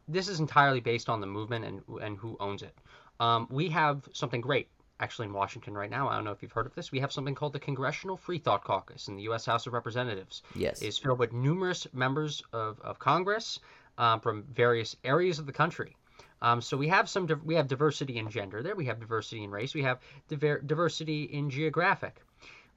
this 0.08 0.28
is 0.28 0.40
entirely 0.40 0.82
based 0.82 1.10
on 1.10 1.20
the 1.20 1.28
movement 1.28 1.66
and 1.66 1.82
and 2.02 2.18
who 2.18 2.38
owns 2.40 2.62
it. 2.62 2.78
Um, 3.20 3.48
we 3.50 3.70
have 3.70 4.08
something 4.14 4.42
great 4.42 4.68
actually 5.00 5.28
in 5.28 5.34
Washington 5.34 5.74
right 5.74 5.90
now. 5.90 6.08
I 6.08 6.16
don't 6.16 6.24
know 6.24 6.32
if 6.32 6.42
you've 6.42 6.52
heard 6.52 6.66
of 6.66 6.76
this. 6.76 6.92
We 6.92 7.00
have 7.00 7.12
something 7.12 7.36
called 7.36 7.54
the 7.54 7.60
Congressional 7.60 8.18
Free 8.18 8.38
Thought 8.38 8.64
Caucus 8.64 9.08
in 9.08 9.16
the 9.16 9.24
U.S. 9.24 9.46
House 9.46 9.68
of 9.68 9.74
Representatives. 9.74 10.44
Yes, 10.56 10.82
it's 10.82 10.98
filled 10.98 11.20
with 11.20 11.34
numerous 11.34 11.88
members 11.94 12.42
of, 12.54 12.80
of 12.82 13.00
Congress 13.00 13.60
um, 13.98 14.20
from 14.20 14.44
various 14.44 14.96
areas 15.04 15.40
of 15.40 15.46
the 15.46 15.52
country. 15.52 15.96
Um, 16.42 16.62
so 16.62 16.78
we 16.78 16.88
have 16.90 17.10
some 17.10 17.28
we 17.44 17.56
have 17.56 17.68
diversity 17.68 18.18
in 18.18 18.30
gender 18.30 18.62
there. 18.62 18.76
We 18.76 18.86
have 18.86 19.00
diversity 19.00 19.44
in 19.44 19.52
race. 19.52 19.74
We 19.74 19.84
have 19.84 20.00
diver- 20.28 20.62
diversity 20.62 21.24
in 21.24 21.50
geographic. 21.50 22.22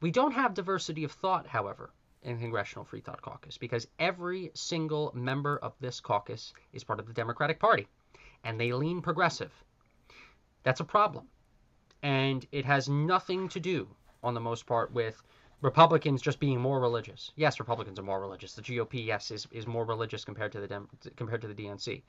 We 0.01 0.11
don't 0.11 0.33
have 0.33 0.55
diversity 0.55 1.05
of 1.05 1.13
thought, 1.13 1.47
however, 1.47 1.91
in 2.23 2.39
Congressional 2.39 2.85
Free 2.85 3.01
Thought 3.01 3.23
Caucus 3.23 3.59
because 3.59 3.89
every 3.99 4.51
single 4.55 5.13
member 5.15 5.59
of 5.59 5.75
this 5.81 6.01
caucus 6.01 6.53
is 6.73 6.85
part 6.85 7.01
of 7.01 7.07
the 7.07 7.13
Democratic 7.13 7.59
Party, 7.59 7.89
and 8.45 8.61
they 8.61 8.73
lean 8.73 9.03
progressive. 9.03 9.53
That's 10.63 10.81
a 10.81 10.85
problem, 10.85 11.27
and 12.03 12.47
it 12.53 12.65
has 12.65 12.89
nothing 12.89 13.49
to 13.49 13.61
do, 13.61 13.89
on 14.23 14.35
the 14.35 14.41
most 14.41 14.67
part, 14.67 14.93
with 14.93 15.23
Republicans 15.61 16.23
just 16.23 16.39
being 16.39 16.61
more 16.61 16.81
religious. 16.81 17.33
Yes, 17.35 17.59
Republicans 17.59 17.99
are 17.99 18.05
more 18.05 18.21
religious. 18.21 18.55
The 18.55 18.63
GOP, 18.63 19.05
yes, 19.05 19.31
is, 19.31 19.49
is 19.51 19.67
more 19.67 19.85
religious 19.85 20.25
compared 20.25 20.53
to 20.53 20.61
the 20.61 20.69
Dem- 20.69 20.89
compared 21.17 21.41
to 21.43 21.49
the 21.49 21.55
DNC. 21.55 22.03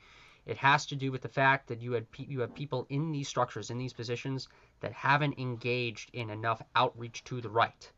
It 0.46 0.58
has 0.58 0.86
to 0.88 0.96
do 0.96 1.12
with 1.12 1.22
the 1.22 1.30
fact 1.30 1.68
that 1.68 1.82
you 1.82 1.94
had 1.94 2.12
pe- 2.12 2.26
you 2.26 2.42
have 2.42 2.54
people 2.54 2.86
in 2.90 3.12
these 3.12 3.28
structures, 3.28 3.72
in 3.72 3.78
these 3.78 3.94
positions, 3.94 4.48
that 4.82 4.94
haven't 4.94 5.40
engaged 5.40 6.12
in 6.14 6.30
enough 6.30 6.62
outreach 6.76 7.24
to 7.26 7.42
the 7.42 7.50
right. 7.50 7.92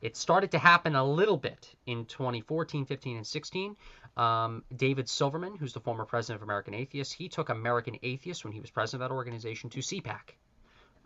It 0.00 0.16
started 0.16 0.52
to 0.52 0.58
happen 0.58 0.94
a 0.94 1.04
little 1.04 1.36
bit 1.36 1.74
in 1.86 2.04
2014, 2.04 2.84
15, 2.84 3.16
and 3.16 3.26
16. 3.26 3.76
Um, 4.16 4.64
David 4.74 5.08
Silverman, 5.08 5.56
who's 5.56 5.72
the 5.72 5.80
former 5.80 6.04
president 6.04 6.42
of 6.42 6.42
American 6.42 6.74
Atheists, 6.74 7.12
he 7.12 7.28
took 7.28 7.48
American 7.48 7.98
Atheists 8.02 8.44
when 8.44 8.52
he 8.52 8.60
was 8.60 8.70
president 8.70 9.02
of 9.02 9.08
that 9.08 9.14
organization 9.14 9.70
to 9.70 9.78
CPAC. 9.78 10.34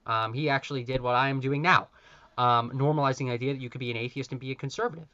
Um, 0.06 0.32
he 0.32 0.48
actually 0.48 0.84
did 0.84 1.00
what 1.00 1.14
I 1.14 1.28
am 1.28 1.40
doing 1.40 1.62
now, 1.62 1.88
um, 2.38 2.70
normalizing 2.72 3.26
the 3.26 3.32
idea 3.32 3.52
that 3.52 3.60
you 3.60 3.70
could 3.70 3.80
be 3.80 3.90
an 3.90 3.96
atheist 3.96 4.32
and 4.32 4.40
be 4.40 4.50
a 4.50 4.54
conservative. 4.54 5.08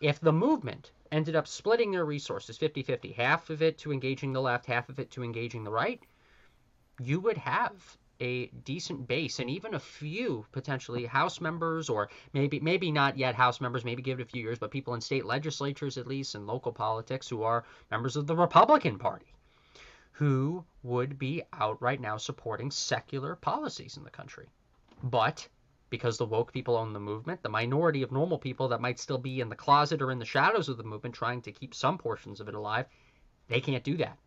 If 0.00 0.20
the 0.20 0.32
movement 0.32 0.92
ended 1.10 1.36
up 1.36 1.46
splitting 1.46 1.90
their 1.90 2.04
resources 2.04 2.58
50 2.58 2.82
50, 2.82 3.12
half 3.12 3.50
of 3.50 3.62
it 3.62 3.78
to 3.78 3.92
engaging 3.92 4.32
the 4.32 4.42
left, 4.42 4.66
half 4.66 4.88
of 4.88 4.98
it 4.98 5.10
to 5.12 5.22
engaging 5.22 5.64
the 5.64 5.70
right, 5.70 6.00
you 7.00 7.20
would 7.20 7.38
have 7.38 7.96
a 8.20 8.46
decent 8.64 9.06
base 9.06 9.38
and 9.40 9.50
even 9.50 9.74
a 9.74 9.80
few 9.80 10.46
potentially 10.52 11.04
house 11.04 11.40
members 11.40 11.88
or 11.90 12.08
maybe 12.32 12.58
maybe 12.60 12.90
not 12.90 13.18
yet 13.18 13.34
house 13.34 13.60
members 13.60 13.84
maybe 13.84 14.02
give 14.02 14.18
it 14.18 14.22
a 14.22 14.26
few 14.26 14.42
years 14.42 14.58
but 14.58 14.70
people 14.70 14.94
in 14.94 15.00
state 15.00 15.26
legislatures 15.26 15.98
at 15.98 16.06
least 16.06 16.34
and 16.34 16.46
local 16.46 16.72
politics 16.72 17.28
who 17.28 17.42
are 17.42 17.64
members 17.90 18.16
of 18.16 18.26
the 18.26 18.34
republican 18.34 18.98
party 18.98 19.26
who 20.16 20.64
would 20.82 21.18
be 21.18 21.42
out 21.52 21.80
right 21.80 22.00
now 22.00 22.16
supporting 22.16 22.70
secular 22.70 23.36
policies 23.36 23.96
in 23.96 24.04
the 24.04 24.10
country 24.10 24.46
but 25.02 25.46
because 25.88 26.18
the 26.18 26.26
woke 26.26 26.52
people 26.52 26.76
own 26.76 26.92
the 26.92 27.00
movement 27.00 27.42
the 27.42 27.48
minority 27.48 28.02
of 28.02 28.12
normal 28.12 28.38
people 28.38 28.68
that 28.68 28.80
might 28.80 28.98
still 28.98 29.18
be 29.18 29.40
in 29.40 29.48
the 29.48 29.56
closet 29.56 30.02
or 30.02 30.10
in 30.10 30.18
the 30.18 30.24
shadows 30.24 30.68
of 30.68 30.76
the 30.76 30.84
movement 30.84 31.14
trying 31.14 31.40
to 31.40 31.52
keep 31.52 31.74
some 31.74 31.98
portions 31.98 32.40
of 32.40 32.48
it 32.48 32.54
alive 32.54 32.86
they 33.48 33.60
can't 33.60 33.84
do 33.84 33.96
that 33.96 34.18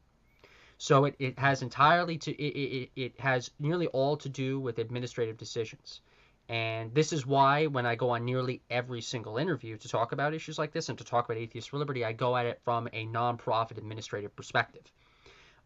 so 0.81 1.03
it, 1.03 1.15
it 1.19 1.37
has 1.37 1.61
entirely 1.61 2.17
to 2.19 2.31
it, 2.31 2.57
it, 2.57 2.91
it 2.95 3.19
has 3.19 3.51
nearly 3.59 3.87
all 3.87 4.15
to 4.15 4.29
do 4.29 4.61
with 4.61 4.79
administrative 4.79 5.35
decisions. 5.37 5.99
And 6.47 6.95
this 6.95 7.11
is 7.11 7.25
why 7.25 7.67
when 7.67 7.85
I 7.85 7.95
go 7.95 8.11
on 8.11 8.23
nearly 8.23 8.61
every 8.69 9.01
single 9.01 9.37
interview 9.37 9.75
to 9.77 9.89
talk 9.89 10.13
about 10.13 10.33
issues 10.33 10.57
like 10.57 10.71
this 10.71 10.87
and 10.87 10.97
to 10.97 11.03
talk 11.03 11.25
about 11.25 11.37
Atheists 11.37 11.69
for 11.69 11.77
Liberty, 11.77 12.05
I 12.05 12.13
go 12.13 12.35
at 12.35 12.45
it 12.45 12.61
from 12.63 12.87
a 12.93 13.05
nonprofit 13.05 13.77
administrative 13.77 14.33
perspective. 14.37 14.83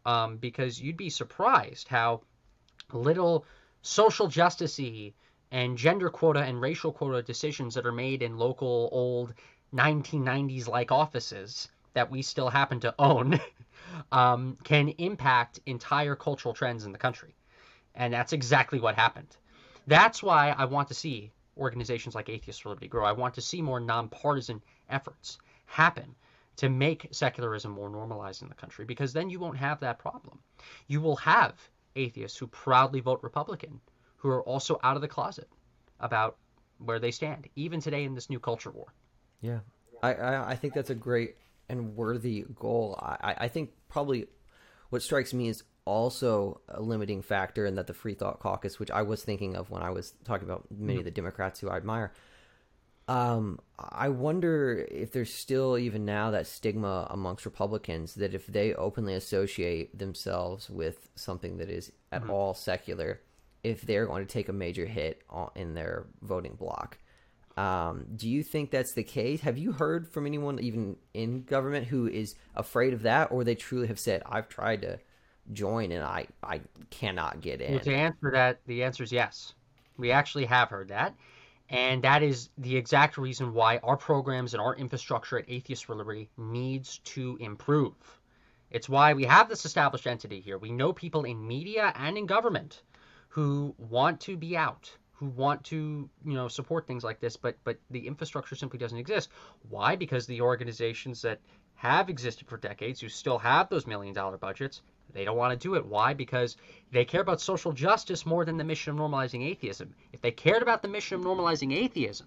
Um, 0.06 0.36
because 0.36 0.80
you'd 0.80 0.98
be 0.98 1.08
surprised 1.10 1.88
how 1.88 2.20
little 2.92 3.46
social 3.82 4.28
justicey 4.28 5.14
and 5.50 5.78
gender 5.78 6.10
quota 6.10 6.40
and 6.40 6.60
racial 6.60 6.92
quota 6.92 7.22
decisions 7.22 7.74
that 7.74 7.86
are 7.86 7.92
made 7.92 8.22
in 8.22 8.36
local 8.36 8.88
old 8.92 9.34
1990s 9.74 10.68
like 10.68 10.92
offices 10.92 11.68
that 11.94 12.10
we 12.10 12.22
still 12.22 12.48
happen 12.48 12.80
to 12.80 12.94
own 12.98 13.40
um, 14.12 14.58
can 14.64 14.88
impact 14.88 15.60
entire 15.66 16.16
cultural 16.16 16.54
trends 16.54 16.84
in 16.84 16.92
the 16.92 16.98
country. 16.98 17.34
And 17.94 18.12
that's 18.12 18.32
exactly 18.32 18.80
what 18.80 18.96
happened. 18.96 19.36
That's 19.86 20.22
why 20.22 20.50
I 20.50 20.64
want 20.64 20.88
to 20.88 20.94
see 20.94 21.30
organizations 21.56 22.14
like 22.14 22.28
Atheists 22.28 22.60
for 22.60 22.70
Liberty 22.70 22.88
grow. 22.88 23.04
I 23.04 23.12
want 23.12 23.34
to 23.34 23.40
see 23.40 23.62
more 23.62 23.78
nonpartisan 23.80 24.60
efforts 24.90 25.38
happen 25.66 26.14
to 26.56 26.68
make 26.68 27.08
secularism 27.10 27.72
more 27.72 27.88
normalized 27.88 28.42
in 28.42 28.48
the 28.48 28.54
country 28.54 28.84
because 28.84 29.12
then 29.12 29.30
you 29.30 29.40
won't 29.40 29.56
have 29.56 29.80
that 29.80 29.98
problem. 29.98 30.38
You 30.86 31.00
will 31.00 31.16
have 31.16 31.54
atheists 31.96 32.38
who 32.38 32.46
proudly 32.46 33.00
vote 33.00 33.20
Republican 33.22 33.80
who 34.16 34.28
are 34.30 34.42
also 34.42 34.78
out 34.82 34.96
of 34.96 35.02
the 35.02 35.08
closet 35.08 35.48
about 36.00 36.36
where 36.78 36.98
they 36.98 37.10
stand, 37.10 37.48
even 37.56 37.80
today 37.80 38.04
in 38.04 38.14
this 38.14 38.30
new 38.30 38.40
culture 38.40 38.70
war. 38.70 38.92
Yeah, 39.40 39.60
I, 40.02 40.14
I, 40.14 40.50
I 40.50 40.56
think 40.56 40.74
that's 40.74 40.90
a 40.90 40.94
great 40.94 41.36
and 41.68 41.94
worthy 41.96 42.44
goal. 42.54 42.98
I, 43.00 43.34
I 43.38 43.48
think 43.48 43.70
probably 43.88 44.26
what 44.90 45.02
strikes 45.02 45.34
me 45.34 45.48
is 45.48 45.62
also 45.84 46.60
a 46.68 46.80
limiting 46.80 47.22
factor 47.22 47.66
in 47.66 47.74
that 47.74 47.86
the 47.86 47.94
Free 47.94 48.14
Thought 48.14 48.40
Caucus, 48.40 48.78
which 48.78 48.90
I 48.90 49.02
was 49.02 49.22
thinking 49.22 49.56
of 49.56 49.70
when 49.70 49.82
I 49.82 49.90
was 49.90 50.14
talking 50.24 50.48
about 50.48 50.66
many 50.70 50.94
of 50.94 50.98
mm-hmm. 51.00 51.04
the 51.04 51.10
Democrats 51.10 51.60
who 51.60 51.68
I 51.68 51.76
admire, 51.76 52.12
um, 53.06 53.58
I 53.78 54.08
wonder 54.08 54.86
if 54.90 55.12
there's 55.12 55.32
still 55.32 55.76
even 55.76 56.04
now 56.04 56.30
that 56.30 56.46
stigma 56.46 57.06
amongst 57.10 57.44
Republicans 57.44 58.14
that 58.14 58.34
if 58.34 58.46
they 58.46 58.72
openly 58.74 59.14
associate 59.14 59.98
themselves 59.98 60.70
with 60.70 61.10
something 61.14 61.58
that 61.58 61.68
is 61.68 61.92
at 62.12 62.22
mm-hmm. 62.22 62.30
all 62.30 62.54
secular, 62.54 63.20
if 63.62 63.82
they're 63.82 64.06
going 64.06 64.24
to 64.26 64.32
take 64.32 64.48
a 64.48 64.52
major 64.52 64.86
hit 64.86 65.22
in 65.54 65.74
their 65.74 66.06
voting 66.22 66.54
block. 66.54 66.98
Um, 67.56 68.06
do 68.16 68.28
you 68.28 68.42
think 68.42 68.70
that's 68.70 68.94
the 68.94 69.04
case? 69.04 69.40
Have 69.42 69.58
you 69.58 69.72
heard 69.72 70.08
from 70.08 70.26
anyone, 70.26 70.58
even 70.60 70.96
in 71.12 71.44
government, 71.44 71.86
who 71.86 72.08
is 72.08 72.34
afraid 72.56 72.92
of 72.92 73.02
that, 73.02 73.30
or 73.30 73.44
they 73.44 73.54
truly 73.54 73.86
have 73.86 73.98
said, 73.98 74.22
"I've 74.26 74.48
tried 74.48 74.82
to 74.82 74.98
join 75.52 75.92
and 75.92 76.02
I 76.02 76.26
I 76.42 76.62
cannot 76.90 77.42
get 77.42 77.60
in"? 77.60 77.74
Well, 77.74 77.84
to 77.84 77.94
answer 77.94 78.30
that, 78.32 78.60
the 78.66 78.82
answer 78.82 79.04
is 79.04 79.12
yes. 79.12 79.54
We 79.96 80.10
actually 80.10 80.46
have 80.46 80.70
heard 80.70 80.88
that, 80.88 81.14
and 81.74 82.04
that 82.04 82.22
is 82.22 82.50
the 82.56 82.76
exact 82.76 83.18
reason 83.18 83.52
why 83.52 83.78
our 83.78 83.96
programs 83.96 84.54
and 84.54 84.60
our 84.60 84.76
infrastructure 84.76 85.40
at 85.40 85.44
Atheists 85.48 85.84
for 85.84 85.96
Liberty 85.96 86.30
needs 86.36 86.98
to 86.98 87.36
improve. 87.40 87.96
It's 88.70 88.88
why 88.88 89.12
we 89.14 89.24
have 89.24 89.48
this 89.48 89.64
established 89.64 90.06
entity 90.06 90.40
here. 90.40 90.56
We 90.56 90.70
know 90.70 90.92
people 90.92 91.24
in 91.24 91.44
media 91.44 91.92
and 91.96 92.16
in 92.16 92.26
government 92.26 92.82
who 93.28 93.74
want 93.76 94.20
to 94.20 94.36
be 94.36 94.56
out 94.56 94.88
who 95.14 95.26
want 95.26 95.64
to 95.64 96.08
you 96.24 96.34
know 96.34 96.46
support 96.46 96.86
things 96.86 97.02
like 97.02 97.18
this 97.20 97.36
but 97.36 97.56
but 97.64 97.78
the 97.90 98.06
infrastructure 98.06 98.54
simply 98.56 98.78
doesn't 98.78 98.98
exist 98.98 99.30
why 99.68 99.96
because 99.96 100.26
the 100.26 100.40
organizations 100.40 101.22
that 101.22 101.40
have 101.74 102.08
existed 102.08 102.48
for 102.48 102.56
decades 102.56 103.00
who 103.00 103.08
still 103.08 103.38
have 103.38 103.68
those 103.68 103.86
million 103.86 104.12
dollar 104.12 104.36
budgets 104.36 104.82
they 105.14 105.24
don't 105.24 105.38
want 105.38 105.58
to 105.58 105.68
do 105.68 105.74
it. 105.74 105.86
Why? 105.86 106.12
Because 106.12 106.58
they 106.92 107.04
care 107.04 107.22
about 107.22 107.40
social 107.40 107.72
justice 107.72 108.26
more 108.26 108.44
than 108.44 108.58
the 108.58 108.64
mission 108.64 108.92
of 108.92 108.98
normalizing 108.98 109.42
atheism. 109.48 109.94
If 110.12 110.20
they 110.20 110.30
cared 110.30 110.62
about 110.62 110.82
the 110.82 110.88
mission 110.88 111.18
of 111.18 111.24
normalizing 111.24 111.74
atheism 111.74 112.26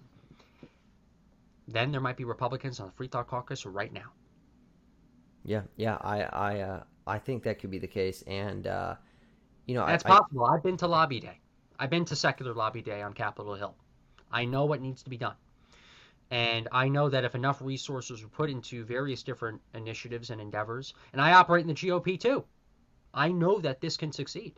then 1.68 1.92
there 1.92 2.00
might 2.00 2.16
be 2.16 2.24
republicans 2.24 2.80
on 2.80 2.86
the 2.86 2.92
free 2.92 3.06
thought 3.06 3.28
caucus 3.28 3.64
right 3.66 3.92
now. 3.92 4.10
Yeah 5.44 5.62
yeah 5.76 5.98
i 6.00 6.22
i 6.22 6.60
uh, 6.60 6.82
i 7.06 7.18
think 7.18 7.42
that 7.44 7.58
could 7.60 7.70
be 7.70 7.78
the 7.78 7.86
case 7.86 8.22
and 8.26 8.66
uh 8.66 8.94
you 9.66 9.74
know 9.74 9.86
that's 9.86 10.04
I, 10.04 10.08
possible. 10.08 10.44
I, 10.44 10.54
i've 10.54 10.62
been 10.62 10.76
to 10.78 10.88
lobby 10.88 11.20
day. 11.20 11.38
I've 11.78 11.90
been 11.90 12.04
to 12.06 12.16
Secular 12.16 12.54
Lobby 12.54 12.82
Day 12.82 13.02
on 13.02 13.12
Capitol 13.12 13.54
Hill. 13.54 13.76
I 14.32 14.44
know 14.44 14.64
what 14.64 14.80
needs 14.80 15.04
to 15.04 15.10
be 15.10 15.16
done. 15.16 15.36
And 16.32 16.66
I 16.72 16.88
know 16.88 17.08
that 17.08 17.24
if 17.24 17.36
enough 17.36 17.62
resources 17.62 18.20
were 18.20 18.28
put 18.28 18.50
into 18.50 18.84
various 18.84 19.22
different 19.22 19.60
initiatives 19.74 20.30
and 20.30 20.40
endeavors, 20.40 20.92
and 21.12 21.22
I 21.22 21.34
operate 21.34 21.62
in 21.62 21.68
the 21.68 21.74
GOP 21.74 22.18
too, 22.18 22.44
I 23.18 23.32
know 23.32 23.58
that 23.58 23.80
this 23.80 23.96
can 23.96 24.12
succeed. 24.12 24.54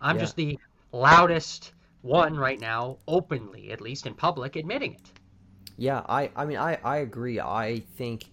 I'm 0.00 0.16
yeah. 0.16 0.22
just 0.22 0.36
the 0.36 0.58
loudest 0.92 1.72
one 2.02 2.36
right 2.36 2.60
now, 2.60 2.98
openly, 3.08 3.72
at 3.72 3.80
least 3.80 4.06
in 4.06 4.14
public, 4.14 4.54
admitting 4.54 4.94
it. 4.94 5.12
Yeah, 5.76 6.02
I, 6.08 6.30
I 6.36 6.44
mean, 6.44 6.58
I, 6.58 6.78
I 6.84 6.98
agree. 6.98 7.40
I 7.40 7.82
think 7.96 8.30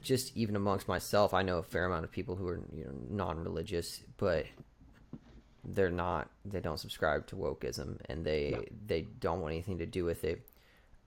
just 0.00 0.34
even 0.34 0.56
amongst 0.56 0.88
myself, 0.88 1.34
I 1.34 1.42
know 1.42 1.58
a 1.58 1.62
fair 1.62 1.84
amount 1.84 2.04
of 2.04 2.10
people 2.10 2.34
who 2.34 2.48
are 2.48 2.60
you 2.74 2.84
know 2.84 2.92
non-religious, 3.10 4.00
but 4.16 4.46
they're 5.64 5.90
not 5.90 6.30
they 6.44 6.60
don't 6.60 6.80
subscribe 6.80 7.26
to 7.26 7.36
wokeism 7.36 7.98
and 8.08 8.24
they 8.24 8.50
yeah. 8.50 8.58
they 8.86 9.02
don't 9.20 9.40
want 9.40 9.52
anything 9.52 9.78
to 9.78 9.86
do 9.86 10.04
with 10.04 10.24
it 10.24 10.44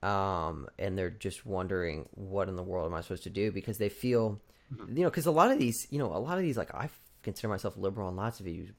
um 0.02 0.66
and 0.78 0.96
they're 0.96 1.10
just 1.10 1.44
wondering 1.44 2.08
what 2.12 2.48
in 2.48 2.56
the 2.56 2.62
world 2.62 2.86
am 2.86 2.94
i 2.94 3.02
supposed 3.02 3.22
to 3.22 3.28
do 3.28 3.52
because 3.52 3.76
they 3.76 3.90
feel 3.90 4.40
mm-hmm. 4.72 4.96
you 4.96 5.02
know 5.02 5.10
because 5.10 5.26
a 5.26 5.30
lot 5.30 5.50
of 5.50 5.58
these 5.58 5.86
you 5.90 5.98
know 5.98 6.06
a 6.06 6.16
lot 6.16 6.38
of 6.38 6.42
these 6.42 6.56
like 6.56 6.74
i 6.74 6.88
consider 7.26 7.48
myself 7.48 7.76
liberal 7.76 8.08
on 8.08 8.16
lots 8.16 8.40
of 8.40 8.46
views 8.46 8.70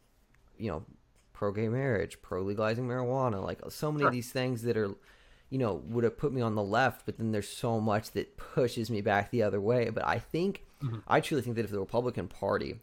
you 0.57 0.69
know 0.69 0.83
pro 1.33 1.51
gay 1.51 1.67
marriage 1.67 2.21
pro 2.21 2.41
legalizing 2.41 2.87
marijuana 2.87 3.43
like 3.43 3.59
so 3.69 3.91
many 3.91 4.01
sure. 4.01 4.07
of 4.07 4.13
these 4.13 4.31
things 4.31 4.63
that 4.63 4.75
are 4.75 4.91
you 5.49 5.59
know 5.59 5.75
would 5.87 6.03
have 6.03 6.17
put 6.17 6.33
me 6.33 6.41
on 6.41 6.55
the 6.55 6.63
left 6.63 7.05
but 7.05 7.17
then 7.17 7.31
there's 7.31 7.49
so 7.49 7.79
much 7.79 8.11
that 8.11 8.35
pushes 8.37 8.89
me 8.89 9.01
back 9.01 9.29
the 9.29 9.43
other 9.43 9.61
way 9.61 9.89
but 9.89 10.03
i 10.05 10.17
think 10.17 10.65
mm-hmm. 10.83 10.97
i 11.07 11.21
truly 11.21 11.43
think 11.43 11.55
that 11.55 11.65
if 11.65 11.71
the 11.71 11.79
republican 11.79 12.27
party 12.27 12.79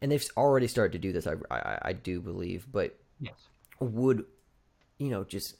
and 0.00 0.10
they've 0.10 0.26
already 0.36 0.66
started 0.66 0.92
to 0.92 0.98
do 0.98 1.12
this. 1.12 1.26
I, 1.26 1.34
I, 1.50 1.78
I 1.82 1.92
do 1.92 2.20
believe, 2.20 2.66
but 2.70 2.98
yes. 3.20 3.34
would 3.78 4.24
you 4.98 5.08
know 5.08 5.24
just 5.24 5.56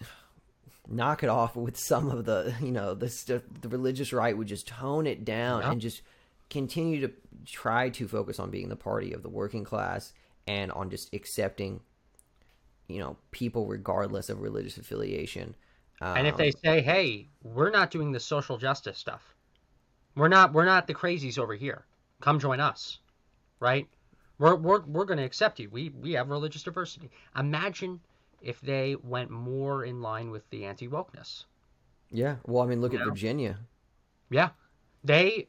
knock 0.89 1.23
it 1.23 1.29
off 1.29 1.57
with 1.57 1.77
some 1.77 2.11
of 2.11 2.25
the 2.25 2.55
you 2.61 2.73
know 2.73 2.95
the 2.95 3.43
the 3.61 3.69
religious 3.69 4.13
right 4.13 4.37
would 4.37 4.49
just 4.49 4.67
tone 4.67 5.07
it 5.07 5.25
down 5.25 5.63
and 5.63 5.81
just 5.81 6.03
continue 6.51 7.01
to 7.01 7.13
try 7.47 7.89
to 7.89 8.07
focus 8.07 8.39
on 8.39 8.51
being 8.51 8.69
the 8.69 8.77
party 8.77 9.13
of 9.13 9.23
the 9.23 9.29
working 9.29 9.65
class 9.65 10.13
and 10.47 10.71
on 10.73 10.91
just 10.91 11.15
accepting, 11.15 11.81
you 12.89 12.99
know, 12.99 13.17
people 13.31 13.67
regardless 13.67 14.29
of 14.29 14.41
religious 14.41 14.77
affiliation. 14.77 15.55
Um, 16.01 16.17
and 16.19 16.27
if 16.27 16.37
they 16.37 16.51
say, 16.51 16.83
"Hey, 16.83 17.29
we're 17.43 17.71
not 17.71 17.91
doing 17.91 18.13
the 18.13 18.21
social 18.21 18.59
justice 18.59 18.99
stuff. 18.99 19.35
We're 20.17 20.29
not 20.29 20.53
we're 20.53 20.65
not 20.65 20.87
the 20.87 20.95
crazies 20.95 21.39
over 21.39 21.55
here. 21.55 21.87
Come 22.21 22.39
join 22.39 22.61
us." 22.61 22.99
Right? 23.61 23.89
We're 24.39 24.57
we're 24.57 24.81
we're 24.81 25.05
going 25.05 25.19
to 25.19 25.25
accept 25.25 25.61
you. 25.61 25.69
We 25.71 25.91
we 25.91 26.13
have 26.13 26.31
religious 26.31 26.63
diversity. 26.63 27.11
Imagine 27.37 28.01
if 28.41 28.61
they 28.63 28.97
went 29.03 29.31
more 29.31 29.85
in 29.85 30.01
line 30.01 30.31
with 30.31 30.49
the 30.51 30.65
anti-wokeness. 30.65 31.45
Yeah. 32.11 32.37
Well, 32.47 32.63
I 32.63 32.67
mean, 32.67 32.81
look 32.81 32.93
you 32.93 32.99
at 32.99 33.05
know? 33.05 33.11
Virginia. 33.11 33.59
Yeah. 34.31 34.51
They 35.05 35.49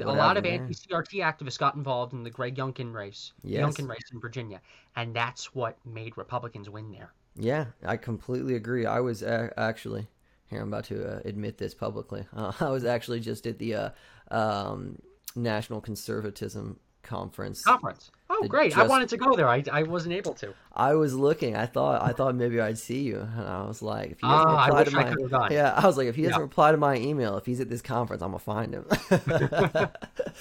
a 0.00 0.12
lot 0.12 0.36
of 0.36 0.44
anti-CRT 0.44 1.22
activists 1.22 1.58
got 1.58 1.74
involved 1.74 2.12
in 2.12 2.22
the 2.22 2.30
Greg 2.30 2.56
Youngkin 2.56 2.92
race, 2.92 3.32
yes. 3.42 3.62
Youngkin 3.62 3.88
race 3.88 4.10
in 4.12 4.20
Virginia, 4.20 4.60
and 4.96 5.14
that's 5.14 5.54
what 5.54 5.78
made 5.86 6.16
Republicans 6.16 6.68
win 6.68 6.90
there. 6.90 7.12
Yeah, 7.36 7.66
I 7.84 7.96
completely 7.96 8.54
agree. 8.54 8.84
I 8.84 9.00
was 9.00 9.22
uh, 9.22 9.50
actually 9.56 10.08
here. 10.50 10.60
I'm 10.60 10.68
about 10.68 10.84
to 10.84 11.16
uh, 11.16 11.20
admit 11.24 11.58
this 11.58 11.74
publicly. 11.74 12.26
Uh, 12.34 12.52
I 12.60 12.70
was 12.70 12.84
actually 12.84 13.20
just 13.20 13.46
at 13.46 13.58
the 13.58 13.74
uh, 13.74 13.90
um, 14.30 14.98
National 15.36 15.80
Conservatism 15.80 16.78
Conference. 17.02 17.62
Conference. 17.62 18.10
Oh, 18.30 18.46
great! 18.46 18.72
Just, 18.72 18.78
I 18.78 18.86
wanted 18.86 19.08
to 19.10 19.16
go 19.16 19.34
there. 19.34 19.48
I, 19.48 19.64
I 19.72 19.84
wasn't 19.84 20.14
able 20.14 20.34
to. 20.34 20.52
I 20.72 20.94
was 20.94 21.14
looking. 21.14 21.56
I 21.56 21.64
thought 21.64 22.02
I 22.02 22.12
thought 22.12 22.34
maybe 22.34 22.60
I'd 22.60 22.78
see 22.78 23.00
you, 23.00 23.20
and 23.20 23.46
I 23.46 23.62
was 23.66 23.80
like, 23.80 24.10
if 24.10 24.20
he 24.20 24.26
doesn't 24.26 24.48
uh, 24.48 24.66
reply 24.66 24.84
to 24.84 24.90
my 24.90 25.48
yeah, 25.50 25.72
I 25.74 25.86
was 25.86 25.96
like, 25.96 26.08
if 26.08 26.16
he 26.16 26.22
doesn't 26.22 26.36
yeah. 26.36 26.42
reply 26.42 26.72
to 26.72 26.76
my 26.76 26.96
email, 26.96 27.38
if 27.38 27.46
he's 27.46 27.60
at 27.60 27.70
this 27.70 27.80
conference, 27.80 28.22
I'm 28.22 28.32
gonna 28.32 28.40
find 28.40 28.74
him. 28.74 28.84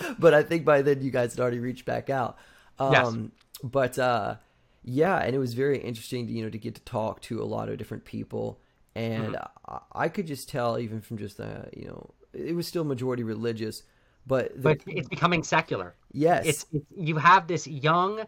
but 0.19 0.33
I 0.33 0.43
think 0.43 0.65
by 0.65 0.81
then 0.81 1.01
you 1.01 1.11
guys 1.11 1.33
had 1.33 1.39
already 1.39 1.59
reached 1.59 1.85
back 1.85 2.09
out. 2.09 2.37
Um, 2.79 2.91
yes. 2.91 3.15
But 3.63 3.99
uh, 3.99 4.35
yeah, 4.83 5.17
and 5.17 5.35
it 5.35 5.39
was 5.39 5.53
very 5.53 5.77
interesting, 5.77 6.27
to, 6.27 6.33
you 6.33 6.43
know, 6.43 6.49
to 6.49 6.57
get 6.57 6.75
to 6.75 6.81
talk 6.81 7.21
to 7.23 7.41
a 7.41 7.45
lot 7.45 7.69
of 7.69 7.77
different 7.77 8.03
people, 8.03 8.59
and 8.95 9.35
mm-hmm. 9.35 9.73
I, 9.73 10.03
I, 10.03 10.09
could 10.09 10.27
just 10.27 10.49
tell, 10.49 10.77
even 10.79 11.01
from 11.01 11.17
just 11.17 11.37
the, 11.37 11.69
you 11.75 11.87
know, 11.87 12.11
it 12.33 12.55
was 12.55 12.67
still 12.67 12.83
majority 12.83 13.23
religious 13.23 13.83
but 14.27 14.53
the, 14.55 14.61
but 14.61 14.81
it's 14.85 15.07
becoming 15.07 15.43
secular. 15.43 15.95
Yes, 16.11 16.45
it's, 16.45 16.65
it's 16.71 16.85
you 16.95 17.17
have 17.17 17.47
this 17.47 17.67
young 17.67 18.25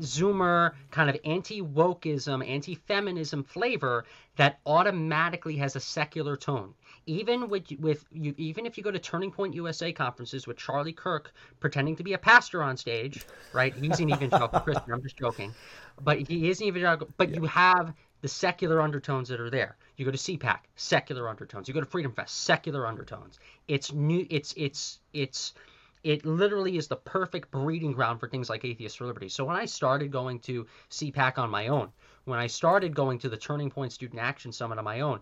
Zoomer 0.00 0.72
kind 0.90 1.10
of 1.10 1.16
anti 1.24 1.60
wokeism, 1.60 2.46
anti 2.46 2.74
feminism 2.74 3.42
flavor 3.42 4.04
that 4.36 4.60
automatically 4.66 5.56
has 5.56 5.76
a 5.76 5.80
secular 5.80 6.36
tone. 6.36 6.74
Even 7.06 7.48
with 7.48 7.70
with 7.80 8.04
you, 8.12 8.34
even 8.36 8.66
if 8.66 8.76
you 8.76 8.84
go 8.84 8.90
to 8.90 8.98
Turning 8.98 9.30
Point 9.30 9.54
USA 9.54 9.92
conferences 9.92 10.46
with 10.46 10.56
Charlie 10.56 10.92
Kirk 10.92 11.32
pretending 11.58 11.96
to 11.96 12.04
be 12.04 12.12
a 12.12 12.18
pastor 12.18 12.62
on 12.62 12.76
stage, 12.76 13.26
right? 13.52 13.74
He's 13.74 13.98
an 14.00 14.10
evangelical 14.10 14.60
Christian. 14.60 14.92
I'm 14.92 15.02
just 15.02 15.16
joking, 15.16 15.54
but 16.00 16.18
he 16.18 16.48
is 16.48 16.60
an 16.60 16.68
evangelical. 16.68 17.08
But 17.16 17.30
yeah. 17.30 17.36
you 17.36 17.46
have 17.46 17.94
the 18.20 18.28
secular 18.28 18.80
undertones 18.80 19.28
that 19.28 19.40
are 19.40 19.50
there. 19.50 19.76
You 19.96 20.04
go 20.04 20.10
to 20.10 20.18
CPAC, 20.18 20.60
secular 20.76 21.28
undertones. 21.28 21.68
You 21.68 21.74
go 21.74 21.80
to 21.80 21.86
Freedom 21.86 22.12
Fest, 22.12 22.44
secular 22.44 22.86
undertones. 22.86 23.38
It's 23.66 23.92
new. 23.92 24.26
It's 24.30 24.54
it's 24.56 25.00
it's 25.12 25.54
it 26.04 26.24
literally 26.24 26.76
is 26.76 26.88
the 26.88 26.96
perfect 26.96 27.50
breeding 27.50 27.92
ground 27.92 28.20
for 28.20 28.28
things 28.28 28.48
like 28.48 28.64
Atheists 28.64 28.96
for 28.98 29.06
Liberty. 29.06 29.28
So 29.28 29.44
when 29.44 29.56
I 29.56 29.64
started 29.64 30.10
going 30.10 30.40
to 30.40 30.66
CPAC 30.90 31.38
on 31.38 31.50
my 31.50 31.68
own, 31.68 31.90
when 32.24 32.38
I 32.38 32.46
started 32.46 32.94
going 32.94 33.18
to 33.20 33.28
the 33.28 33.36
Turning 33.36 33.70
Point 33.70 33.92
Student 33.92 34.20
Action 34.20 34.52
Summit 34.52 34.78
on 34.78 34.84
my 34.84 35.00
own, 35.00 35.20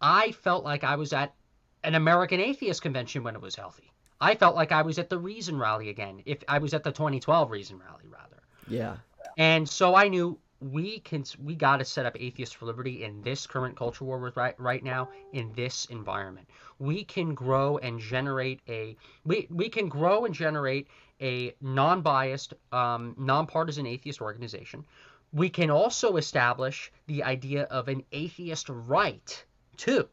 I 0.00 0.32
felt 0.32 0.64
like 0.64 0.84
I 0.84 0.96
was 0.96 1.12
at 1.12 1.34
an 1.82 1.94
American 1.94 2.40
Atheist 2.40 2.82
Convention 2.82 3.22
when 3.22 3.34
it 3.34 3.42
was 3.42 3.54
healthy. 3.54 3.92
I 4.20 4.34
felt 4.34 4.54
like 4.54 4.72
I 4.72 4.82
was 4.82 4.98
at 4.98 5.10
the 5.10 5.18
Reason 5.18 5.58
Rally 5.58 5.90
again. 5.90 6.22
If 6.24 6.42
I 6.48 6.58
was 6.58 6.72
at 6.72 6.84
the 6.84 6.92
2012 6.92 7.50
Reason 7.50 7.78
Rally, 7.78 8.04
rather. 8.08 8.42
Yeah. 8.68 8.96
And 9.36 9.68
so 9.68 9.94
I 9.94 10.08
knew 10.08 10.38
we 10.60 11.00
can 11.00 11.24
we 11.42 11.54
got 11.54 11.78
to 11.78 11.84
set 11.84 12.06
up 12.06 12.16
atheists 12.18 12.54
for 12.54 12.66
liberty 12.66 13.04
in 13.04 13.22
this 13.22 13.46
current 13.46 13.76
culture 13.76 14.04
war 14.04 14.18
with 14.18 14.36
right 14.36 14.58
right 14.58 14.82
now 14.82 15.08
in 15.32 15.52
this 15.54 15.86
environment. 15.86 16.48
We 16.78 17.04
can 17.04 17.34
grow 17.34 17.78
and 17.78 18.00
generate 18.00 18.60
a 18.68 18.96
we 19.24 19.46
we 19.50 19.68
can 19.68 19.88
grow 19.88 20.24
and 20.24 20.34
generate 20.34 20.88
a 21.20 21.54
non-biased 21.60 22.54
um, 22.72 23.14
non-partisan 23.18 23.86
atheist 23.86 24.20
organization. 24.20 24.84
We 25.32 25.50
can 25.50 25.70
also 25.70 26.16
establish 26.16 26.92
the 27.06 27.24
idea 27.24 27.64
of 27.64 27.88
an 27.88 28.04
atheist 28.12 28.68
right 28.68 29.44
too 29.76 30.08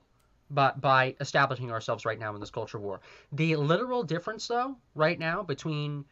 but 0.54 0.82
by 0.82 1.16
establishing 1.22 1.72
ourselves 1.72 2.06
right 2.06 2.20
now 2.20 2.34
in 2.34 2.42
this 2.42 2.50
culture 2.50 2.78
war. 2.78 3.00
The 3.32 3.56
literal 3.56 4.04
difference 4.04 4.48
though 4.48 4.76
right 4.96 5.18
now 5.18 5.44
between 5.44 6.06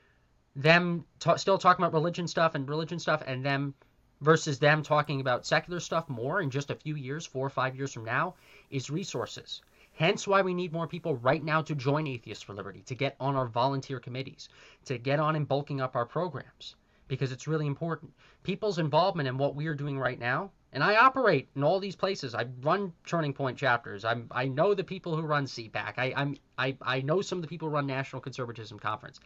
them 0.56 1.06
t- 1.20 1.38
still 1.38 1.58
talking 1.58 1.84
about 1.84 1.94
religion 1.94 2.28
stuff 2.28 2.56
and 2.56 2.68
religion 2.68 3.00
stuff 3.00 3.22
and 3.26 3.46
them 3.46 3.74
versus 4.22 4.60
them 4.60 4.84
talking 4.84 5.22
about 5.22 5.46
secular 5.46 5.80
stuff 5.80 6.10
more 6.10 6.42
in 6.42 6.50
just 6.50 6.72
a 6.72 6.76
few 6.76 6.96
years, 6.96 7.26
four 7.26 7.46
or 7.46 7.50
five 7.50 7.76
years 7.76 7.94
from 7.94 8.06
now, 8.06 8.36
is 8.70 8.90
resources. 8.90 9.62
Hence 9.94 10.28
why 10.28 10.42
we 10.42 10.54
need 10.54 10.72
more 10.72 10.88
people 10.88 11.18
right 11.18 11.44
now 11.44 11.62
to 11.62 11.76
join 11.76 12.08
Atheists 12.08 12.44
for 12.44 12.54
Liberty, 12.54 12.82
to 12.84 12.96
get 12.96 13.16
on 13.20 13.36
our 13.36 13.48
volunteer 13.48 14.00
committees, 14.00 14.48
to 14.86 14.98
get 14.98 15.20
on 15.20 15.36
and 15.36 15.48
bulking 15.48 15.82
up 15.82 15.96
our 15.96 16.06
programs, 16.06 16.76
because 17.08 17.32
it's 17.32 17.48
really 17.48 17.68
important. 17.68 18.14
People's 18.44 18.80
involvement 18.80 19.28
in 19.28 19.38
what 19.38 19.56
we 19.56 19.68
are 19.68 19.76
doing 19.76 20.00
right 20.00 20.20
now, 20.20 20.52
and 20.72 20.84
I 20.84 20.96
operate 20.96 21.50
in 21.56 21.64
all 21.64 21.80
these 21.80 21.96
places. 21.96 22.36
I 22.36 22.46
run 22.62 22.94
Turning 23.06 23.34
Point 23.34 23.58
chapters. 23.58 24.06
I'm, 24.06 24.28
I 24.32 24.48
know 24.48 24.74
the 24.74 24.84
people 24.84 25.16
who 25.16 25.24
run 25.24 25.46
CPAC. 25.46 25.94
I, 25.98 26.14
I'm, 26.16 26.38
I, 26.58 26.78
I 26.82 27.02
know 27.02 27.22
some 27.22 27.40
of 27.40 27.42
the 27.42 27.48
people 27.48 27.68
who 27.68 27.76
run 27.76 27.88
National 27.88 28.22
Conservatism 28.22 28.80
Conference. 28.80 29.20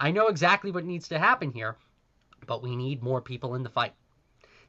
I 0.00 0.10
know 0.10 0.26
exactly 0.26 0.70
what 0.70 0.84
needs 0.84 1.08
to 1.08 1.18
happen 1.18 1.52
here, 1.52 1.76
but 2.46 2.62
we 2.62 2.76
need 2.76 3.02
more 3.02 3.20
people 3.20 3.54
in 3.54 3.62
the 3.62 3.70
fight. 3.70 3.94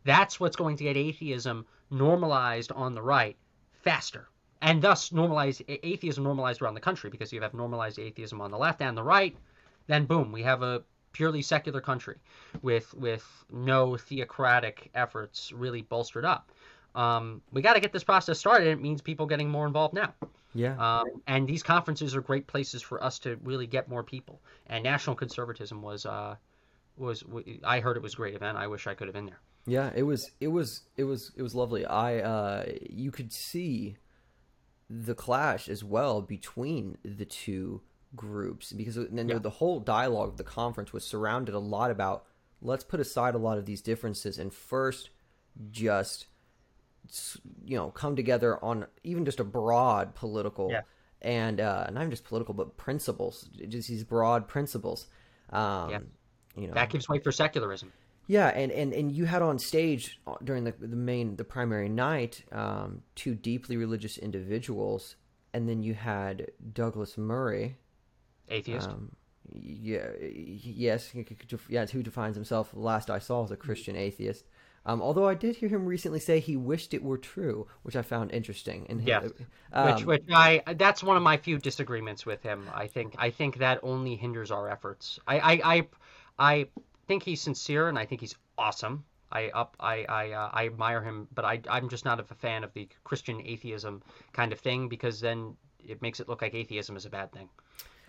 That's 0.04 0.39
what's 0.39 0.56
going 0.56 0.78
to 0.78 0.84
get 0.84 0.97
atheism 0.97 1.66
normalized 1.89 2.72
on 2.72 2.95
the 2.95 3.02
right 3.02 3.38
faster. 3.82 4.30
And 4.62 4.82
thus 4.82 5.10
normalize 5.10 5.62
atheism 5.68 6.24
normalized 6.24 6.62
around 6.62 6.74
the 6.74 6.82
country 6.82 7.10
because 7.10 7.32
you 7.32 7.41
have 7.41 7.54
normalized 7.54 7.97
atheism 8.00 8.41
on 8.41 8.52
the 8.52 8.58
left 8.58 8.82
and 8.82 8.97
the 8.97 9.04
right, 9.04 9.36
then 9.88 10.06
boom, 10.06 10.32
we 10.32 10.43
have 10.43 10.62
a 10.62 10.84
purely 11.12 11.41
secular 11.41 11.82
country 11.82 12.18
with 12.62 12.93
with 12.93 13.26
no 13.52 13.97
theocratic 13.97 14.89
efforts 14.93 15.52
really 15.52 15.82
bolstered 15.82 16.26
up. 16.26 16.52
Um, 16.95 17.41
we 17.52 17.62
got 17.62 17.74
to 17.74 17.80
get 17.80 17.93
this 17.93 18.04
process 18.04 18.39
started. 18.39 18.68
It 18.68 18.82
means 18.82 19.02
people 19.02 19.26
getting 19.26 19.50
more 19.50 19.66
involved 19.66 19.93
now. 19.93 20.14
Yeah. 20.54 20.76
Um, 20.78 21.22
and 21.28 21.47
these 21.47 21.64
conferences 21.64 22.16
are 22.16 22.22
great 22.22 22.47
places 22.47 22.82
for 22.82 23.04
us 23.04 23.20
to 23.20 23.38
really 23.43 23.68
get 23.68 23.88
more 23.88 24.04
people. 24.04 24.41
And 24.68 24.84
national 24.84 25.16
conservatism 25.16 25.82
was 25.82 26.06
uh, 26.06 26.36
was 26.97 27.24
I 27.64 27.80
heard 27.80 27.97
it 27.97 28.04
was 28.04 28.14
a 28.14 28.18
great 28.18 28.36
event. 28.36 28.58
I 28.58 28.68
wish 28.68 28.88
I 28.88 28.93
could 28.93 29.08
have 29.08 29.14
been 29.14 29.28
there. 29.28 29.39
Yeah, 29.66 29.91
it 29.95 30.03
was 30.03 30.32
it 30.39 30.47
was 30.47 30.82
it 30.97 31.03
was 31.03 31.32
it 31.36 31.41
was 31.41 31.55
lovely. 31.55 31.86
I 31.86 32.20
uh 32.20 32.66
you 32.89 33.12
could 33.12 33.32
see 33.32 33.97
the 34.89 35.14
clash 35.14 35.70
as 35.70 35.84
well 35.84 36.22
between 36.22 36.97
the 37.03 37.26
two 37.26 37.82
groups 38.16 38.74
because 38.74 38.95
then 39.12 39.30
yeah. 39.30 39.38
the 39.38 39.49
whole 39.49 39.80
dialogue 39.80 40.30
of 40.30 40.38
the 40.38 40.43
conference 40.43 40.91
was 40.91 41.05
surrounded 41.05 41.53
a 41.53 41.60
lot 41.60 41.91
about 41.91 42.26
let's 42.62 42.84
put 42.84 42.99
aside 42.99 43.36
a 43.36 43.38
lot 43.38 43.57
of 43.57 43.66
these 43.66 43.82
differences 43.82 44.39
and 44.39 44.51
first 44.51 45.12
just 45.70 46.26
you 47.64 47.78
know 47.78 47.91
come 47.91 48.16
together 48.16 48.64
on 48.64 48.86
even 49.03 49.26
just 49.26 49.39
a 49.39 49.43
broad 49.43 50.16
political 50.16 50.70
yeah. 50.72 50.82
and 51.22 51.60
uh 51.60 51.88
not 51.91 52.01
even 52.01 52.10
just 52.10 52.24
political 52.24 52.53
but 52.53 52.78
principles 52.78 53.49
just 53.68 53.88
these 53.88 54.03
broad 54.03 54.47
principles 54.47 55.07
um 55.51 55.89
yeah. 55.91 55.99
you 56.55 56.68
know 56.68 56.74
that 56.74 56.89
gives 56.89 57.07
way 57.07 57.20
for 57.20 57.32
secularism 57.32 57.91
yeah, 58.30 58.49
and, 58.49 58.71
and, 58.71 58.93
and 58.93 59.11
you 59.11 59.25
had 59.25 59.41
on 59.41 59.57
stage 59.57 60.21
uh, 60.27 60.36
during 60.43 60.63
the 60.63 60.71
the 60.80 60.95
main 60.95 61.36
the 61.36 61.43
primary 61.43 61.89
night 61.89 62.43
um, 62.51 63.01
two 63.15 63.34
deeply 63.34 63.75
religious 63.75 64.19
individuals, 64.19 65.15
and 65.51 65.67
then 65.67 65.82
you 65.82 65.95
had 65.95 66.51
Douglas 66.73 67.17
Murray, 67.17 67.75
atheist. 68.47 68.88
Um, 68.88 69.13
yeah, 69.51 70.09
yes, 70.21 71.11
yeah, 71.67 71.86
who 71.88 72.03
defines 72.03 72.36
himself. 72.36 72.69
Last 72.75 73.09
I 73.09 73.17
saw 73.17 73.43
as 73.43 73.49
a 73.49 73.57
Christian 73.57 73.95
atheist. 73.95 74.45
Um, 74.86 75.01
although 75.01 75.27
I 75.27 75.34
did 75.34 75.55
hear 75.55 75.69
him 75.69 75.88
recently 75.88 76.19
say 76.19 76.39
he 76.39 76.55
wished 76.55 76.93
it 76.93 77.01
were 77.01 77.17
true, 77.17 77.65
which 77.82 77.95
I 77.95 78.03
found 78.03 78.32
interesting. 78.32 78.86
And 78.91 79.01
yeah, 79.01 79.27
um, 79.73 79.95
which 79.95 80.05
which 80.05 80.23
I 80.32 80.61
that's 80.77 81.01
one 81.01 81.17
of 81.17 81.23
my 81.23 81.38
few 81.38 81.57
disagreements 81.57 82.27
with 82.27 82.43
him. 82.43 82.69
I 82.75 82.86
think 82.86 83.15
I 83.17 83.32
think 83.32 83.57
that 83.57 83.80
only 83.82 84.15
hinders 84.15 84.51
our 84.51 84.69
efforts. 84.69 85.19
I 85.27 85.39
I 85.39 85.61
I, 85.63 85.88
I 86.38 86.67
think 87.10 87.24
he's 87.24 87.41
sincere 87.41 87.89
and 87.89 87.97
I 87.97 88.05
think 88.05 88.22
he's 88.22 88.36
awesome. 88.57 89.03
I 89.32 89.49
up 89.49 89.76
I 89.80 90.05
I, 90.07 90.32
uh, 90.32 90.49
I 90.53 90.68
admire 90.68 91.01
him, 91.01 91.28
but 91.34 91.43
I 91.43 91.60
I'm 91.70 91.89
just 91.89 92.05
not 92.05 92.20
a 92.20 92.24
fan 92.24 92.64
of 92.64 92.72
the 92.74 92.88
Christian 93.03 93.41
atheism 93.45 94.01
kind 94.32 94.53
of 94.53 94.60
thing 94.60 94.88
because 94.88 95.20
then 95.20 95.55
it 95.80 96.01
makes 96.01 96.20
it 96.20 96.30
look 96.30 96.41
like 96.41 96.53
atheism 96.53 96.95
is 96.95 97.05
a 97.05 97.10
bad 97.10 97.32
thing, 97.32 97.49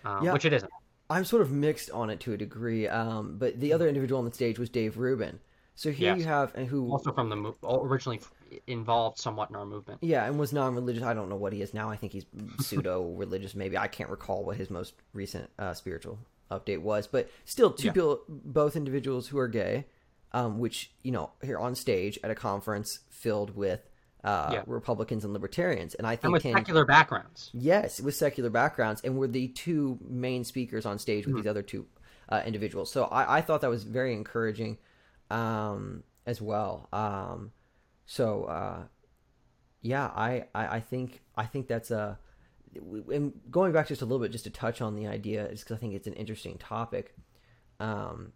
uh, 0.05 0.21
yeah, 0.23 0.33
which 0.33 0.45
it 0.45 0.53
isn't. 0.53 0.71
I'm 1.09 1.25
sort 1.25 1.43
of 1.43 1.51
mixed 1.51 1.91
on 1.91 2.11
it 2.11 2.21
to 2.21 2.35
a 2.35 2.37
degree, 2.37 2.87
um, 2.89 3.37
but 3.39 3.59
the 3.59 3.73
other 3.73 3.89
individual 3.89 4.19
on 4.19 4.27
the 4.27 4.33
stage 4.33 4.59
was 4.59 4.69
Dave 4.69 4.99
Rubin. 4.99 5.41
So 5.75 5.91
here 5.91 6.11
yes. 6.11 6.19
you 6.19 6.25
have 6.27 6.55
and 6.55 6.67
who 6.69 6.91
also 6.91 7.11
from 7.11 7.31
the 7.31 7.55
originally 7.67 8.21
involved 8.67 9.19
somewhat 9.19 9.49
in 9.49 9.57
our 9.57 9.65
movement. 9.65 10.01
Yeah, 10.03 10.27
and 10.27 10.39
was 10.39 10.53
non-religious. 10.53 11.03
I 11.03 11.15
don't 11.15 11.31
know 11.31 11.37
what 11.37 11.55
he 11.55 11.63
is 11.63 11.73
now. 11.73 11.89
I 11.89 11.97
think 11.97 12.13
he's 12.13 12.27
pseudo-religious. 12.61 13.55
Maybe 13.55 13.79
I 13.79 13.89
can't 13.89 14.11
recall 14.11 14.45
what 14.45 14.59
his 14.59 14.69
most 14.69 14.93
recent 15.15 15.49
uh, 15.59 15.73
spiritual 15.73 16.19
update 16.51 16.81
was, 16.83 17.07
but 17.07 17.31
still, 17.45 17.71
two 17.73 17.87
Yeah. 17.89 17.93
people, 17.93 18.21
both 18.29 18.77
individuals 18.77 19.29
who 19.29 19.39
are 19.39 19.49
gay, 19.49 19.87
um, 20.33 20.59
which 20.59 20.93
you 21.03 21.13
know 21.13 21.31
here 21.43 21.59
on 21.59 21.75
stage 21.75 22.19
at 22.25 22.31
a 22.31 22.35
conference 22.35 23.01
filled 23.11 23.57
with 23.57 23.81
uh, 24.23 24.51
Yeah. 24.53 24.63
Republicans 24.67 25.25
and 25.25 25.33
libertarians, 25.33 25.95
and 25.95 26.07
I 26.07 26.11
think 26.17 26.25
and 26.25 26.33
with 26.35 26.43
can- 26.43 26.55
secular 26.55 26.85
backgrounds. 26.85 27.51
Yes, 27.55 28.01
with 28.01 28.15
secular 28.15 28.51
backgrounds, 28.51 29.01
and 29.03 29.17
were 29.17 29.29
the 29.29 29.49
two 29.49 29.99
main 30.07 30.45
speakers 30.45 30.85
on 30.85 30.99
stage 30.99 31.27
with 31.27 31.37
these 31.37 31.47
other 31.47 31.63
two 31.63 31.87
uh, 32.29 32.43
individuals. 32.45 32.93
So 32.93 33.05
I, 33.05 33.39
I 33.39 33.41
thought 33.41 33.63
that 33.63 33.71
was 33.71 33.85
very 33.85 34.13
encouraging 34.13 34.77
um, 35.31 36.03
as 36.27 36.41
well. 36.41 36.89
Um, 36.93 37.53
so 38.07 38.45
uh, 38.45 38.83
yeah, 39.81 40.07
I, 40.15 40.45
I, 40.55 40.77
I 40.77 40.81
think 40.81 41.23
I 41.37 41.47
think 41.47 41.67
that's 41.69 41.91
a. 41.91 42.19
And 42.75 43.33
going 43.51 43.73
back 43.73 43.89
just 43.89 44.03
a 44.03 44.05
little 44.05 44.21
bit, 44.21 44.33
just 44.33 44.45
to 44.45 44.51
touch 44.51 44.81
on 44.81 44.95
the 44.95 45.07
idea, 45.07 45.49
just 45.51 45.65
because 45.65 45.77
I 45.77 45.81
think 45.81 45.95
it's 45.95 46.07
an 46.07 46.13
interesting 46.15 46.59
topic. 46.59 47.15
Um, 47.79 48.33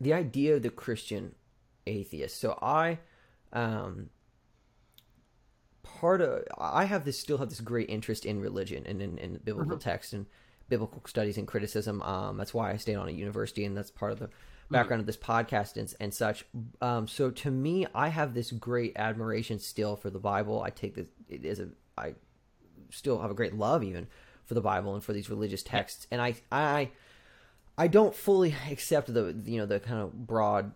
the 0.00 0.12
idea 0.12 0.56
of 0.56 0.62
the 0.62 0.70
Christian 0.70 1.34
atheist. 1.86 2.38
So 2.40 2.58
I, 2.60 2.98
um, 3.52 4.10
part 5.82 6.20
of 6.20 6.44
I 6.58 6.84
have 6.84 7.04
this 7.04 7.18
still 7.18 7.38
have 7.38 7.48
this 7.48 7.60
great 7.60 7.88
interest 7.88 8.24
in 8.24 8.40
religion 8.40 8.84
and 8.86 9.00
in, 9.02 9.18
in 9.18 9.40
biblical 9.44 9.78
text 9.78 10.12
and 10.12 10.26
biblical 10.68 11.02
studies 11.06 11.38
and 11.38 11.46
criticism. 11.46 12.02
Um, 12.02 12.36
that's 12.36 12.54
why 12.54 12.72
I 12.72 12.76
stayed 12.76 12.96
on 12.96 13.08
a 13.08 13.12
university, 13.12 13.64
and 13.64 13.76
that's 13.76 13.90
part 13.90 14.12
of 14.12 14.18
the 14.18 14.30
background 14.70 15.00
of 15.00 15.06
this 15.06 15.16
podcast 15.16 15.76
and, 15.76 15.92
and 16.00 16.14
such. 16.14 16.44
Um, 16.80 17.06
so 17.06 17.30
to 17.30 17.50
me, 17.50 17.86
I 17.94 18.08
have 18.08 18.34
this 18.34 18.50
great 18.50 18.94
admiration 18.96 19.58
still 19.58 19.96
for 19.96 20.10
the 20.10 20.18
Bible. 20.18 20.62
I 20.62 20.70
take 20.70 20.94
this 20.94 21.06
it 21.28 21.44
is 21.44 21.60
a 21.60 21.68
I 21.96 22.14
still 22.92 23.20
have 23.20 23.30
a 23.30 23.34
great 23.34 23.54
love 23.54 23.82
even 23.82 24.06
for 24.44 24.54
the 24.54 24.60
Bible 24.60 24.94
and 24.94 25.02
for 25.02 25.12
these 25.12 25.30
religious 25.30 25.62
texts, 25.62 26.06
and 26.10 26.20
I 26.20 26.34
I 26.50 26.90
I 27.76 27.88
don't 27.88 28.14
fully 28.14 28.54
accept 28.70 29.12
the 29.12 29.34
you 29.44 29.58
know 29.58 29.66
the 29.66 29.80
kind 29.80 30.00
of 30.00 30.26
broad 30.26 30.72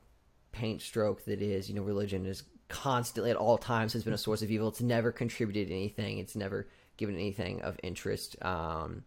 paint 0.52 0.82
stroke 0.82 1.24
that 1.26 1.42
is 1.42 1.68
you 1.68 1.74
know 1.74 1.82
religion 1.82 2.26
is 2.26 2.42
constantly 2.68 3.30
at 3.30 3.36
all 3.36 3.58
times 3.58 3.92
has 3.92 4.04
been 4.04 4.12
a 4.12 4.18
source 4.18 4.42
of 4.42 4.50
evil. 4.50 4.68
It's 4.68 4.80
never 4.80 5.12
contributed 5.12 5.70
anything. 5.70 6.18
It's 6.18 6.36
never 6.36 6.66
given 6.96 7.14
anything 7.14 7.62
of 7.62 7.78
interest. 7.82 8.42
Um, 8.42 9.04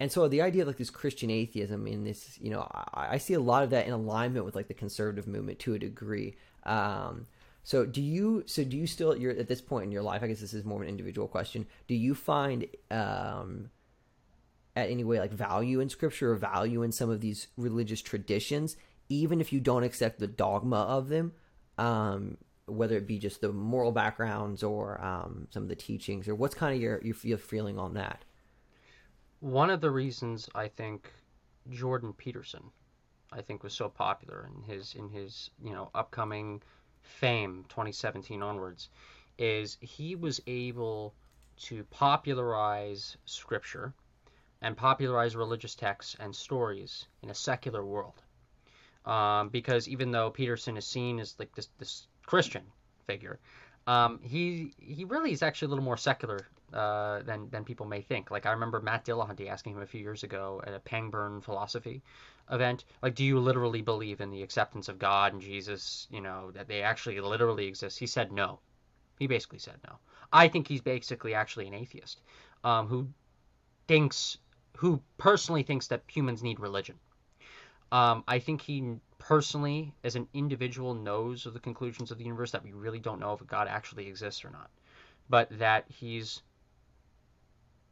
and 0.00 0.10
so 0.10 0.26
the 0.28 0.42
idea 0.42 0.62
of 0.62 0.68
like 0.68 0.78
this 0.78 0.90
Christian 0.90 1.30
atheism 1.30 1.86
in 1.86 2.04
this, 2.04 2.38
you 2.40 2.50
know, 2.50 2.66
I, 2.72 3.14
I 3.14 3.18
see 3.18 3.34
a 3.34 3.40
lot 3.40 3.62
of 3.62 3.70
that 3.70 3.86
in 3.86 3.92
alignment 3.92 4.44
with 4.44 4.56
like 4.56 4.68
the 4.68 4.74
conservative 4.74 5.26
movement 5.26 5.58
to 5.60 5.74
a 5.74 5.78
degree. 5.78 6.36
Um, 6.64 7.26
so 7.64 7.86
do 7.86 8.02
you? 8.02 8.42
So 8.46 8.64
do 8.64 8.76
you 8.76 8.86
still? 8.86 9.16
You're 9.16 9.32
at 9.32 9.48
this 9.48 9.60
point 9.60 9.84
in 9.84 9.92
your 9.92 10.02
life. 10.02 10.22
I 10.22 10.26
guess 10.26 10.40
this 10.40 10.54
is 10.54 10.64
more 10.64 10.78
of 10.78 10.82
an 10.82 10.88
individual 10.88 11.28
question. 11.28 11.66
Do 11.86 11.94
you 11.94 12.14
find 12.14 12.66
um, 12.90 13.70
at 14.74 14.90
any 14.90 15.04
way 15.04 15.20
like 15.20 15.32
value 15.32 15.80
in 15.80 15.88
scripture 15.88 16.32
or 16.32 16.36
value 16.36 16.82
in 16.82 16.90
some 16.90 17.08
of 17.08 17.20
these 17.20 17.48
religious 17.56 18.02
traditions, 18.02 18.76
even 19.08 19.40
if 19.40 19.52
you 19.52 19.60
don't 19.60 19.84
accept 19.84 20.18
the 20.18 20.26
dogma 20.26 20.76
of 20.76 21.08
them? 21.08 21.32
Um, 21.78 22.36
whether 22.66 22.96
it 22.96 23.06
be 23.06 23.18
just 23.18 23.40
the 23.40 23.52
moral 23.52 23.92
backgrounds 23.92 24.62
or 24.62 25.02
um, 25.04 25.46
some 25.50 25.62
of 25.62 25.68
the 25.68 25.76
teachings, 25.76 26.26
or 26.28 26.34
what's 26.34 26.54
kind 26.56 26.74
of 26.74 26.80
your 26.80 27.00
your 27.22 27.38
feeling 27.38 27.78
on 27.78 27.94
that? 27.94 28.24
One 29.38 29.70
of 29.70 29.80
the 29.80 29.90
reasons 29.90 30.48
I 30.54 30.66
think 30.66 31.12
Jordan 31.70 32.12
Peterson, 32.12 32.62
I 33.32 33.40
think, 33.40 33.62
was 33.62 33.72
so 33.72 33.88
popular 33.88 34.48
in 34.52 34.62
his 34.62 34.96
in 34.96 35.08
his 35.10 35.50
you 35.62 35.72
know 35.72 35.90
upcoming 35.94 36.60
fame 37.02 37.64
2017 37.68 38.42
onwards, 38.42 38.88
is 39.38 39.78
he 39.80 40.14
was 40.14 40.40
able 40.46 41.14
to 41.56 41.84
popularize 41.84 43.16
scripture 43.24 43.92
and 44.60 44.76
popularize 44.76 45.36
religious 45.36 45.74
texts 45.74 46.16
and 46.20 46.34
stories 46.34 47.06
in 47.22 47.30
a 47.30 47.34
secular 47.34 47.84
world. 47.84 48.22
Um, 49.04 49.48
because 49.48 49.88
even 49.88 50.12
though 50.12 50.30
Peterson 50.30 50.76
is 50.76 50.86
seen 50.86 51.18
as 51.18 51.34
like 51.38 51.52
this 51.54 51.68
this 51.78 52.06
Christian 52.24 52.62
figure, 53.06 53.40
um, 53.86 54.20
he 54.22 54.72
he 54.78 55.04
really 55.04 55.32
is 55.32 55.42
actually 55.42 55.66
a 55.66 55.68
little 55.70 55.84
more 55.84 55.96
secular 55.96 56.46
uh, 56.72 57.22
than 57.22 57.48
than 57.50 57.64
people 57.64 57.86
may 57.86 58.00
think. 58.00 58.30
Like 58.30 58.46
I 58.46 58.52
remember 58.52 58.80
Matt 58.80 59.04
Dillahunty 59.04 59.48
asking 59.48 59.74
him 59.74 59.82
a 59.82 59.86
few 59.86 60.00
years 60.00 60.22
ago 60.22 60.62
at 60.66 60.74
a 60.74 60.80
Pangburn 60.80 61.42
philosophy 61.42 62.02
event, 62.50 62.84
like, 63.02 63.14
do 63.14 63.24
you 63.24 63.38
literally 63.38 63.82
believe 63.82 64.20
in 64.20 64.30
the 64.30 64.42
acceptance 64.42 64.88
of 64.88 64.98
God 64.98 65.32
and 65.32 65.42
Jesus? 65.42 66.06
You 66.10 66.20
know 66.20 66.50
that 66.52 66.68
they 66.68 66.82
actually 66.82 67.20
literally 67.20 67.66
exist. 67.66 67.98
He 67.98 68.06
said 68.06 68.32
no. 68.32 68.60
He 69.18 69.26
basically 69.26 69.58
said 69.58 69.76
no. 69.86 69.96
I 70.32 70.48
think 70.48 70.66
he's 70.66 70.80
basically 70.80 71.34
actually 71.34 71.66
an 71.66 71.74
atheist 71.74 72.20
um, 72.64 72.86
who 72.88 73.08
thinks 73.86 74.38
who 74.76 75.00
personally 75.18 75.62
thinks 75.62 75.88
that 75.88 76.02
humans 76.06 76.42
need 76.42 76.58
religion. 76.58 76.98
Um, 77.92 78.24
I 78.26 78.38
think 78.38 78.62
he 78.62 78.96
personally, 79.18 79.94
as 80.02 80.16
an 80.16 80.26
individual, 80.34 80.94
knows 80.94 81.46
of 81.46 81.52
the 81.52 81.60
conclusions 81.60 82.10
of 82.10 82.18
the 82.18 82.24
universe 82.24 82.50
that 82.52 82.64
we 82.64 82.72
really 82.72 82.98
don't 82.98 83.20
know 83.20 83.32
if 83.34 83.46
God 83.46 83.68
actually 83.68 84.08
exists 84.08 84.44
or 84.44 84.50
not, 84.50 84.70
but 85.28 85.46
that 85.58 85.84
he's 85.88 86.42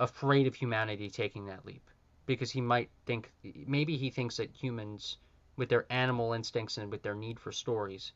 afraid 0.01 0.47
of 0.47 0.55
humanity 0.55 1.09
taking 1.09 1.47
that 1.47 1.65
leap 1.65 1.89
because 2.27 2.51
he 2.51 2.61
might 2.61 2.91
think 3.07 3.31
maybe 3.67 3.97
he 3.97 4.11
thinks 4.11 4.39
that 4.39 4.51
humans, 4.51 5.19
with 5.57 5.69
their 5.69 5.87
animal 5.91 6.33
instincts 6.33 6.79
and 6.79 6.91
with 6.91 7.03
their 7.03 7.15
need 7.15 7.39
for 7.39 7.53
stories, 7.53 8.13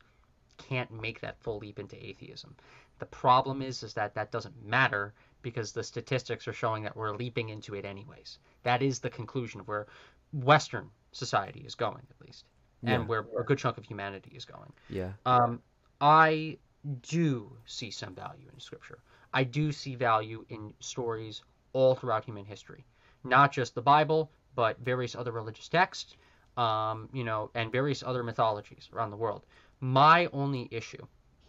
can't 0.57 0.91
make 0.91 1.21
that 1.21 1.39
full 1.39 1.59
leap 1.59 1.79
into 1.79 1.95
atheism. 2.03 2.55
The 2.99 3.05
problem 3.05 3.61
is, 3.61 3.83
is 3.83 3.93
that 3.93 4.15
that 4.15 4.31
doesn't 4.31 4.65
matter 4.65 5.13
because 5.41 5.73
the 5.73 5.83
statistics 5.83 6.47
are 6.47 6.53
showing 6.53 6.83
that 6.83 6.95
we're 6.95 7.15
leaping 7.15 7.49
into 7.49 7.75
it 7.75 7.85
anyways. 7.85 8.39
That 8.63 8.81
is 8.81 8.99
the 8.99 9.09
conclusion 9.09 9.59
of 9.59 9.67
where 9.67 9.85
Western 10.31 10.89
society 11.11 11.61
is 11.61 11.75
going, 11.75 12.01
at 12.09 12.25
least, 12.25 12.45
and 12.83 13.07
where 13.07 13.25
a 13.37 13.43
good 13.43 13.57
chunk 13.57 13.77
of 13.77 13.85
humanity 13.85 14.31
is 14.33 14.45
going. 14.45 14.71
Yeah. 14.89 15.11
Um, 15.25 15.61
I 15.99 16.57
do 17.01 17.51
see 17.65 17.91
some 17.91 18.15
value 18.15 18.47
in 18.51 18.59
scripture. 18.59 18.99
I 19.33 19.43
do 19.43 19.71
see 19.71 19.95
value 19.95 20.45
in 20.49 20.73
stories 20.79 21.43
all 21.75 21.93
throughout 21.93 22.23
human 22.23 22.45
history, 22.45 22.85
not 23.25 23.51
just 23.51 23.75
the 23.75 23.81
Bible, 23.81 24.31
but 24.55 24.79
various 24.79 25.13
other 25.13 25.33
religious 25.33 25.67
texts, 25.67 26.15
um, 26.55 27.09
you 27.11 27.25
know, 27.25 27.51
and 27.53 27.69
various 27.69 28.01
other 28.01 28.23
mythologies 28.23 28.89
around 28.93 29.11
the 29.11 29.17
world. 29.17 29.45
My 29.81 30.27
only 30.27 30.69
issue, 30.71 31.05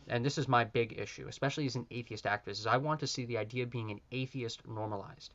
and 0.09 0.25
this 0.25 0.37
is 0.37 0.49
my 0.49 0.65
big 0.65 0.99
issue, 0.99 1.29
especially 1.29 1.67
as 1.67 1.77
an 1.77 1.87
atheist 1.93 2.25
activist, 2.25 2.59
is 2.59 2.67
I 2.67 2.77
want 2.77 2.99
to 3.01 3.07
see 3.07 3.25
the 3.25 3.39
idea 3.39 3.63
of 3.63 3.71
being 3.71 3.93
an 3.93 4.01
atheist 4.11 4.67
normalized 4.67 5.33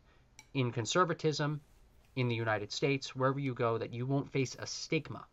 in 0.54 0.74
conservatism, 0.74 1.62
in 2.18 2.28
the 2.28 2.36
United 2.36 2.74
States, 2.74 3.16
wherever 3.16 3.40
you 3.40 3.54
go, 3.54 3.78
that 3.78 3.94
you 3.94 4.06
won't 4.06 4.30
face 4.30 4.58
a 4.60 4.68
stigma 4.68 5.26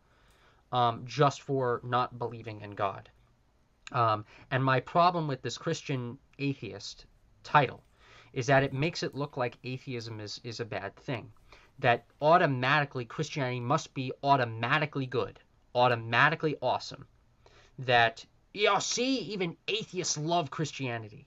um, 0.71 1.03
just 1.05 1.41
for 1.41 1.81
not 1.83 2.17
believing 2.17 2.61
in 2.61 2.71
God. 2.71 3.09
Um, 3.91 4.23
and 4.51 4.63
my 4.63 4.79
problem 4.79 5.27
with 5.27 5.41
this 5.41 5.57
Christian 5.57 6.17
atheist 6.37 7.05
title 7.43 7.83
is 8.33 8.47
that 8.47 8.63
it 8.63 8.73
makes 8.73 9.03
it 9.03 9.15
look 9.15 9.37
like 9.37 9.57
atheism 9.63 10.19
is, 10.19 10.39
is 10.43 10.59
a 10.59 10.65
bad 10.65 10.95
thing. 10.95 11.31
That 11.79 12.05
automatically 12.21 13.05
Christianity 13.05 13.59
must 13.59 13.93
be 13.93 14.11
automatically 14.23 15.05
good, 15.05 15.39
automatically 15.73 16.57
awesome. 16.61 17.05
That, 17.79 18.25
you 18.53 18.65
know, 18.65 18.79
see, 18.79 19.19
even 19.19 19.55
atheists 19.67 20.17
love 20.17 20.51
Christianity. 20.51 21.25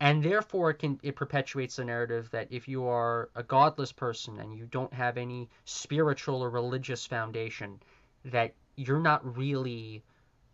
And 0.00 0.20
therefore, 0.20 0.70
it, 0.70 0.80
can, 0.80 0.98
it 1.04 1.14
perpetuates 1.14 1.76
the 1.76 1.84
narrative 1.84 2.28
that 2.32 2.48
if 2.50 2.66
you 2.66 2.86
are 2.86 3.30
a 3.36 3.44
godless 3.44 3.92
person 3.92 4.40
and 4.40 4.52
you 4.52 4.66
don't 4.66 4.92
have 4.92 5.16
any 5.16 5.48
spiritual 5.64 6.42
or 6.42 6.50
religious 6.50 7.06
foundation, 7.06 7.80
that 8.24 8.54
you're 8.74 8.98
not 8.98 9.36
really 9.36 10.02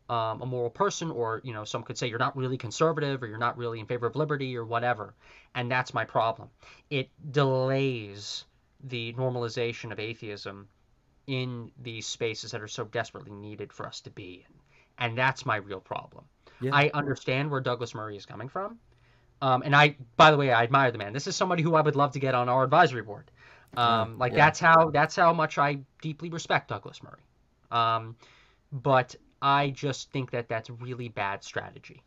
um, 0.09 0.43
a 0.43 0.47
moral 0.47 0.71
person, 0.71 1.11
or 1.11 1.41
you 1.45 1.53
know, 1.53 1.65
some 1.65 1.83
could 1.83 1.99
say 1.99 2.09
you're 2.09 2.19
not 2.19 2.37
really 2.37 2.57
conservative, 2.57 3.23
or 3.23 3.27
you're 3.27 3.39
not 3.39 3.59
really 3.59 3.81
in 3.81 3.87
favor 3.87 4.07
of 4.07 4.17
liberty, 4.17 4.57
or 4.57 4.65
whatever. 4.65 5.15
And 5.55 5.71
that's 5.71 5.93
my 5.93 6.05
problem. 6.05 6.49
It 6.91 7.11
delays 7.31 8.45
the 8.85 9.13
normalization 9.15 9.93
of 9.93 9.99
atheism 9.99 10.69
in 11.27 11.71
these 11.83 12.07
spaces 12.07 12.53
that 12.53 12.63
are 12.63 12.69
so 12.69 12.85
desperately 12.85 13.33
needed 13.33 13.73
for 13.73 13.87
us 13.87 14.01
to 14.03 14.11
be 14.11 14.47
in, 14.49 14.55
and 14.99 15.19
that's 15.19 15.45
my 15.45 15.57
real 15.57 15.81
problem. 15.81 16.25
Yeah. 16.61 16.71
I 16.75 16.91
understand 16.95 17.51
where 17.51 17.61
Douglas 17.61 17.95
Murray 17.95 18.17
is 18.17 18.27
coming 18.27 18.49
from, 18.49 18.79
um, 19.43 19.63
and 19.63 19.77
I, 19.77 19.97
by 20.17 20.31
the 20.31 20.37
way, 20.37 20.53
I 20.53 20.63
admire 20.63 20.91
the 20.91 20.99
man. 20.99 21.13
This 21.13 21.27
is 21.27 21.37
somebody 21.37 21.63
who 21.63 21.75
I 21.75 21.81
would 21.83 21.97
love 21.97 22.13
to 22.13 22.19
get 22.19 22.35
on 22.35 22.49
our 22.49 22.65
advisory 22.65 23.03
board. 23.03 23.31
Um, 23.77 24.19
like 24.19 24.33
yeah. 24.33 24.47
that's 24.47 24.59
how 24.59 24.91
that's 24.91 25.15
how 25.15 25.33
much 25.33 25.59
I 25.59 25.81
deeply 26.01 26.31
respect 26.31 26.69
Douglas 26.69 27.03
Murray. 27.03 27.21
Um, 27.71 28.17
but 28.73 29.15
I 29.41 29.70
just 29.70 30.11
think 30.11 30.30
that 30.32 30.49
that's 30.49 30.70
really 30.70 31.09
bad 31.09 31.45
strategy. 31.45 32.03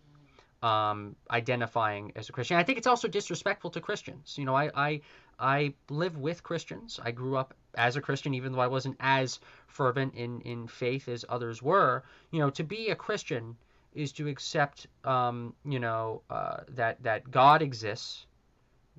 Um, 0.62 1.16
identifying 1.32 2.12
as 2.16 2.30
a 2.30 2.32
Christian, 2.32 2.58
I 2.58 2.64
think 2.64 2.78
it's 2.78 2.88
also 2.88 3.08
disrespectful 3.08 3.72
to 3.72 3.82
Christians. 3.82 4.38
You 4.38 4.46
know, 4.46 4.56
I, 4.56 4.70
I 4.76 5.02
I 5.40 5.74
live 5.90 6.18
with 6.18 6.44
Christians. 6.44 7.00
I 7.04 7.12
grew 7.12 7.36
up 7.36 7.56
as 7.74 7.96
a 7.96 8.02
Christian, 8.02 8.36
even 8.36 8.52
though 8.52 8.60
I 8.60 8.68
wasn't 8.68 8.98
as 9.00 9.40
fervent 9.68 10.14
in 10.14 10.42
in 10.42 10.68
faith 10.68 11.08
as 11.08 11.26
others 11.28 11.64
were. 11.64 12.04
You 12.30 12.40
know, 12.40 12.52
to 12.52 12.64
be 12.64 12.90
a 12.90 12.96
Christian 12.96 13.58
is 13.94 14.12
to 14.14 14.28
accept, 14.28 14.86
um, 15.04 15.56
you 15.66 15.80
know, 15.80 16.22
uh, 16.30 16.58
that 16.70 17.02
that 17.04 17.32
God 17.32 17.64
exists, 17.64 18.28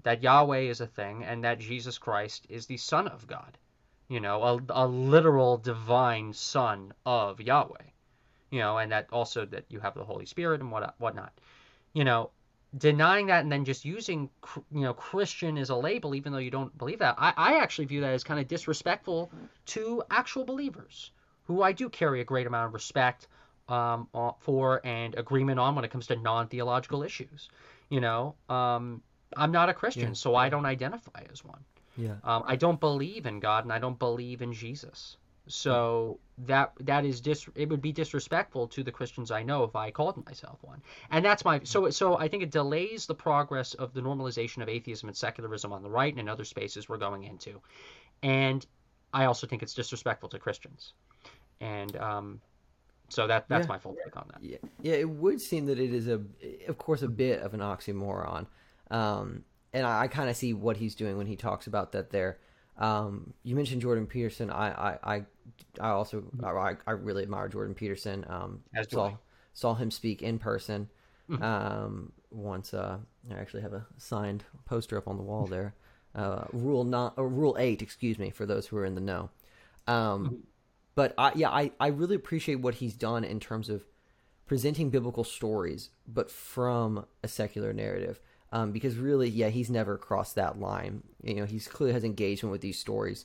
that 0.02 0.22
Yahweh 0.22 0.62
is 0.62 0.80
a 0.80 0.86
thing, 0.86 1.22
and 1.22 1.44
that 1.44 1.60
Jesus 1.60 1.96
Christ 1.96 2.46
is 2.48 2.66
the 2.66 2.76
Son 2.76 3.06
of 3.06 3.26
God 3.28 3.56
you 4.12 4.20
know, 4.20 4.42
a, 4.42 4.84
a 4.84 4.86
literal 4.86 5.56
divine 5.56 6.34
son 6.34 6.92
of 7.06 7.40
Yahweh, 7.40 7.91
you 8.52 8.58
know, 8.58 8.78
and 8.78 8.92
that 8.92 9.08
also 9.10 9.46
that 9.46 9.64
you 9.70 9.80
have 9.80 9.94
the 9.94 10.04
Holy 10.04 10.26
Spirit 10.26 10.60
and 10.60 10.70
what 10.70 10.94
whatnot, 10.98 11.32
you 11.94 12.04
know, 12.04 12.30
denying 12.76 13.26
that 13.26 13.42
and 13.42 13.50
then 13.50 13.64
just 13.64 13.84
using 13.84 14.28
you 14.70 14.82
know 14.82 14.92
Christian 14.92 15.56
as 15.56 15.70
a 15.70 15.74
label, 15.74 16.14
even 16.14 16.32
though 16.32 16.38
you 16.38 16.50
don't 16.50 16.76
believe 16.76 17.00
that, 17.00 17.16
I, 17.18 17.32
I 17.36 17.56
actually 17.62 17.86
view 17.86 18.02
that 18.02 18.12
as 18.12 18.22
kind 18.22 18.38
of 18.38 18.46
disrespectful 18.46 19.32
to 19.66 20.02
actual 20.10 20.44
believers 20.44 21.10
who 21.44 21.62
I 21.62 21.72
do 21.72 21.88
carry 21.88 22.20
a 22.20 22.24
great 22.24 22.46
amount 22.46 22.66
of 22.66 22.74
respect 22.74 23.26
um, 23.68 24.06
for 24.40 24.82
and 24.84 25.14
agreement 25.14 25.58
on 25.58 25.74
when 25.74 25.84
it 25.84 25.90
comes 25.90 26.06
to 26.08 26.16
non 26.16 26.48
theological 26.48 27.02
issues. 27.02 27.48
You 27.88 28.00
know, 28.00 28.34
um, 28.50 29.02
I'm 29.34 29.50
not 29.50 29.70
a 29.70 29.74
Christian, 29.74 30.08
yeah. 30.08 30.12
so 30.12 30.34
I 30.34 30.50
don't 30.50 30.66
identify 30.66 31.22
as 31.32 31.42
one. 31.42 31.64
Yeah. 31.96 32.16
Um, 32.22 32.44
I 32.46 32.56
don't 32.56 32.80
believe 32.80 33.24
in 33.24 33.40
God 33.40 33.64
and 33.64 33.72
I 33.72 33.78
don't 33.78 33.98
believe 33.98 34.42
in 34.42 34.52
Jesus. 34.52 35.16
So 35.48 36.18
that 36.38 36.72
that 36.80 37.04
is 37.04 37.20
dis 37.20 37.48
it 37.54 37.68
would 37.68 37.82
be 37.82 37.92
disrespectful 37.92 38.68
to 38.68 38.82
the 38.82 38.92
Christians 38.92 39.30
I 39.30 39.42
know 39.42 39.64
if 39.64 39.76
I 39.76 39.90
called 39.90 40.24
myself 40.24 40.58
one. 40.62 40.80
And 41.10 41.24
that's 41.24 41.44
my 41.44 41.60
so 41.64 41.90
so 41.90 42.16
I 42.16 42.28
think 42.28 42.42
it 42.42 42.50
delays 42.50 43.06
the 43.06 43.14
progress 43.14 43.74
of 43.74 43.92
the 43.92 44.00
normalization 44.00 44.62
of 44.62 44.68
atheism 44.68 45.08
and 45.08 45.16
secularism 45.16 45.72
on 45.72 45.82
the 45.82 45.90
right 45.90 46.12
and 46.12 46.20
in 46.20 46.28
other 46.28 46.44
spaces 46.44 46.88
we're 46.88 46.96
going 46.98 47.24
into. 47.24 47.60
And 48.22 48.64
I 49.12 49.24
also 49.24 49.46
think 49.46 49.62
it's 49.62 49.74
disrespectful 49.74 50.28
to 50.30 50.38
Christians. 50.38 50.94
And 51.60 51.96
um, 51.96 52.40
so 53.08 53.26
that 53.26 53.48
that's 53.48 53.66
yeah. 53.66 53.68
my 53.68 53.78
full 53.78 53.96
take 54.04 54.16
on 54.16 54.26
that. 54.32 54.42
Yeah, 54.42 54.56
yeah, 54.80 54.94
it 54.94 55.08
would 55.08 55.40
seem 55.40 55.66
that 55.66 55.78
it 55.78 55.92
is 55.92 56.08
a, 56.08 56.20
of 56.66 56.78
course, 56.78 57.02
a 57.02 57.08
bit 57.08 57.40
of 57.40 57.52
an 57.52 57.60
oxymoron. 57.60 58.46
Um, 58.90 59.44
and 59.74 59.86
I, 59.86 60.02
I 60.02 60.08
kind 60.08 60.30
of 60.30 60.36
see 60.36 60.54
what 60.54 60.78
he's 60.78 60.94
doing 60.94 61.18
when 61.18 61.26
he 61.26 61.36
talks 61.36 61.66
about 61.66 61.92
that. 61.92 62.10
There, 62.10 62.38
um, 62.78 63.34
you 63.42 63.54
mentioned 63.54 63.82
Jordan 63.82 64.06
Peterson. 64.06 64.50
I, 64.50 64.70
I, 64.70 64.98
I, 65.04 65.22
I 65.80 65.90
also. 65.90 66.24
I, 66.42 66.76
I 66.86 66.92
really 66.92 67.22
admire 67.22 67.48
Jordan 67.48 67.74
Peterson. 67.74 68.24
Um, 68.28 68.60
As 68.74 68.90
saw 68.90 69.08
I. 69.08 69.16
saw 69.54 69.74
him 69.74 69.90
speak 69.90 70.22
in 70.22 70.38
person. 70.38 70.88
Mm-hmm. 71.30 71.42
Um, 71.42 72.12
once, 72.30 72.74
uh, 72.74 72.98
I 73.30 73.38
actually 73.38 73.62
have 73.62 73.72
a 73.72 73.86
signed 73.96 74.44
poster 74.64 74.96
up 74.98 75.06
on 75.08 75.16
the 75.16 75.22
wall 75.22 75.46
there. 75.46 75.74
Uh, 76.14 76.44
rule 76.52 76.84
not, 76.84 77.14
or 77.16 77.26
rule 77.26 77.56
eight, 77.58 77.80
excuse 77.80 78.18
me, 78.18 78.28
for 78.28 78.44
those 78.44 78.66
who 78.66 78.76
are 78.76 78.84
in 78.84 78.94
the 78.94 79.00
know. 79.00 79.30
Um, 79.86 80.26
mm-hmm 80.26 80.34
but 80.94 81.14
I, 81.16 81.32
yeah, 81.34 81.50
I, 81.50 81.72
I 81.80 81.88
really 81.88 82.16
appreciate 82.16 82.56
what 82.56 82.76
he's 82.76 82.94
done 82.94 83.24
in 83.24 83.40
terms 83.40 83.68
of 83.68 83.84
presenting 84.46 84.90
biblical 84.90 85.24
stories, 85.24 85.90
but 86.06 86.30
from 86.30 87.06
a 87.22 87.28
secular 87.28 87.72
narrative. 87.72 88.20
Um, 88.52 88.72
because 88.72 88.96
really, 88.96 89.30
yeah, 89.30 89.48
he's 89.48 89.70
never 89.70 89.96
crossed 89.96 90.34
that 90.34 90.60
line. 90.60 91.02
You 91.22 91.36
know, 91.36 91.44
he's 91.46 91.66
clearly 91.66 91.94
has 91.94 92.04
engagement 92.04 92.52
with 92.52 92.60
these 92.60 92.78
stories. 92.78 93.24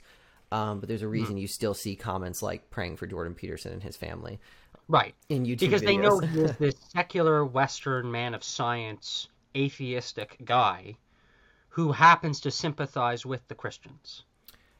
Um, 0.52 0.80
but 0.80 0.88
there's 0.88 1.02
a 1.02 1.08
reason 1.08 1.36
mm. 1.36 1.42
you 1.42 1.48
still 1.48 1.74
see 1.74 1.96
comments 1.96 2.42
like 2.42 2.70
praying 2.70 2.98
for 2.98 3.08
Jordan 3.08 3.34
Peterson 3.34 3.74
and 3.74 3.84
his 3.84 3.98
family. 3.98 4.40
Right. 4.88 5.14
In 5.30 5.46
YouTube 5.46 5.60
Because 5.60 5.82
videos. 5.82 5.86
they 5.86 5.98
know 5.98 6.20
he's 6.20 6.58
this 6.60 6.76
secular 6.90 7.46
Western 7.46 8.10
man 8.10 8.34
of 8.34 8.44
science, 8.44 9.28
atheistic 9.56 10.38
guy 10.46 10.96
who 11.70 11.92
happens 11.92 12.40
to 12.42 12.52
sympathize 12.52 13.26
with 13.26 13.46
the 13.50 13.56
Christians 13.56 14.24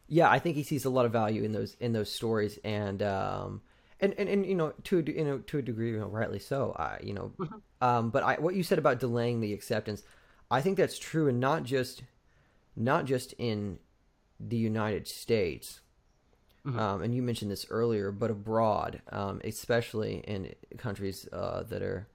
yeah, 0.08 0.30
I 0.30 0.40
think 0.40 0.56
he 0.56 0.64
sees 0.64 0.86
a 0.86 0.90
lot 0.90 1.06
of 1.06 1.12
value 1.12 1.44
in 1.44 1.52
those 1.52 1.76
in 1.80 1.94
those 1.94 2.12
stories, 2.12 2.58
and 2.64 3.04
um, 3.04 3.62
and, 4.00 4.14
and, 4.18 4.30
and 4.30 4.46
you 4.46 4.56
know 4.56 4.74
to 4.86 5.00
a, 5.00 5.12
you 5.12 5.24
know 5.24 5.40
to 5.40 5.58
a 5.58 5.62
degree, 5.62 5.92
you 5.92 6.00
know, 6.00 6.08
rightly 6.08 6.40
so. 6.40 6.76
I 6.78 7.00
you 7.04 7.14
know, 7.14 7.34
mm-hmm. 7.38 7.58
um, 7.82 8.10
but 8.10 8.24
I 8.24 8.36
what 8.36 8.56
you 8.56 8.64
said 8.64 8.80
about 8.80 9.00
delaying 9.00 9.42
the 9.42 9.54
acceptance, 9.54 10.04
I 10.50 10.62
think 10.62 10.78
that's 10.78 10.98
true, 10.98 11.28
and 11.28 11.40
not 11.40 11.64
just 11.64 12.04
not 12.76 13.06
just 13.06 13.34
in 13.38 13.80
the 14.40 14.58
United 14.58 15.08
States. 15.08 15.82
Mm-hmm. 16.66 16.80
Um, 16.80 17.02
and 17.02 17.16
you 17.16 17.22
mentioned 17.22 17.50
this 17.50 17.66
earlier, 17.70 18.12
but 18.12 18.30
abroad, 18.30 19.02
um, 19.12 19.42
especially 19.44 20.18
in 20.28 20.54
countries 20.78 21.28
uh, 21.32 21.64
that 21.64 21.82
are 21.82 22.08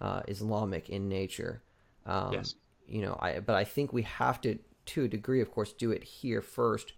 uh, 0.00 0.22
Islamic 0.28 0.90
in 0.90 1.08
nature. 1.08 1.62
Um, 2.04 2.34
yes. 2.34 2.54
You 2.86 3.00
know, 3.00 3.18
I 3.20 3.40
but 3.40 3.54
I 3.54 3.64
think 3.64 3.92
we 3.92 4.02
have 4.02 4.40
to, 4.42 4.58
to 4.86 5.04
a 5.04 5.08
degree, 5.08 5.40
of 5.40 5.50
course, 5.50 5.72
do 5.72 5.90
it 5.90 6.04
here 6.04 6.42
first 6.42 6.92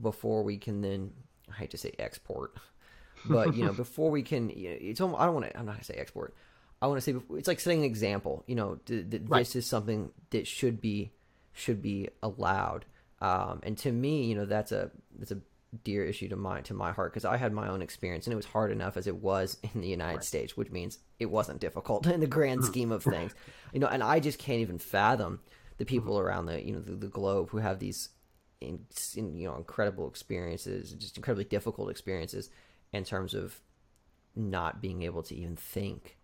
before 0.00 0.42
we 0.44 0.56
can 0.56 0.80
then 0.80 1.12
I 1.50 1.54
hate 1.56 1.70
to 1.72 1.78
say 1.78 1.92
export, 1.98 2.56
but 3.28 3.56
you 3.56 3.64
know 3.64 3.72
before 3.72 4.10
we 4.10 4.22
can 4.22 4.50
you 4.50 4.70
know, 4.70 4.76
it's 4.80 5.00
almost, 5.00 5.20
I 5.20 5.24
don't 5.24 5.34
want 5.34 5.46
to 5.46 5.58
I'm 5.58 5.66
not 5.66 5.72
gonna 5.72 5.84
say 5.84 5.94
export. 5.94 6.34
I 6.80 6.86
want 6.86 7.00
to 7.00 7.12
say 7.12 7.18
it's 7.36 7.48
like 7.48 7.60
setting 7.60 7.80
an 7.80 7.84
example. 7.84 8.44
You 8.46 8.54
know, 8.54 8.78
th- 8.86 9.10
th- 9.10 9.22
right. 9.26 9.40
this 9.40 9.56
is 9.56 9.66
something 9.66 10.10
that 10.30 10.46
should 10.46 10.80
be 10.80 11.10
should 11.52 11.82
be 11.82 12.08
allowed. 12.22 12.84
Um, 13.22 13.60
and 13.62 13.78
to 13.78 13.92
me, 13.92 14.24
you 14.24 14.34
know, 14.34 14.44
that's 14.44 14.72
a 14.72 14.90
that's 15.16 15.30
a 15.30 15.38
dear 15.84 16.04
issue 16.04 16.28
to 16.28 16.36
my 16.36 16.60
to 16.62 16.74
my 16.74 16.90
heart 16.90 17.12
because 17.12 17.24
I 17.24 17.36
had 17.36 17.52
my 17.52 17.68
own 17.68 17.80
experience 17.80 18.26
and 18.26 18.32
it 18.32 18.36
was 18.36 18.44
hard 18.44 18.72
enough 18.72 18.96
as 18.96 19.06
it 19.06 19.16
was 19.16 19.56
in 19.74 19.80
the 19.80 19.88
United 19.88 20.16
right. 20.16 20.24
States, 20.24 20.56
which 20.56 20.72
means 20.72 20.98
it 21.20 21.26
wasn't 21.26 21.60
difficult 21.60 22.06
in 22.08 22.18
the 22.18 22.26
grand 22.26 22.64
scheme 22.64 22.90
of 22.90 23.04
things. 23.04 23.32
you 23.72 23.78
know, 23.78 23.86
and 23.86 24.02
I 24.02 24.18
just 24.18 24.40
can't 24.40 24.60
even 24.60 24.78
fathom 24.78 25.40
the 25.78 25.84
people 25.84 26.16
mm-hmm. 26.16 26.26
around 26.26 26.46
the 26.46 26.64
you 26.64 26.72
know 26.72 26.80
the, 26.80 26.96
the 26.96 27.06
globe 27.06 27.50
who 27.50 27.58
have 27.58 27.78
these 27.78 28.08
in, 28.60 28.80
in, 29.16 29.36
you 29.36 29.48
know 29.48 29.54
incredible 29.54 30.08
experiences, 30.08 30.92
just 30.92 31.16
incredibly 31.16 31.44
difficult 31.44 31.90
experiences 31.90 32.50
in 32.92 33.04
terms 33.04 33.34
of 33.34 33.60
not 34.34 34.82
being 34.82 35.02
able 35.02 35.22
to 35.22 35.36
even 35.36 35.54
think 35.54 36.18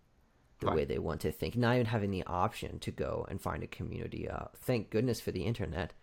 the 0.59 0.67
right. 0.67 0.75
way 0.75 0.85
they 0.85 0.99
want 0.99 1.21
to 1.21 1.31
think, 1.31 1.55
not 1.55 1.75
even 1.75 1.85
having 1.85 2.11
the 2.11 2.23
option 2.27 2.77
to 2.79 2.91
go 2.91 3.25
and 3.29 3.41
find 3.41 3.63
a 3.63 3.67
community. 3.67 4.27
Uh, 4.27 4.45
thank 4.53 4.89
goodness 4.89 5.21
for 5.21 5.31
the 5.31 5.43
internet. 5.43 5.93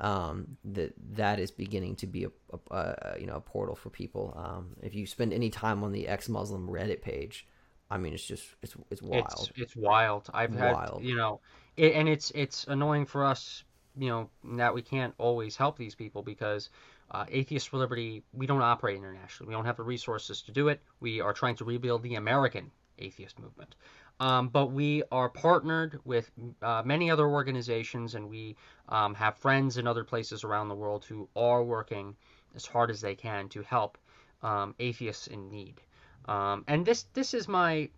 Um, 0.00 0.56
that 0.64 0.94
that 1.14 1.40
is 1.40 1.50
beginning 1.50 1.96
to 1.96 2.06
be 2.06 2.24
a, 2.24 2.30
a, 2.52 2.76
a, 2.76 3.20
you 3.20 3.26
know 3.26 3.36
a 3.36 3.40
portal 3.40 3.74
for 3.74 3.90
people. 3.90 4.32
Um, 4.36 4.76
if 4.82 4.94
you 4.94 5.06
spend 5.06 5.32
any 5.32 5.50
time 5.50 5.82
on 5.82 5.90
the 5.90 6.06
ex-Muslim 6.06 6.68
Reddit 6.68 7.02
page, 7.02 7.48
I 7.90 7.98
mean, 7.98 8.14
it's 8.14 8.24
just 8.24 8.46
it's 8.62 8.76
it's 8.90 9.02
wild. 9.02 9.26
It's, 9.26 9.50
it's 9.56 9.76
wild. 9.76 10.28
I've 10.32 10.54
wild. 10.54 11.00
had 11.00 11.08
you 11.08 11.16
know, 11.16 11.40
it, 11.76 11.94
and 11.94 12.08
it's 12.08 12.30
it's 12.32 12.64
annoying 12.68 13.06
for 13.06 13.24
us 13.24 13.64
you 13.98 14.08
know 14.08 14.30
that 14.56 14.74
we 14.74 14.82
can't 14.82 15.14
always 15.18 15.56
help 15.56 15.76
these 15.76 15.94
people 15.94 16.22
because 16.22 16.70
uh, 17.10 17.24
Atheists 17.28 17.68
for 17.68 17.78
Liberty 17.78 18.22
we 18.32 18.46
don't 18.46 18.62
operate 18.62 18.96
internationally. 18.96 19.48
We 19.48 19.54
don't 19.54 19.64
have 19.64 19.76
the 19.76 19.82
resources 19.82 20.42
to 20.42 20.52
do 20.52 20.68
it. 20.68 20.80
We 21.00 21.20
are 21.20 21.32
trying 21.32 21.56
to 21.56 21.64
rebuild 21.64 22.02
the 22.02 22.14
American 22.14 22.70
atheist 22.98 23.38
movement. 23.38 23.74
Um, 24.20 24.48
but 24.48 24.72
we 24.72 25.04
are 25.12 25.28
partnered 25.28 26.00
with 26.04 26.30
uh, 26.60 26.82
many 26.84 27.10
other 27.10 27.26
organizations, 27.26 28.14
and 28.16 28.28
we 28.28 28.56
um, 28.88 29.14
have 29.14 29.36
friends 29.36 29.78
in 29.78 29.86
other 29.86 30.04
places 30.04 30.42
around 30.42 30.68
the 30.68 30.74
world 30.74 31.04
who 31.04 31.28
are 31.36 31.62
working 31.62 32.16
as 32.56 32.66
hard 32.66 32.90
as 32.90 33.00
they 33.00 33.14
can 33.14 33.48
to 33.50 33.62
help 33.62 33.96
um, 34.42 34.74
atheists 34.80 35.28
in 35.28 35.50
need. 35.50 35.80
Um, 36.26 36.64
and 36.66 36.84
this 36.84 37.04
this 37.14 37.32
is 37.32 37.48
my 37.48 37.88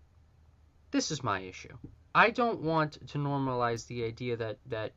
this 0.90 1.10
is 1.10 1.22
my 1.22 1.40
issue. 1.40 1.76
I 2.14 2.30
don't 2.30 2.60
want 2.60 3.08
to 3.08 3.18
normalize 3.18 3.86
the 3.86 4.04
idea 4.04 4.36
that 4.36 4.58
that 4.66 4.92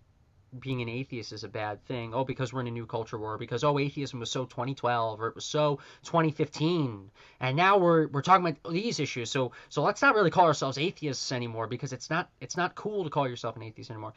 being 0.60 0.82
an 0.82 0.90
atheist 0.90 1.32
is 1.32 1.44
a 1.44 1.50
bad 1.50 1.84
thing. 1.86 2.14
Oh, 2.14 2.24
because 2.24 2.54
we're 2.54 2.62
in 2.62 2.68
a 2.68 2.72
new 2.72 2.86
culture 2.86 3.18
war, 3.18 3.38
because 3.38 3.64
oh, 3.64 3.80
atheism 3.80 4.20
was 4.20 4.32
so 4.32 4.46
2012 4.46 5.22
or 5.22 5.28
it 5.28 5.36
was 5.36 5.46
so 5.46 5.80
2015, 6.04 7.12
and 7.40 7.58
now 7.58 7.78
we're 7.78 8.08
we're 8.08 8.22
talking 8.22 8.46
about 8.46 8.72
these 8.72 9.00
issues. 9.00 9.32
So 9.32 9.52
so 9.70 9.82
let's 9.82 10.02
not 10.02 10.16
really 10.16 10.32
call 10.32 10.46
ourselves 10.46 10.78
atheists 10.78 11.32
anymore 11.32 11.68
because 11.68 11.94
it's 11.94 12.10
not 12.10 12.30
it's 12.42 12.58
not 12.58 12.76
cool 12.76 13.04
to 13.04 13.10
call 13.10 13.28
yourself 13.28 13.56
an 13.56 13.64
atheist 13.64 13.90
anymore. 13.90 14.14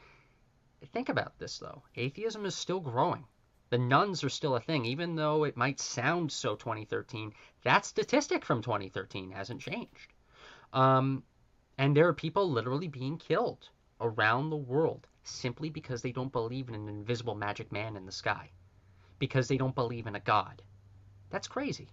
Think 0.93 1.09
about 1.09 1.39
this 1.39 1.59
though. 1.59 1.83
Atheism 1.97 2.45
is 2.47 2.55
still 2.55 2.81
growing. 2.81 3.25
The 3.69 3.79
nones 3.79 4.23
are 4.23 4.29
still 4.29 4.55
a 4.55 4.61
thing, 4.61 4.85
even 4.85 5.17
though 5.17 5.45
it 5.45 5.57
might 5.57 5.81
sound 5.81 6.31
so 6.31 6.55
2013. 6.55 7.33
That 7.65 7.85
statistic 7.85 8.45
from 8.45 8.63
2013 8.63 9.33
hasn't 9.33 9.61
changed. 9.61 10.13
Um, 10.73 11.25
and 11.77 11.97
there 11.97 12.07
are 12.07 12.15
people 12.15 12.51
literally 12.51 12.87
being 12.89 13.19
killed 13.19 13.69
around 14.01 14.51
the 14.51 14.57
world 14.57 15.07
simply 15.29 15.71
because 15.71 16.03
they 16.03 16.13
don't 16.13 16.33
believe 16.33 16.69
in 16.69 16.75
an 16.75 16.89
invisible 16.89 17.35
magic 17.35 17.73
man 17.73 17.97
in 17.97 18.07
the 18.07 18.13
sky, 18.13 18.51
because 19.19 19.49
they 19.49 19.57
don't 19.57 19.75
believe 19.75 20.07
in 20.07 20.15
a 20.15 20.21
god. 20.21 20.63
That's 21.31 21.49
crazy. 21.49 21.89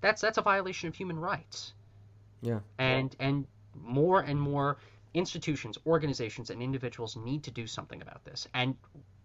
That's 0.00 0.20
that's 0.20 0.38
a 0.38 0.42
violation 0.42 0.88
of 0.88 0.94
human 0.94 1.18
rights. 1.18 1.74
Yeah. 2.40 2.60
And 2.78 3.14
and 3.18 3.46
more 3.74 4.20
and 4.20 4.40
more 4.40 4.78
institutions, 5.14 5.78
organizations, 5.86 6.50
and 6.50 6.62
individuals 6.62 7.16
need 7.16 7.42
to 7.44 7.50
do 7.50 7.66
something 7.66 8.02
about 8.02 8.24
this. 8.24 8.46
And 8.54 8.76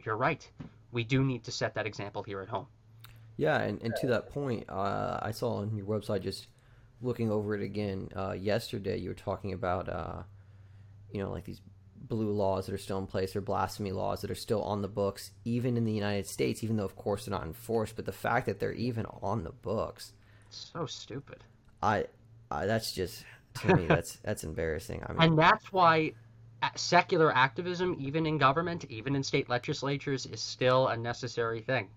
you're 0.06 0.18
right. 0.18 0.50
We 0.92 1.04
do 1.04 1.24
need 1.24 1.44
to 1.46 1.52
set 1.52 1.76
that 1.76 1.86
example 1.86 2.24
here 2.24 2.42
at 2.42 2.50
home. 2.50 2.68
Yeah, 3.38 3.60
and, 3.60 3.82
and 3.82 3.96
to 4.02 4.08
that 4.08 4.30
point, 4.30 4.70
uh, 4.70 5.20
I 5.22 5.32
saw 5.32 5.56
on 5.56 5.76
your 5.76 5.88
website 5.88 6.22
just 6.22 6.48
looking 7.02 7.32
over 7.32 7.56
it 7.56 7.64
again 7.64 8.10
uh, 8.16 8.34
yesterday. 8.34 8.98
You 8.98 9.10
were 9.10 9.16
talking 9.16 9.54
about, 9.54 9.90
uh, 9.90 10.22
you 11.12 11.22
know, 11.22 11.32
like 11.32 11.44
these 11.44 11.62
blue 12.04 12.32
laws 12.32 12.66
that 12.66 12.76
are 12.76 12.80
still 12.80 12.99
in 12.99 13.08
place 13.08 13.36
or 13.36 13.41
blasphemy 13.41 13.91
laws 13.91 14.22
that 14.22 14.32
are 14.32 14.36
still 14.36 14.62
on 14.62 14.82
the 14.82 14.88
books, 14.88 15.32
even 15.45 15.78
in 15.78 15.86
the 15.86 15.93
United 15.93 16.28
States, 16.28 16.64
even 16.64 16.76
though, 16.76 16.86
of 16.86 16.95
course, 16.95 17.26
they're 17.26 17.38
not 17.38 17.45
enforced. 17.45 17.95
But 17.95 18.06
the 18.06 18.12
fact 18.12 18.45
that 18.45 18.60
they're 18.60 18.74
even 18.74 19.06
on 19.22 19.43
the 19.43 19.51
books, 19.51 20.14
so 20.49 20.86
stupid. 20.86 21.43
I, 21.82 22.06
I 22.51 22.66
that's 22.66 22.91
just 22.93 23.24
to 23.62 23.76
me 23.76 23.88
that's 23.88 24.18
that's 24.24 24.43
embarrassing. 24.43 25.04
I 25.06 25.14
mean, 25.14 25.22
and 25.22 25.39
that's 25.39 25.72
why 25.72 26.14
uh, 26.62 26.70
secular 26.76 27.36
activism, 27.36 27.95
even 27.99 28.26
in 28.26 28.38
government, 28.38 28.86
even 28.89 29.16
in 29.16 29.24
state 29.24 29.49
legislatures, 29.49 30.26
is 30.26 30.41
still 30.41 30.88
a 30.89 30.97
necessary 30.97 31.62
thing. 31.62 31.89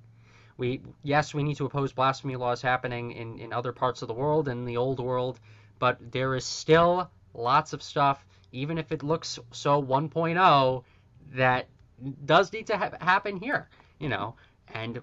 We 0.57 0.80
yes, 1.02 1.34
we 1.34 1.42
need 1.42 1.57
to 1.57 1.66
oppose 1.66 1.92
blasphemy 1.92 2.36
laws 2.36 2.62
happening 2.62 3.12
in 3.12 3.38
in 3.38 3.52
other 3.52 3.72
parts 3.72 4.02
of 4.02 4.09
the 4.09 4.14
world 4.14 4.48
in 4.48 4.64
the 4.64 4.76
old 4.76 5.00
world, 5.00 5.38
but 5.78 5.98
there 6.12 6.34
is 6.34 6.44
still 6.44 7.11
lots 7.34 7.72
of 7.72 7.82
stuff, 7.82 8.24
even 8.57 8.78
if 8.78 8.92
it 8.92 9.02
looks 9.02 9.38
so 9.52 9.82
1.0, 9.82 10.84
that 11.34 11.68
does 12.24 12.52
need 12.52 12.66
to 12.66 12.76
ha- 12.76 12.90
happen 13.00 13.36
here. 13.36 13.68
You 13.98 14.09
know, 14.09 14.36
and 14.74 15.00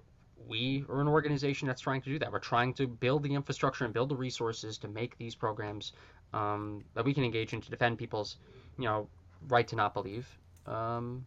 we 0.47 0.86
are 0.89 1.01
an 1.01 1.08
organization 1.08 1.68
that's 1.68 1.82
trying 1.82 2.01
to 2.01 2.10
do 2.10 2.20
that. 2.20 2.32
We're 2.32 2.39
trying 2.39 2.74
to 2.76 2.88
build 2.88 3.24
the 3.24 3.34
infrastructure 3.34 3.86
and 3.86 3.93
build 3.93 4.10
the 4.10 4.16
resources 4.16 4.78
to 4.80 4.88
make 4.88 5.18
these 5.18 5.36
programs 5.36 5.93
um, 6.34 6.84
that 6.93 7.06
we 7.06 7.14
can 7.14 7.24
engage 7.24 7.54
in 7.54 7.62
to 7.62 7.70
defend 7.70 7.97
people's, 7.97 8.38
you 8.78 8.86
know, 8.86 9.08
right 9.47 9.68
to 9.68 9.76
not 9.76 9.93
believe 9.93 10.28
um, 10.68 11.26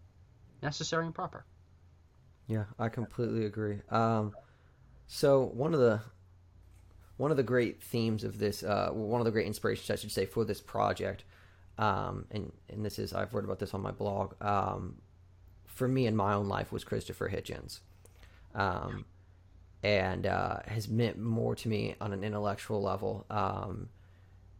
necessary 0.62 1.06
and 1.06 1.14
proper. 1.14 1.44
Yeah, 2.46 2.64
I 2.78 2.88
completely 2.88 3.46
agree. 3.46 3.80
Um, 3.90 4.34
so 5.08 5.50
one 5.54 5.74
of 5.74 5.80
the 5.80 6.00
one 7.16 7.30
of 7.30 7.36
the 7.36 7.42
great 7.42 7.82
themes 7.82 8.24
of 8.24 8.38
this, 8.38 8.62
uh, 8.62 8.90
one 8.92 9.20
of 9.20 9.24
the 9.24 9.30
great 9.30 9.46
inspirations, 9.46 9.90
I 9.90 9.96
should 9.96 10.12
say, 10.12 10.26
for 10.26 10.44
this 10.44 10.60
project, 10.60 11.24
um, 11.78 12.26
and 12.30 12.52
and 12.68 12.84
this 12.84 12.98
is 12.98 13.12
I've 13.12 13.34
wrote 13.34 13.44
about 13.44 13.58
this 13.58 13.74
on 13.74 13.82
my 13.82 13.90
blog. 13.90 14.34
Um, 14.42 14.96
for 15.66 15.86
me 15.86 16.06
in 16.06 16.16
my 16.16 16.32
own 16.34 16.48
life 16.48 16.72
was 16.72 16.84
Christopher 16.84 17.28
Hitchens 17.28 17.80
um, 18.54 19.04
and 19.82 20.26
uh, 20.26 20.58
has 20.66 20.88
meant 20.88 21.18
more 21.18 21.54
to 21.54 21.68
me 21.68 21.94
on 22.00 22.12
an 22.12 22.24
intellectual 22.24 22.82
level 22.82 23.26
um, 23.30 23.90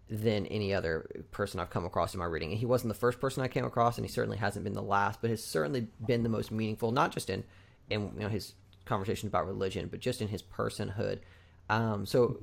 than 0.08 0.46
any 0.46 0.74
other 0.74 1.08
person 1.32 1.58
I've 1.58 1.70
come 1.70 1.86
across 1.86 2.14
in 2.14 2.20
my 2.20 2.26
reading. 2.26 2.50
And 2.50 2.58
he 2.58 2.66
wasn't 2.66 2.92
the 2.92 2.98
first 2.98 3.18
person 3.18 3.42
I 3.42 3.48
came 3.48 3.64
across, 3.64 3.96
and 3.96 4.06
he 4.06 4.12
certainly 4.12 4.36
hasn't 4.36 4.62
been 4.62 4.74
the 4.74 4.82
last, 4.82 5.20
but 5.20 5.30
has 5.30 5.42
certainly 5.42 5.88
been 6.06 6.22
the 6.22 6.28
most 6.28 6.52
meaningful, 6.52 6.92
not 6.92 7.12
just 7.12 7.30
in 7.30 7.42
in 7.88 8.12
you 8.14 8.20
know 8.20 8.28
his 8.28 8.54
conversations 8.84 9.30
about 9.30 9.46
religion, 9.46 9.88
but 9.90 10.00
just 10.00 10.20
in 10.20 10.28
his 10.28 10.42
personhood. 10.42 11.20
Um, 11.68 12.06
so. 12.06 12.38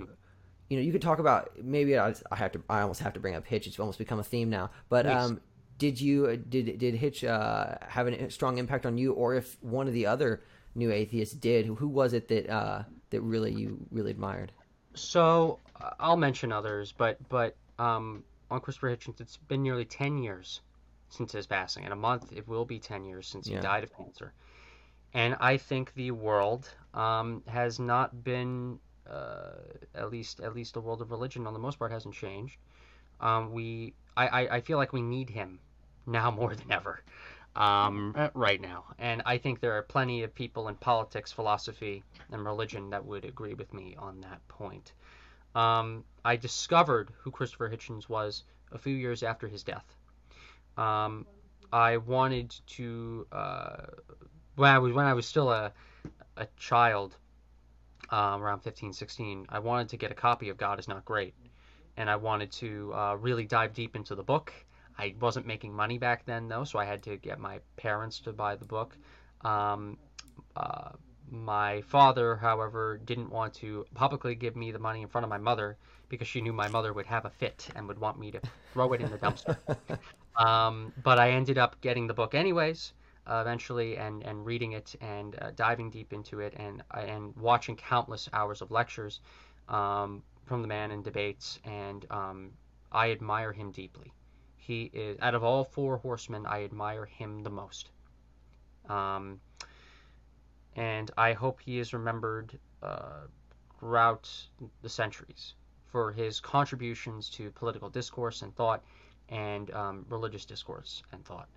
You 0.73 0.79
know, 0.79 0.85
you 0.85 0.91
could 0.91 1.01
talk 1.01 1.19
about 1.19 1.51
maybe 1.63 1.97
I, 1.97 2.13
I, 2.31 2.35
have 2.35 2.51
to. 2.53 2.63
I 2.67 2.81
almost 2.81 3.01
have 3.01 3.13
to 3.13 3.19
bring 3.19 3.35
up 3.35 3.45
Hitch. 3.45 3.67
It's 3.67 3.79
almost 3.79 3.99
become 3.99 4.19
a 4.19 4.23
theme 4.23 4.49
now. 4.49 4.71
But 4.89 5.05
um, 5.05 5.39
did 5.77 6.01
you 6.01 6.35
did 6.37 6.79
did 6.79 6.95
Hitch 6.95 7.23
uh, 7.23 7.75
have 7.87 8.07
a 8.07 8.31
strong 8.31 8.57
impact 8.57 8.85
on 8.85 8.97
you, 8.97 9.13
or 9.13 9.35
if 9.35 9.57
one 9.61 9.87
of 9.87 9.93
the 9.93 10.07
other 10.07 10.41
New 10.75 10.91
atheists 10.91 11.35
did. 11.35 11.67
Who 11.67 11.87
was 11.87 12.13
it 12.13 12.27
that 12.29 12.49
uh, 12.49 12.83
that 13.11 13.21
really 13.21 13.53
you 13.53 13.77
really 13.91 14.11
admired? 14.11 14.51
So 14.95 15.59
uh, 15.79 15.91
I'll 15.99 16.17
mention 16.17 16.51
others, 16.51 16.91
but 16.91 17.17
but 17.29 17.55
um, 17.77 18.23
on 18.49 18.59
Christopher 18.59 18.95
Hitchens, 18.95 19.21
it's 19.21 19.37
been 19.37 19.61
nearly 19.61 19.85
ten 19.85 20.17
years 20.17 20.61
since 21.09 21.31
his 21.31 21.45
passing. 21.45 21.83
In 21.83 21.91
a 21.91 21.95
month, 21.95 22.31
it 22.35 22.47
will 22.47 22.65
be 22.65 22.79
ten 22.79 23.05
years 23.05 23.27
since 23.27 23.47
he 23.47 23.53
yeah. 23.53 23.61
died 23.61 23.83
of 23.83 23.95
cancer. 23.95 24.33
And 25.13 25.35
I 25.39 25.57
think 25.57 25.93
the 25.93 26.09
world 26.09 26.67
um, 26.95 27.43
has 27.47 27.79
not 27.79 28.23
been, 28.23 28.79
at 29.07 30.11
least 30.11 30.39
at 30.39 30.53
least 30.53 30.73
the 30.73 30.81
world 30.81 31.01
of 31.01 31.11
religion, 31.11 31.47
on 31.47 31.53
the 31.53 31.59
most 31.59 31.79
part, 31.79 31.91
hasn't 31.91 32.15
changed. 32.15 32.57
Um, 33.19 33.51
we, 33.53 33.93
I, 34.17 34.27
I, 34.27 34.55
I 34.55 34.61
feel 34.61 34.77
like 34.77 34.91
we 34.91 35.01
need 35.01 35.29
him 35.29 35.59
now 36.05 36.31
more 36.39 36.55
than 36.55 36.71
ever 36.71 37.01
um, 37.55 38.13
uh, 38.17 38.29
right 38.33 38.59
now. 38.59 38.85
And 38.99 39.21
I 39.25 39.37
think 39.37 39.59
there 39.59 39.73
are 39.73 39.83
plenty 39.83 40.23
of 40.23 40.33
people 40.33 40.67
in 40.67 40.75
politics, 40.75 41.31
philosophy, 41.31 42.03
and 42.31 42.43
religion 42.45 42.89
that 42.91 43.05
would 43.05 43.25
agree 43.25 43.53
with 43.53 43.73
me 43.73 43.95
on 43.97 44.21
that 44.21 44.45
point. 44.47 44.91
Um, 45.55 46.03
I 46.25 46.35
discovered 46.35 47.11
who 47.19 47.31
Christopher 47.31 47.69
Hitchens 47.69 48.09
was 48.09 48.43
a 48.71 48.77
few 48.77 48.95
years 48.95 49.21
after 49.23 49.47
his 49.47 49.63
death. 49.63 49.85
Um, 50.77 51.27
I 51.71 51.97
wanted 51.97 52.55
to 52.67 53.27
uh, 53.31 53.85
when 54.55 54.71
I 54.71 54.79
was 54.79 54.93
when 54.93 55.05
I 55.05 55.13
was 55.13 55.27
still 55.27 55.51
a 55.51 55.71
a 56.37 56.47
child, 56.57 57.15
um, 58.13 58.43
around 58.43 58.59
15, 58.59 58.93
16, 58.93 59.45
I 59.49 59.59
wanted 59.59 59.89
to 59.89 59.97
get 59.97 60.11
a 60.11 60.15
copy 60.15 60.49
of 60.49 60.57
God 60.57 60.79
is 60.79 60.87
Not 60.87 61.03
Great, 61.05 61.33
and 61.97 62.09
I 62.09 62.15
wanted 62.15 62.51
to 62.53 62.93
uh, 62.93 63.15
really 63.15 63.45
dive 63.45 63.73
deep 63.73 63.95
into 63.95 64.15
the 64.15 64.23
book 64.23 64.53
I 64.97 65.15
wasn't 65.19 65.45
making 65.45 65.73
money 65.73 65.97
back 65.97 66.25
then 66.25 66.47
though, 66.47 66.63
so 66.63 66.79
I 66.79 66.85
had 66.85 67.03
to 67.03 67.17
get 67.17 67.39
my 67.39 67.59
parents 67.77 68.19
to 68.21 68.33
buy 68.33 68.55
the 68.55 68.65
book. 68.65 68.95
Um, 69.41 69.97
uh, 70.55 70.89
my 71.29 71.81
father, 71.81 72.35
however, 72.35 72.99
didn't 73.03 73.29
want 73.29 73.53
to 73.55 73.85
publicly 73.95 74.35
give 74.35 74.55
me 74.55 74.71
the 74.71 74.79
money 74.79 75.01
in 75.01 75.07
front 75.07 75.23
of 75.23 75.29
my 75.29 75.37
mother 75.37 75.77
because 76.09 76.27
she 76.27 76.41
knew 76.41 76.53
my 76.53 76.67
mother 76.67 76.93
would 76.93 77.07
have 77.07 77.25
a 77.25 77.29
fit 77.29 77.67
and 77.75 77.87
would 77.87 77.97
want 77.97 78.19
me 78.19 78.29
to 78.31 78.41
throw 78.71 78.93
it 78.93 79.01
in 79.01 79.09
the 79.09 79.17
dumpster. 79.17 79.57
um, 80.37 80.93
but 81.01 81.17
I 81.17 81.31
ended 81.31 81.57
up 81.57 81.79
getting 81.81 82.05
the 82.05 82.13
book 82.13 82.35
anyways, 82.35 82.93
uh, 83.27 83.39
eventually, 83.41 83.97
and, 83.97 84.23
and 84.23 84.45
reading 84.45 84.73
it 84.73 84.95
and 85.01 85.35
uh, 85.41 85.51
diving 85.55 85.89
deep 85.89 86.13
into 86.13 86.39
it 86.39 86.53
and 86.57 86.83
and 86.93 87.35
watching 87.35 87.75
countless 87.75 88.29
hours 88.33 88.61
of 88.61 88.71
lectures 88.71 89.19
um, 89.69 90.23
from 90.45 90.61
the 90.61 90.67
man 90.67 90.91
in 90.91 91.01
debates, 91.01 91.59
and 91.63 92.05
um, 92.09 92.51
I 92.91 93.11
admire 93.11 93.51
him 93.51 93.71
deeply 93.71 94.13
he 94.63 94.89
is 94.93 95.17
out 95.19 95.35
of 95.35 95.43
all 95.43 95.65
four 95.65 95.97
horsemen, 95.97 96.45
I 96.45 96.63
admire 96.63 97.05
him 97.05 97.43
the 97.43 97.49
most. 97.49 97.89
Um, 98.87 99.41
and 100.77 101.11
I 101.17 101.33
hope 101.33 101.59
he 101.59 101.79
is 101.79 101.93
remembered 101.93 102.57
uh, 102.81 103.27
throughout 103.77 104.31
the 104.81 104.87
centuries 104.87 105.55
for 105.91 106.13
his 106.13 106.39
contributions 106.39 107.29
to 107.31 107.51
political 107.51 107.89
discourse 107.89 108.41
and 108.41 108.55
thought, 108.55 108.81
and 109.27 109.69
um, 109.71 110.05
religious 110.07 110.45
discourse 110.45 111.03
and 111.11 111.25
thought. 111.25 111.49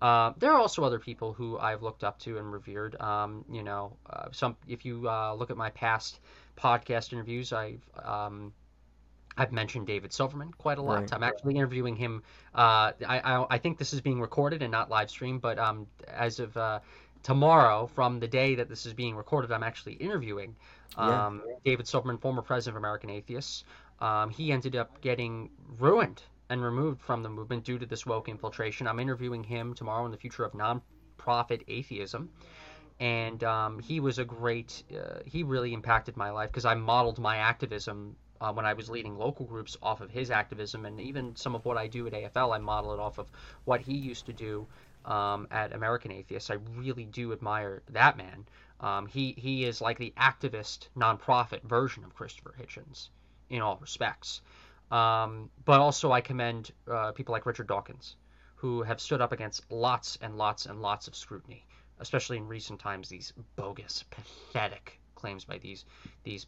Uh, 0.00 0.32
there 0.38 0.52
are 0.52 0.60
also 0.60 0.84
other 0.84 0.98
people 0.98 1.32
who 1.32 1.58
I've 1.58 1.82
looked 1.82 2.04
up 2.04 2.18
to 2.20 2.38
and 2.38 2.52
revered. 2.52 3.00
Um, 3.00 3.44
you 3.50 3.62
know, 3.62 3.96
uh, 4.08 4.28
some 4.32 4.56
if 4.68 4.84
you 4.84 5.08
uh, 5.08 5.34
look 5.34 5.50
at 5.50 5.56
my 5.56 5.70
past 5.70 6.20
podcast 6.56 7.12
interviews, 7.12 7.52
I've 7.52 7.82
um, 8.04 8.52
I've 9.36 9.52
mentioned 9.52 9.86
David 9.86 10.12
Silverman 10.12 10.52
quite 10.58 10.78
a 10.78 10.82
lot. 10.82 11.00
Right. 11.00 11.12
I'm 11.12 11.22
actually 11.22 11.56
interviewing 11.56 11.96
him. 11.96 12.22
Uh, 12.54 12.92
I, 13.06 13.20
I, 13.20 13.46
I 13.50 13.58
think 13.58 13.78
this 13.78 13.92
is 13.92 14.00
being 14.00 14.20
recorded 14.20 14.62
and 14.62 14.70
not 14.70 14.90
live 14.90 15.10
streamed, 15.10 15.40
but 15.40 15.58
um, 15.58 15.86
as 16.06 16.40
of 16.40 16.56
uh, 16.56 16.80
tomorrow, 17.22 17.86
from 17.86 18.20
the 18.20 18.28
day 18.28 18.56
that 18.56 18.68
this 18.68 18.86
is 18.86 18.94
being 18.94 19.16
recorded, 19.16 19.52
I'm 19.52 19.62
actually 19.62 19.94
interviewing 19.94 20.56
um, 20.96 21.42
yeah. 21.46 21.54
David 21.64 21.86
Silverman, 21.86 22.18
former 22.18 22.42
president 22.42 22.76
of 22.76 22.80
American 22.80 23.10
Atheists. 23.10 23.64
Um, 24.00 24.30
he 24.30 24.52
ended 24.52 24.76
up 24.76 25.00
getting 25.00 25.50
ruined 25.78 26.22
and 26.50 26.62
removed 26.62 27.00
from 27.00 27.22
the 27.22 27.28
movement 27.28 27.64
due 27.64 27.78
to 27.78 27.86
this 27.86 28.06
woke 28.06 28.28
infiltration. 28.28 28.86
I'm 28.86 29.00
interviewing 29.00 29.44
him 29.44 29.74
tomorrow 29.74 30.04
in 30.06 30.12
the 30.12 30.18
future 30.18 30.44
of 30.44 30.52
nonprofit 30.52 31.62
atheism 31.68 32.30
and 33.00 33.44
um, 33.44 33.78
he 33.78 34.00
was 34.00 34.18
a 34.18 34.24
great 34.24 34.82
uh, 34.92 35.20
he 35.24 35.44
really 35.44 35.72
impacted 35.72 36.16
my 36.16 36.30
life 36.30 36.50
because 36.50 36.64
i 36.64 36.74
modeled 36.74 37.20
my 37.20 37.36
activism 37.36 38.16
uh, 38.40 38.52
when 38.52 38.64
I 38.64 38.72
was 38.74 38.88
leading 38.88 39.16
local 39.16 39.46
groups 39.46 39.76
off 39.82 40.00
of 40.00 40.10
his 40.10 40.30
activism, 40.30 40.84
and 40.84 41.00
even 41.00 41.34
some 41.36 41.54
of 41.54 41.64
what 41.64 41.76
I 41.76 41.86
do 41.86 42.06
at 42.06 42.12
AFL, 42.12 42.54
I 42.54 42.58
model 42.58 42.92
it 42.92 43.00
off 43.00 43.18
of 43.18 43.30
what 43.64 43.80
he 43.80 43.94
used 43.94 44.26
to 44.26 44.32
do 44.32 44.66
um, 45.04 45.48
at 45.50 45.72
American 45.72 46.12
Atheists. 46.12 46.50
I 46.50 46.54
really 46.76 47.04
do 47.04 47.32
admire 47.32 47.82
that 47.90 48.16
man. 48.16 48.46
Um, 48.80 49.06
he 49.06 49.34
he 49.36 49.64
is 49.64 49.80
like 49.80 49.98
the 49.98 50.14
activist 50.16 50.88
nonprofit 50.96 51.62
version 51.62 52.04
of 52.04 52.14
Christopher 52.14 52.54
Hitchens 52.60 53.08
in 53.50 53.60
all 53.60 53.78
respects. 53.80 54.40
Um, 54.90 55.50
but 55.64 55.80
also, 55.80 56.12
I 56.12 56.20
commend 56.20 56.70
uh, 56.90 57.12
people 57.12 57.32
like 57.32 57.46
Richard 57.46 57.66
Dawkins, 57.66 58.16
who 58.56 58.82
have 58.82 59.00
stood 59.00 59.20
up 59.20 59.32
against 59.32 59.70
lots 59.70 60.18
and 60.22 60.36
lots 60.36 60.66
and 60.66 60.80
lots 60.80 61.08
of 61.08 61.14
scrutiny, 61.14 61.64
especially 62.00 62.38
in 62.38 62.48
recent 62.48 62.80
times. 62.80 63.08
These 63.08 63.32
bogus, 63.56 64.04
pathetic 64.10 65.00
claims 65.14 65.44
by 65.44 65.58
these 65.58 65.84
these 66.24 66.46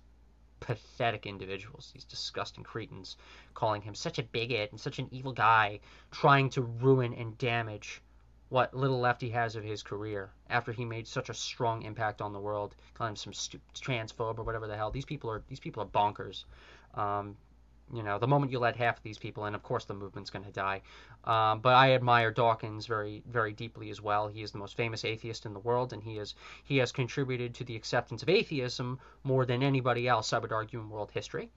pathetic 0.60 1.26
individuals, 1.26 1.90
these 1.92 2.04
disgusting 2.04 2.64
cretins, 2.64 3.16
calling 3.54 3.82
him 3.82 3.94
such 3.94 4.18
a 4.18 4.22
bigot 4.22 4.70
and 4.70 4.80
such 4.80 4.98
an 4.98 5.08
evil 5.10 5.32
guy, 5.32 5.80
trying 6.10 6.50
to 6.50 6.62
ruin 6.62 7.14
and 7.14 7.36
damage 7.38 8.02
what 8.50 8.74
little 8.74 9.00
left 9.00 9.20
he 9.22 9.30
has 9.30 9.54
of 9.54 9.62
his 9.62 9.82
career 9.82 10.30
after 10.48 10.72
he 10.72 10.84
made 10.84 11.06
such 11.06 11.30
a 11.30 11.34
strong 11.34 11.82
impact 11.82 12.20
on 12.20 12.32
the 12.32 12.40
world, 12.40 12.74
calling 12.94 13.12
him 13.12 13.16
some 13.16 13.32
stupid 13.32 13.74
transphobe 13.74 14.38
or 14.38 14.42
whatever 14.42 14.66
the 14.66 14.76
hell. 14.76 14.90
These 14.90 15.04
people 15.04 15.30
are 15.30 15.42
these 15.48 15.60
people 15.60 15.82
are 15.82 15.86
bonkers. 15.86 16.44
Um, 16.94 17.36
you 17.92 18.02
know, 18.02 18.18
the 18.18 18.26
moment 18.26 18.52
you 18.52 18.58
let 18.58 18.76
half 18.76 18.98
of 18.98 19.02
these 19.02 19.18
people 19.18 19.46
in, 19.46 19.54
of 19.54 19.62
course 19.62 19.84
the 19.84 19.94
movement's 19.94 20.30
going 20.30 20.44
to 20.44 20.50
die. 20.50 20.82
Um, 21.24 21.60
but 21.60 21.74
I 21.74 21.94
admire 21.94 22.30
Dawkins 22.30 22.86
very, 22.86 23.22
very 23.28 23.52
deeply 23.52 23.90
as 23.90 24.00
well. 24.00 24.28
He 24.28 24.42
is 24.42 24.52
the 24.52 24.58
most 24.58 24.76
famous 24.76 25.04
atheist 25.04 25.46
in 25.46 25.52
the 25.52 25.58
world, 25.58 25.92
and 25.92 26.02
he 26.02 26.18
is 26.18 26.34
he 26.64 26.78
has 26.78 26.92
contributed 26.92 27.54
to 27.56 27.64
the 27.64 27.76
acceptance 27.76 28.22
of 28.22 28.28
atheism 28.28 28.98
more 29.24 29.44
than 29.44 29.62
anybody 29.62 30.08
else, 30.08 30.32
I 30.32 30.38
would 30.38 30.52
argue, 30.52 30.80
in 30.80 30.88
world 30.88 31.10
history. 31.12 31.50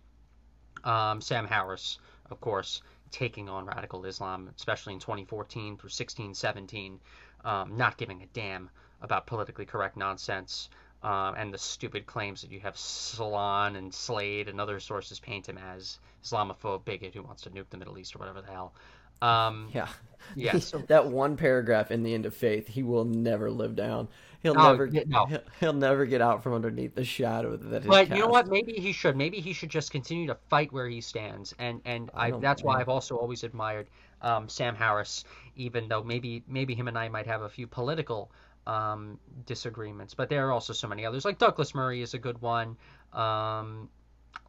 Um, 0.84 1.22
Sam 1.22 1.46
Harris, 1.46 2.00
of 2.30 2.42
course, 2.42 2.82
taking 3.12 3.48
on 3.48 3.66
radical 3.66 4.06
Islam, 4.06 4.50
especially 4.58 4.94
in 4.94 5.00
2014 5.00 5.78
through 5.78 5.90
16, 5.90 6.34
17, 6.34 7.00
um, 7.46 7.78
not 7.78 7.98
giving 7.98 8.24
a 8.24 8.28
damn 8.28 8.70
about 9.02 9.28
politically 9.28 9.66
correct 9.66 9.98
nonsense 9.98 10.70
um, 11.04 11.36
and 11.38 11.54
the 11.54 11.58
stupid 11.58 12.06
claims 12.06 12.41
that 12.41 12.51
you 12.51 12.60
have 12.62 12.78
Salon 12.78 13.76
and 13.76 13.93
Slate 13.93 14.47
and 14.47 14.60
other 14.62 14.80
sources 14.80 15.20
paint 15.20 15.47
him 15.47 15.58
as 15.58 15.99
Islamophobe 16.24 16.86
bigot 16.86 17.14
who 17.14 17.24
wants 17.24 17.43
to 17.43 17.49
nuke 17.51 17.70
the 17.70 17.78
Middle 17.78 17.97
East 17.97 18.16
or 18.16 18.20
whatever 18.20 18.41
the 18.41 18.51
hell. 18.51 18.74
Um, 19.22 19.74
Yeah. 19.74 19.88
yeah. 20.36 20.58
So, 20.60 20.80
that 20.88 21.08
one 21.08 21.36
paragraph 21.38 21.91
in 21.91 22.04
the 22.04 22.14
end 22.14 22.26
of 22.26 22.34
Faith, 22.34 22.68
he 22.68 22.84
will 22.84 23.06
never 23.06 23.51
live 23.51 23.76
down. 23.76 24.08
He'll 24.41 24.56
Oh, 24.56 24.56
never 24.56 24.86
yeah, 24.89 25.04
no. 25.06 25.28
he'll, 25.28 25.41
he'll 25.60 25.74
never 25.74 26.06
get 26.06 26.22
out 26.22 26.43
from 26.43 26.54
underneath 26.54 26.95
the 26.95 27.06
shadow 27.06 27.56
that 27.58 27.84
but 27.86 28.12
you 28.12 28.22
know 28.22 28.28
what? 28.28 28.47
Maybe 28.47 28.74
he 28.74 28.91
should. 28.93 29.16
Maybe 29.16 29.39
he 29.39 29.54
should 29.54 29.70
just 29.70 29.91
continue 29.91 30.28
to 30.28 30.36
fight 30.49 30.72
where 30.72 30.88
he 30.88 31.01
stands. 31.01 31.54
And 31.60 31.82
and 31.86 32.10
I 32.16 32.32
I, 32.32 32.32
that's 32.32 32.64
why. 32.64 32.80
I've 32.80 32.89
also 32.89 33.18
always 33.18 33.43
admired 33.43 33.89
um, 34.22 34.47
Sam 34.49 34.76
Harris, 34.76 35.24
even 35.56 35.88
though 35.88 36.04
maybe 36.04 36.43
maybe 36.47 36.76
him 36.76 36.88
and 36.88 36.97
I 36.97 37.10
might 37.10 37.28
have 37.28 37.41
a 37.41 37.49
few 37.49 37.68
political 37.68 38.32
um, 38.68 39.20
disagreements. 39.45 40.14
But 40.14 40.30
there 40.30 40.47
are 40.47 40.51
also 40.51 40.74
so 40.74 40.88
many 40.88 41.05
others. 41.05 41.26
Like 41.26 41.38
Douglas 41.38 41.76
Murray 41.76 42.01
is 42.01 42.14
a 42.14 42.20
good 42.20 42.41
one. 42.41 42.78
Um, 43.11 43.89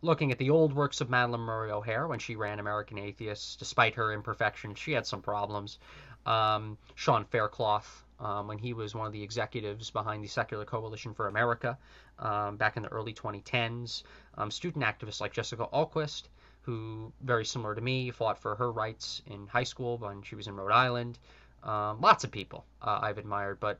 looking 0.02 0.32
at 0.32 0.38
the 0.38 0.50
old 0.50 0.72
works 0.72 1.00
of 1.00 1.08
Madalyn 1.08 1.40
Murray 1.40 1.70
O'Hair 1.70 2.06
when 2.06 2.18
she 2.18 2.36
ran 2.36 2.58
American 2.58 2.98
Atheists, 2.98 3.56
despite 3.56 3.94
her 3.94 4.12
imperfections, 4.12 4.78
she 4.78 4.92
had 4.92 5.06
some 5.06 5.22
problems. 5.22 5.78
Um, 6.26 6.78
Sean 6.94 7.24
Faircloth, 7.24 8.04
um, 8.20 8.48
when 8.48 8.58
he 8.58 8.72
was 8.72 8.94
one 8.94 9.06
of 9.06 9.12
the 9.12 9.22
executives 9.22 9.90
behind 9.90 10.22
the 10.22 10.28
Secular 10.28 10.64
Coalition 10.64 11.14
for 11.14 11.28
America 11.28 11.76
um, 12.18 12.56
back 12.56 12.76
in 12.76 12.82
the 12.82 12.88
early 12.88 13.12
2010s. 13.12 14.02
Um, 14.36 14.50
student 14.50 14.84
activists 14.84 15.20
like 15.20 15.32
Jessica 15.32 15.66
Ahlquist, 15.72 16.24
who, 16.62 17.12
very 17.20 17.44
similar 17.44 17.74
to 17.74 17.80
me, 17.80 18.10
fought 18.10 18.38
for 18.38 18.54
her 18.54 18.72
rights 18.72 19.22
in 19.26 19.46
high 19.46 19.64
school 19.64 19.98
when 19.98 20.22
she 20.22 20.34
was 20.34 20.46
in 20.46 20.56
Rhode 20.56 20.72
Island. 20.72 21.18
Um, 21.62 22.00
lots 22.00 22.24
of 22.24 22.30
people 22.30 22.64
uh, 22.82 23.00
I've 23.02 23.18
admired, 23.18 23.58
but 23.60 23.78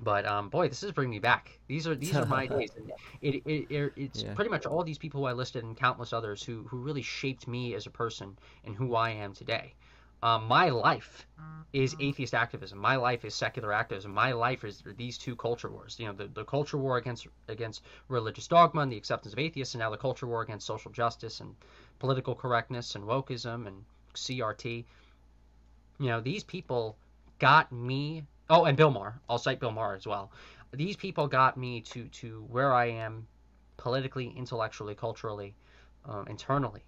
but 0.00 0.26
um, 0.26 0.48
boy, 0.48 0.68
this 0.68 0.82
is 0.82 0.92
bringing 0.92 1.10
me 1.10 1.18
back. 1.18 1.58
These 1.68 1.86
are 1.86 1.94
these 1.94 2.20
are 2.20 2.26
my 2.26 2.46
days. 2.58 2.70
And 2.76 2.90
it, 3.22 3.42
it, 3.46 3.66
it 3.70 3.92
it's 3.96 4.22
Yeah. 4.22 4.34
pretty 4.34 4.50
much 4.50 4.66
all 4.66 4.84
these 4.84 4.98
people 4.98 5.20
who 5.20 5.26
I 5.26 5.32
listed 5.32 5.64
and 5.64 5.76
countless 5.76 6.12
others 6.12 6.42
who 6.42 6.64
who 6.64 6.78
really 6.78 7.02
shaped 7.02 7.46
me 7.48 7.74
as 7.74 7.86
a 7.86 7.90
person 7.90 8.38
and 8.64 8.76
who 8.76 8.94
I 8.94 9.10
am 9.10 9.32
today. 9.34 9.74
Um, 10.22 10.46
my 10.46 10.68
life 10.70 11.26
is 11.72 11.94
atheist 12.00 12.34
activism. 12.34 12.78
My 12.78 12.96
life 12.96 13.24
is 13.24 13.34
secular 13.34 13.72
activism. 13.72 14.12
My 14.12 14.32
life 14.32 14.64
is 14.64 14.82
these 14.96 15.18
two 15.18 15.36
culture 15.36 15.70
wars. 15.70 15.98
You 15.98 16.06
know, 16.06 16.12
the, 16.12 16.26
the 16.28 16.44
culture 16.44 16.78
war 16.78 16.96
against 16.96 17.26
against 17.48 17.82
religious 18.08 18.46
dogma 18.48 18.80
and 18.82 18.92
the 18.92 18.96
acceptance 18.96 19.32
of 19.32 19.38
atheists, 19.38 19.74
and 19.74 19.80
now 19.80 19.90
the 19.90 19.96
culture 19.96 20.26
war 20.26 20.42
against 20.42 20.66
social 20.66 20.90
justice 20.90 21.40
and 21.40 21.54
political 21.98 22.34
correctness 22.34 22.94
and 22.94 23.04
wokeism 23.04 23.66
and 23.66 23.84
CRT. 24.14 24.84
You 25.98 26.06
know, 26.06 26.20
these 26.20 26.44
people 26.44 26.96
got 27.38 27.70
me. 27.72 28.24
Oh, 28.48 28.64
and 28.64 28.76
Bill 28.76 28.90
Maher. 28.90 29.20
I'll 29.28 29.38
cite 29.38 29.60
Bill 29.60 29.72
Maher 29.72 29.94
as 29.94 30.06
well. 30.06 30.30
These 30.72 30.96
people 30.96 31.26
got 31.26 31.56
me 31.56 31.80
to 31.82 32.04
to 32.08 32.44
where 32.48 32.72
I 32.72 32.86
am, 32.86 33.26
politically, 33.76 34.32
intellectually, 34.36 34.94
culturally, 34.94 35.54
um, 36.04 36.26
internally, 36.28 36.82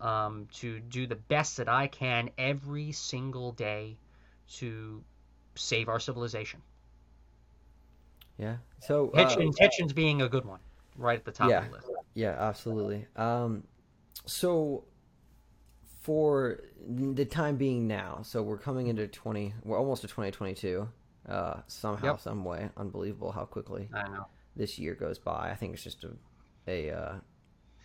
um, 0.00 0.46
to 0.54 0.80
do 0.80 1.06
the 1.06 1.16
best 1.16 1.56
that 1.56 1.68
I 1.68 1.86
can 1.86 2.30
every 2.38 2.92
single 2.92 3.52
day 3.52 3.96
to 4.56 5.02
save 5.54 5.88
our 5.88 6.00
civilization. 6.00 6.60
Yeah. 8.38 8.56
So 8.80 9.10
uh, 9.10 9.24
Hitchens, 9.24 9.54
Hitchens 9.60 9.94
being 9.94 10.22
a 10.22 10.28
good 10.28 10.44
one, 10.44 10.60
right 10.96 11.18
at 11.18 11.24
the 11.24 11.32
top 11.32 11.50
Yeah. 11.50 11.64
of 11.64 11.70
the 11.70 11.76
list. 11.76 11.88
Yeah, 12.14 12.36
absolutely. 12.38 13.06
Um, 13.16 13.64
so 14.26 14.84
for 16.00 16.60
the 16.88 17.24
time 17.24 17.56
being 17.56 17.86
now, 17.86 18.20
so 18.22 18.42
we're 18.42 18.58
coming 18.58 18.86
into 18.88 19.06
twenty, 19.06 19.54
we're 19.64 19.78
almost 19.78 20.02
to 20.02 20.08
twenty 20.08 20.30
twenty 20.30 20.54
two. 20.54 20.88
Uh, 21.28 21.60
somehow, 21.66 22.06
Yep. 22.12 22.20
some 22.20 22.44
way, 22.44 22.70
unbelievable 22.76 23.32
how 23.32 23.44
quickly 23.44 23.88
I 23.92 24.08
know. 24.08 24.26
this 24.56 24.78
year 24.78 24.94
goes 24.94 25.18
by. 25.18 25.50
I 25.50 25.54
think 25.54 25.74
it's 25.74 25.84
just 25.84 26.04
a 26.04 26.12
a 26.66 26.90
uh, 26.90 27.14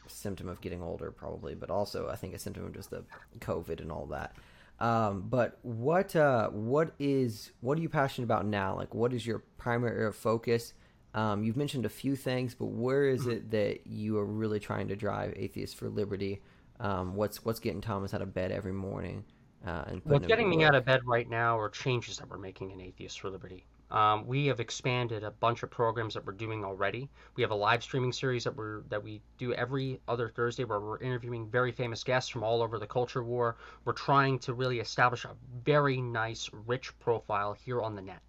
symptom 0.07 0.47
of 0.49 0.61
getting 0.61 0.81
older, 0.81 1.11
probably, 1.11 1.55
but 1.55 1.69
also 1.69 2.07
I 2.09 2.15
think 2.15 2.33
a 2.33 2.39
symptom 2.39 2.65
of 2.65 2.73
just 2.73 2.89
the 2.91 3.03
COVID 3.39 3.81
and 3.81 3.91
all 3.91 4.05
that. 4.07 4.35
Um, 4.79 5.25
but 5.29 5.57
what 5.63 6.15
uh, 6.15 6.49
what 6.49 6.93
is 6.99 7.51
what 7.61 7.77
are 7.77 7.81
you 7.81 7.89
passionate 7.89 8.25
about 8.25 8.45
now? 8.45 8.75
Like, 8.75 8.93
what 8.93 9.13
is 9.13 9.25
your 9.25 9.39
primary 9.57 9.91
area 9.95 10.07
of 10.09 10.15
focus? 10.15 10.73
Um, 11.13 11.43
you've 11.45 11.55
mentioned 11.57 11.85
a 11.85 11.89
few 11.89 12.15
things, 12.17 12.53
but 12.55 12.65
where 12.65 13.07
is 13.07 13.25
it 13.25 13.51
that 13.51 13.87
you 13.87 14.17
are 14.17 14.25
really 14.25 14.59
trying 14.59 14.89
to 14.89 14.95
drive 14.97 15.33
Atheists 15.37 15.73
for 15.73 15.87
Liberty? 15.87 16.41
Um, 16.79 17.15
what's 17.15 17.45
what's 17.45 17.59
getting 17.61 17.79
Thomas 17.81 18.13
out 18.13 18.21
of 18.21 18.33
bed 18.33 18.51
every 18.51 18.73
morning? 18.73 19.23
Uh, 19.65 19.83
and 19.87 20.01
What's 20.03 20.27
getting 20.27 20.49
me 20.49 20.63
out 20.63 20.75
of 20.75 20.85
bed 20.85 21.01
right 21.05 21.27
now 21.27 21.57
are 21.57 21.69
changes 21.69 22.17
that 22.17 22.29
we're 22.29 22.37
making 22.37 22.71
in 22.71 22.79
Atheists 22.79 23.17
for 23.17 23.31
Liberty. 23.31 23.65
Um, 23.89 24.25
we 24.27 24.47
have 24.47 24.59
expanded 24.59 25.23
a 25.23 25.31
bunch 25.31 25.63
of 25.63 25.71
programs 25.71 26.13
that 26.15 26.25
we're 26.25 26.33
doing 26.33 26.63
already. 26.63 27.09
We 27.35 27.43
have 27.43 27.51
a 27.51 27.55
live 27.55 27.83
streaming 27.83 28.13
series 28.13 28.43
that 28.43 28.55
we're 28.55 28.81
that 28.89 29.03
we 29.03 29.21
do 29.37 29.53
every 29.53 29.99
other 30.07 30.29
Thursday 30.29 30.63
where 30.65 30.79
we're 30.79 30.99
interviewing 30.99 31.47
very 31.49 31.71
famous 31.71 32.03
guests 32.03 32.29
from 32.29 32.43
all 32.43 32.61
over 32.61 32.77
the 32.79 32.87
culture 32.87 33.23
war. 33.23 33.57
We're 33.85 33.93
trying 33.93 34.39
to 34.39 34.53
really 34.53 34.79
establish 34.79 35.25
a 35.25 35.35
very 35.63 36.01
nice, 36.01 36.49
rich 36.65 36.97
profile 36.99 37.53
here 37.53 37.81
on 37.81 37.95
the 37.95 38.01
net. 38.01 38.21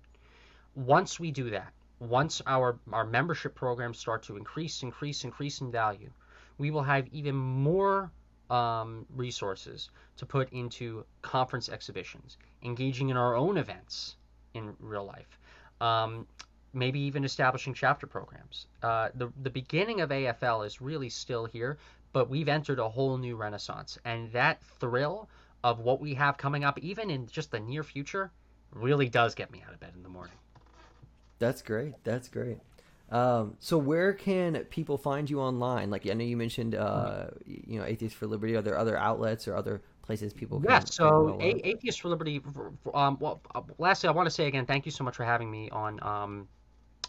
Once 0.74 1.18
we 1.18 1.30
do 1.30 1.50
that, 1.50 1.72
once 2.00 2.42
our 2.46 2.78
our 2.92 3.04
membership 3.04 3.54
programs 3.54 3.98
start 3.98 4.22
to 4.24 4.36
increase, 4.36 4.82
increase, 4.82 5.24
increase 5.24 5.60
in 5.62 5.70
value, 5.70 6.10
we 6.58 6.70
will 6.70 6.82
have 6.82 7.08
even 7.08 7.34
more 7.34 8.10
um, 8.50 9.06
resources 9.14 9.90
to 10.16 10.26
put 10.26 10.52
into 10.52 11.04
conference 11.22 11.68
exhibitions, 11.68 12.36
engaging 12.62 13.08
in 13.10 13.16
our 13.16 13.34
own 13.34 13.56
events 13.56 14.16
in 14.54 14.74
real 14.80 15.04
life, 15.04 15.38
um, 15.80 16.26
maybe 16.72 17.00
even 17.00 17.24
establishing 17.24 17.74
chapter 17.74 18.06
programs. 18.06 18.66
Uh, 18.82 19.08
the 19.14 19.32
the 19.42 19.50
beginning 19.50 20.00
of 20.00 20.10
AFL 20.10 20.66
is 20.66 20.80
really 20.80 21.08
still 21.08 21.46
here, 21.46 21.78
but 22.12 22.28
we've 22.28 22.48
entered 22.48 22.78
a 22.78 22.88
whole 22.88 23.18
new 23.18 23.36
renaissance, 23.36 23.98
and 24.04 24.30
that 24.32 24.62
thrill 24.80 25.28
of 25.64 25.80
what 25.80 26.00
we 26.00 26.14
have 26.14 26.36
coming 26.36 26.64
up, 26.64 26.78
even 26.78 27.10
in 27.10 27.26
just 27.26 27.50
the 27.50 27.60
near 27.60 27.82
future, 27.82 28.30
really 28.72 29.08
does 29.08 29.34
get 29.34 29.50
me 29.50 29.62
out 29.66 29.74
of 29.74 29.80
bed 29.80 29.92
in 29.96 30.02
the 30.02 30.08
morning. 30.08 30.36
That's 31.38 31.62
great. 31.62 31.94
That's 32.04 32.28
great. 32.28 32.58
Um, 33.10 33.54
so 33.60 33.78
where 33.78 34.12
can 34.12 34.64
people 34.70 34.98
find 34.98 35.30
you 35.30 35.40
online? 35.40 35.90
Like 35.90 36.08
I 36.08 36.14
know 36.14 36.24
you 36.24 36.36
mentioned, 36.36 36.74
uh, 36.74 37.28
you 37.44 37.78
know, 37.78 37.84
Atheists 37.84 38.18
for 38.18 38.26
Liberty. 38.26 38.56
Are 38.56 38.62
there 38.62 38.76
other 38.78 38.96
outlets 38.96 39.46
or 39.46 39.54
other 39.54 39.80
places 40.02 40.32
people 40.32 40.60
can? 40.60 40.70
Yeah, 40.70 40.80
so 40.80 41.38
A-? 41.40 41.68
Atheists 41.68 42.00
for 42.00 42.08
Liberty. 42.08 42.42
Um, 42.92 43.16
well, 43.20 43.40
uh, 43.54 43.62
lastly, 43.78 44.08
I 44.08 44.12
want 44.12 44.26
to 44.26 44.30
say 44.30 44.46
again, 44.46 44.66
thank 44.66 44.86
you 44.86 44.90
so 44.92 45.04
much 45.04 45.14
for 45.16 45.24
having 45.24 45.48
me 45.50 45.70
on 45.70 46.00
um, 46.02 46.48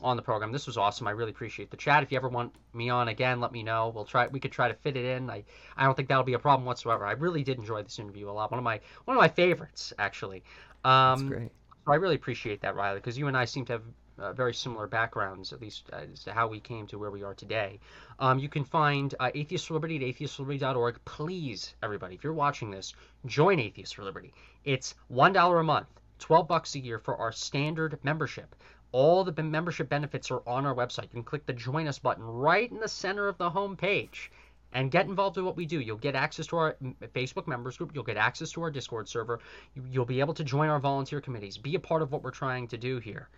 on 0.04 0.16
the 0.18 0.22
program. 0.22 0.52
This 0.52 0.68
was 0.68 0.78
awesome. 0.78 1.08
I 1.08 1.12
really 1.12 1.32
appreciate 1.32 1.72
the 1.72 1.78
chat. 1.78 2.04
If 2.04 2.12
you 2.12 2.18
ever 2.18 2.30
want 2.30 2.54
me 2.76 2.92
on 2.92 3.08
again, 3.08 3.40
let 3.40 3.52
me 3.52 3.64
know. 3.64 3.92
We'll 3.94 4.06
try. 4.06 4.28
We 4.28 4.40
could 4.40 4.52
try 4.52 4.68
to 4.68 4.76
fit 4.76 4.96
it 4.96 5.06
in. 5.06 5.32
I, 5.32 5.44
I 5.76 5.86
don't 5.86 5.96
think 5.96 6.10
that'll 6.10 6.24
be 6.24 6.34
a 6.34 6.40
problem 6.40 6.66
whatsoever. 6.68 7.08
I 7.08 7.14
really 7.14 7.44
did 7.44 7.58
enjoy 7.58 7.82
this 7.82 7.98
interview 7.98 8.30
a 8.30 8.32
lot. 8.32 8.52
One 8.52 8.60
of 8.60 8.64
my 8.64 8.80
one 9.06 9.18
of 9.18 9.22
my 9.22 9.30
favorites, 9.30 9.94
actually. 9.98 10.44
That's 10.84 11.22
Um, 11.22 11.28
great. 11.30 11.52
so 11.86 11.92
I 11.92 11.96
really 11.96 12.16
appreciate 12.16 12.62
that, 12.62 12.76
Riley, 12.76 13.00
because 13.00 13.18
you 13.18 13.28
and 13.28 13.36
I 13.36 13.46
seem 13.46 13.66
to 13.66 13.74
have 13.74 13.84
uh, 14.20 14.34
very 14.34 14.54
similar 14.54 14.88
backgrounds, 14.88 15.54
at 15.54 15.62
least 15.62 15.90
as 15.92 16.24
to 16.24 16.34
how 16.34 16.48
we 16.48 16.60
came 16.60 16.88
to 16.88 16.98
where 16.98 17.12
we 17.12 17.24
are 17.24 17.34
today. 17.34 17.80
Um, 18.20 18.40
you 18.40 18.50
can 18.50 18.64
find 18.64 19.14
uh, 19.20 19.32
Atheists 19.34 19.68
for 19.68 19.76
Liberty 19.76 19.98
at 19.98 20.02
atheistsforliberty.org. 20.02 21.00
Please, 21.06 21.76
everybody, 21.84 22.16
if 22.16 22.24
you're 22.24 22.34
watching 22.34 22.72
this, 22.72 22.94
join 23.26 23.60
Atheists 23.60 23.94
for 23.94 24.04
Liberty. 24.04 24.34
It's 24.64 24.96
one 25.08 25.34
dollar 25.34 25.60
a 25.60 25.64
month, 25.64 25.88
twelve 26.20 26.48
bucks 26.48 26.76
a 26.76 26.80
year 26.80 27.00
for 27.00 27.18
our 27.18 27.32
standard 27.32 28.00
membership. 28.04 28.56
All 28.92 29.24
the 29.24 29.44
membership 29.44 29.90
benefits 29.90 30.32
are 30.32 30.42
on 30.48 30.66
our 30.66 30.74
website. 30.74 31.04
You 31.04 31.10
can 31.10 31.24
click 31.24 31.46
the 31.46 31.54
Join 31.54 31.88
Us 31.88 32.00
button 32.00 32.24
right 32.24 32.72
in 32.72 32.80
the 32.80 32.88
center 32.88 33.28
of 33.28 33.38
the 33.38 33.50
home 33.50 33.76
page 33.76 34.32
and 34.74 34.92
get 34.92 35.06
involved 35.06 35.38
with 35.38 35.46
what 35.46 35.56
we 35.56 35.66
do. 35.66 35.80
You'll 35.80 35.98
get 35.98 36.16
access 36.16 36.48
to 36.48 36.58
our 36.58 36.78
Facebook 37.14 37.48
members 37.48 37.78
group. 37.78 37.92
You'll 37.94 38.04
get 38.04 38.18
access 38.18 38.52
to 38.52 38.62
our 38.62 38.72
Discord 38.72 39.08
server. 39.08 39.40
You- 39.74 39.86
You'll 39.90 40.06
be 40.06 40.20
able 40.20 40.34
to 40.36 40.44
join 40.44 40.70
our 40.70 40.80
volunteer 40.80 41.22
committees. 41.22 41.58
Be 41.58 41.76
a 41.76 41.80
part 41.80 42.02
of 42.02 42.12
what 42.12 42.24
we're 42.24 42.32
trying 42.32 42.68
to 42.70 42.78
do 42.78 43.00
here, 43.00 43.30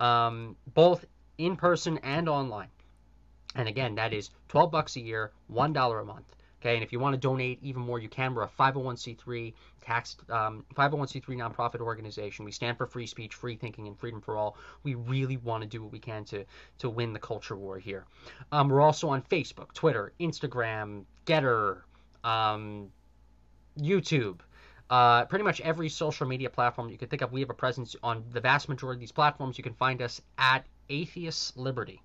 um, 0.00 0.56
both 0.74 1.04
in 1.36 1.56
person 1.56 1.98
and 1.98 2.28
online. 2.28 2.68
And 3.54 3.68
again, 3.68 3.94
that 3.96 4.12
is 4.12 4.30
12 4.48 4.70
bucks 4.70 4.96
a 4.96 5.00
year, 5.00 5.32
$1 5.48 6.00
a 6.00 6.04
month. 6.04 6.34
Okay, 6.60 6.74
and 6.74 6.82
if 6.82 6.92
you 6.92 6.98
want 6.98 7.14
to 7.14 7.20
donate 7.20 7.60
even 7.62 7.82
more, 7.82 8.00
you 8.00 8.08
can. 8.08 8.34
We're 8.34 8.42
a 8.42 8.48
501c3 8.48 9.54
tax 9.80 10.16
um, 10.28 10.64
501c3 10.74 11.24
nonprofit 11.24 11.80
organization. 11.80 12.44
We 12.44 12.50
stand 12.50 12.76
for 12.76 12.86
free 12.86 13.06
speech, 13.06 13.34
free 13.34 13.54
thinking, 13.54 13.86
and 13.86 13.96
freedom 13.96 14.20
for 14.20 14.36
all. 14.36 14.56
We 14.82 14.94
really 14.94 15.36
want 15.36 15.62
to 15.62 15.68
do 15.68 15.82
what 15.82 15.92
we 15.92 16.00
can 16.00 16.24
to 16.26 16.44
to 16.78 16.90
win 16.90 17.12
the 17.12 17.20
culture 17.20 17.56
war 17.56 17.78
here. 17.78 18.06
Um, 18.50 18.68
we're 18.68 18.80
also 18.80 19.08
on 19.08 19.22
Facebook, 19.22 19.72
Twitter, 19.72 20.12
Instagram, 20.18 21.04
Gettr, 21.26 21.82
um, 22.24 22.90
YouTube. 23.78 24.40
Uh, 24.90 25.26
pretty 25.26 25.44
much 25.44 25.60
every 25.60 25.88
social 25.88 26.26
media 26.26 26.48
platform 26.48 26.88
you 26.88 26.96
can 26.96 27.08
think 27.08 27.20
of, 27.20 27.30
we 27.30 27.40
have 27.40 27.50
a 27.50 27.54
presence 27.54 27.94
on 28.02 28.24
the 28.32 28.40
vast 28.40 28.68
majority 28.68 28.96
of 28.96 29.00
these 29.00 29.12
platforms. 29.12 29.58
You 29.58 29.64
can 29.64 29.74
find 29.74 30.00
us 30.00 30.20
at 30.38 30.64
Atheist 30.88 31.56
Liberty. 31.56 32.00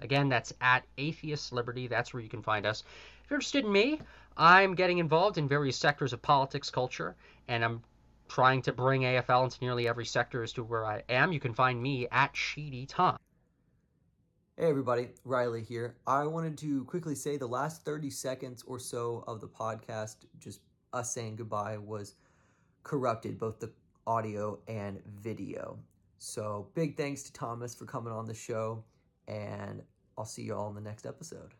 Again, 0.00 0.28
that's 0.28 0.52
at 0.60 0.84
Atheist 0.96 1.52
Liberty. 1.52 1.86
That's 1.86 2.12
where 2.12 2.22
you 2.22 2.28
can 2.28 2.42
find 2.42 2.66
us. 2.66 2.84
If 3.28 3.32
you're 3.32 3.40
interested 3.40 3.66
in 3.66 3.72
me, 3.72 4.00
I'm 4.38 4.74
getting 4.74 4.96
involved 4.96 5.36
in 5.36 5.48
various 5.48 5.76
sectors 5.76 6.14
of 6.14 6.22
politics, 6.22 6.70
culture, 6.70 7.14
and 7.46 7.62
I'm 7.62 7.82
trying 8.26 8.62
to 8.62 8.72
bring 8.72 9.02
AFL 9.02 9.44
into 9.44 9.58
nearly 9.60 9.86
every 9.86 10.06
sector 10.06 10.42
as 10.42 10.54
to 10.54 10.64
where 10.64 10.86
I 10.86 11.02
am. 11.10 11.30
You 11.30 11.38
can 11.38 11.52
find 11.52 11.82
me 11.82 12.08
at 12.10 12.34
Sheedy 12.34 12.86
Tom. 12.86 13.18
Hey 14.56 14.70
everybody, 14.70 15.10
Riley 15.26 15.62
here. 15.62 15.94
I 16.06 16.24
wanted 16.24 16.56
to 16.56 16.84
quickly 16.84 17.14
say 17.14 17.36
the 17.36 17.46
last 17.46 17.84
30 17.84 18.08
seconds 18.08 18.64
or 18.66 18.78
so 18.78 19.24
of 19.26 19.42
the 19.42 19.48
podcast, 19.48 20.16
just 20.38 20.60
us 20.94 21.12
saying 21.12 21.36
goodbye, 21.36 21.76
was 21.76 22.14
corrupted 22.82 23.38
both 23.38 23.60
the 23.60 23.70
audio 24.06 24.58
and 24.68 25.02
video. 25.20 25.78
So 26.16 26.68
big 26.72 26.96
thanks 26.96 27.24
to 27.24 27.32
Thomas 27.34 27.74
for 27.74 27.84
coming 27.84 28.14
on 28.14 28.24
the 28.24 28.32
show, 28.32 28.82
and 29.26 29.82
I'll 30.16 30.24
see 30.24 30.44
you 30.44 30.54
all 30.54 30.70
in 30.70 30.74
the 30.74 30.80
next 30.80 31.04
episode. 31.04 31.52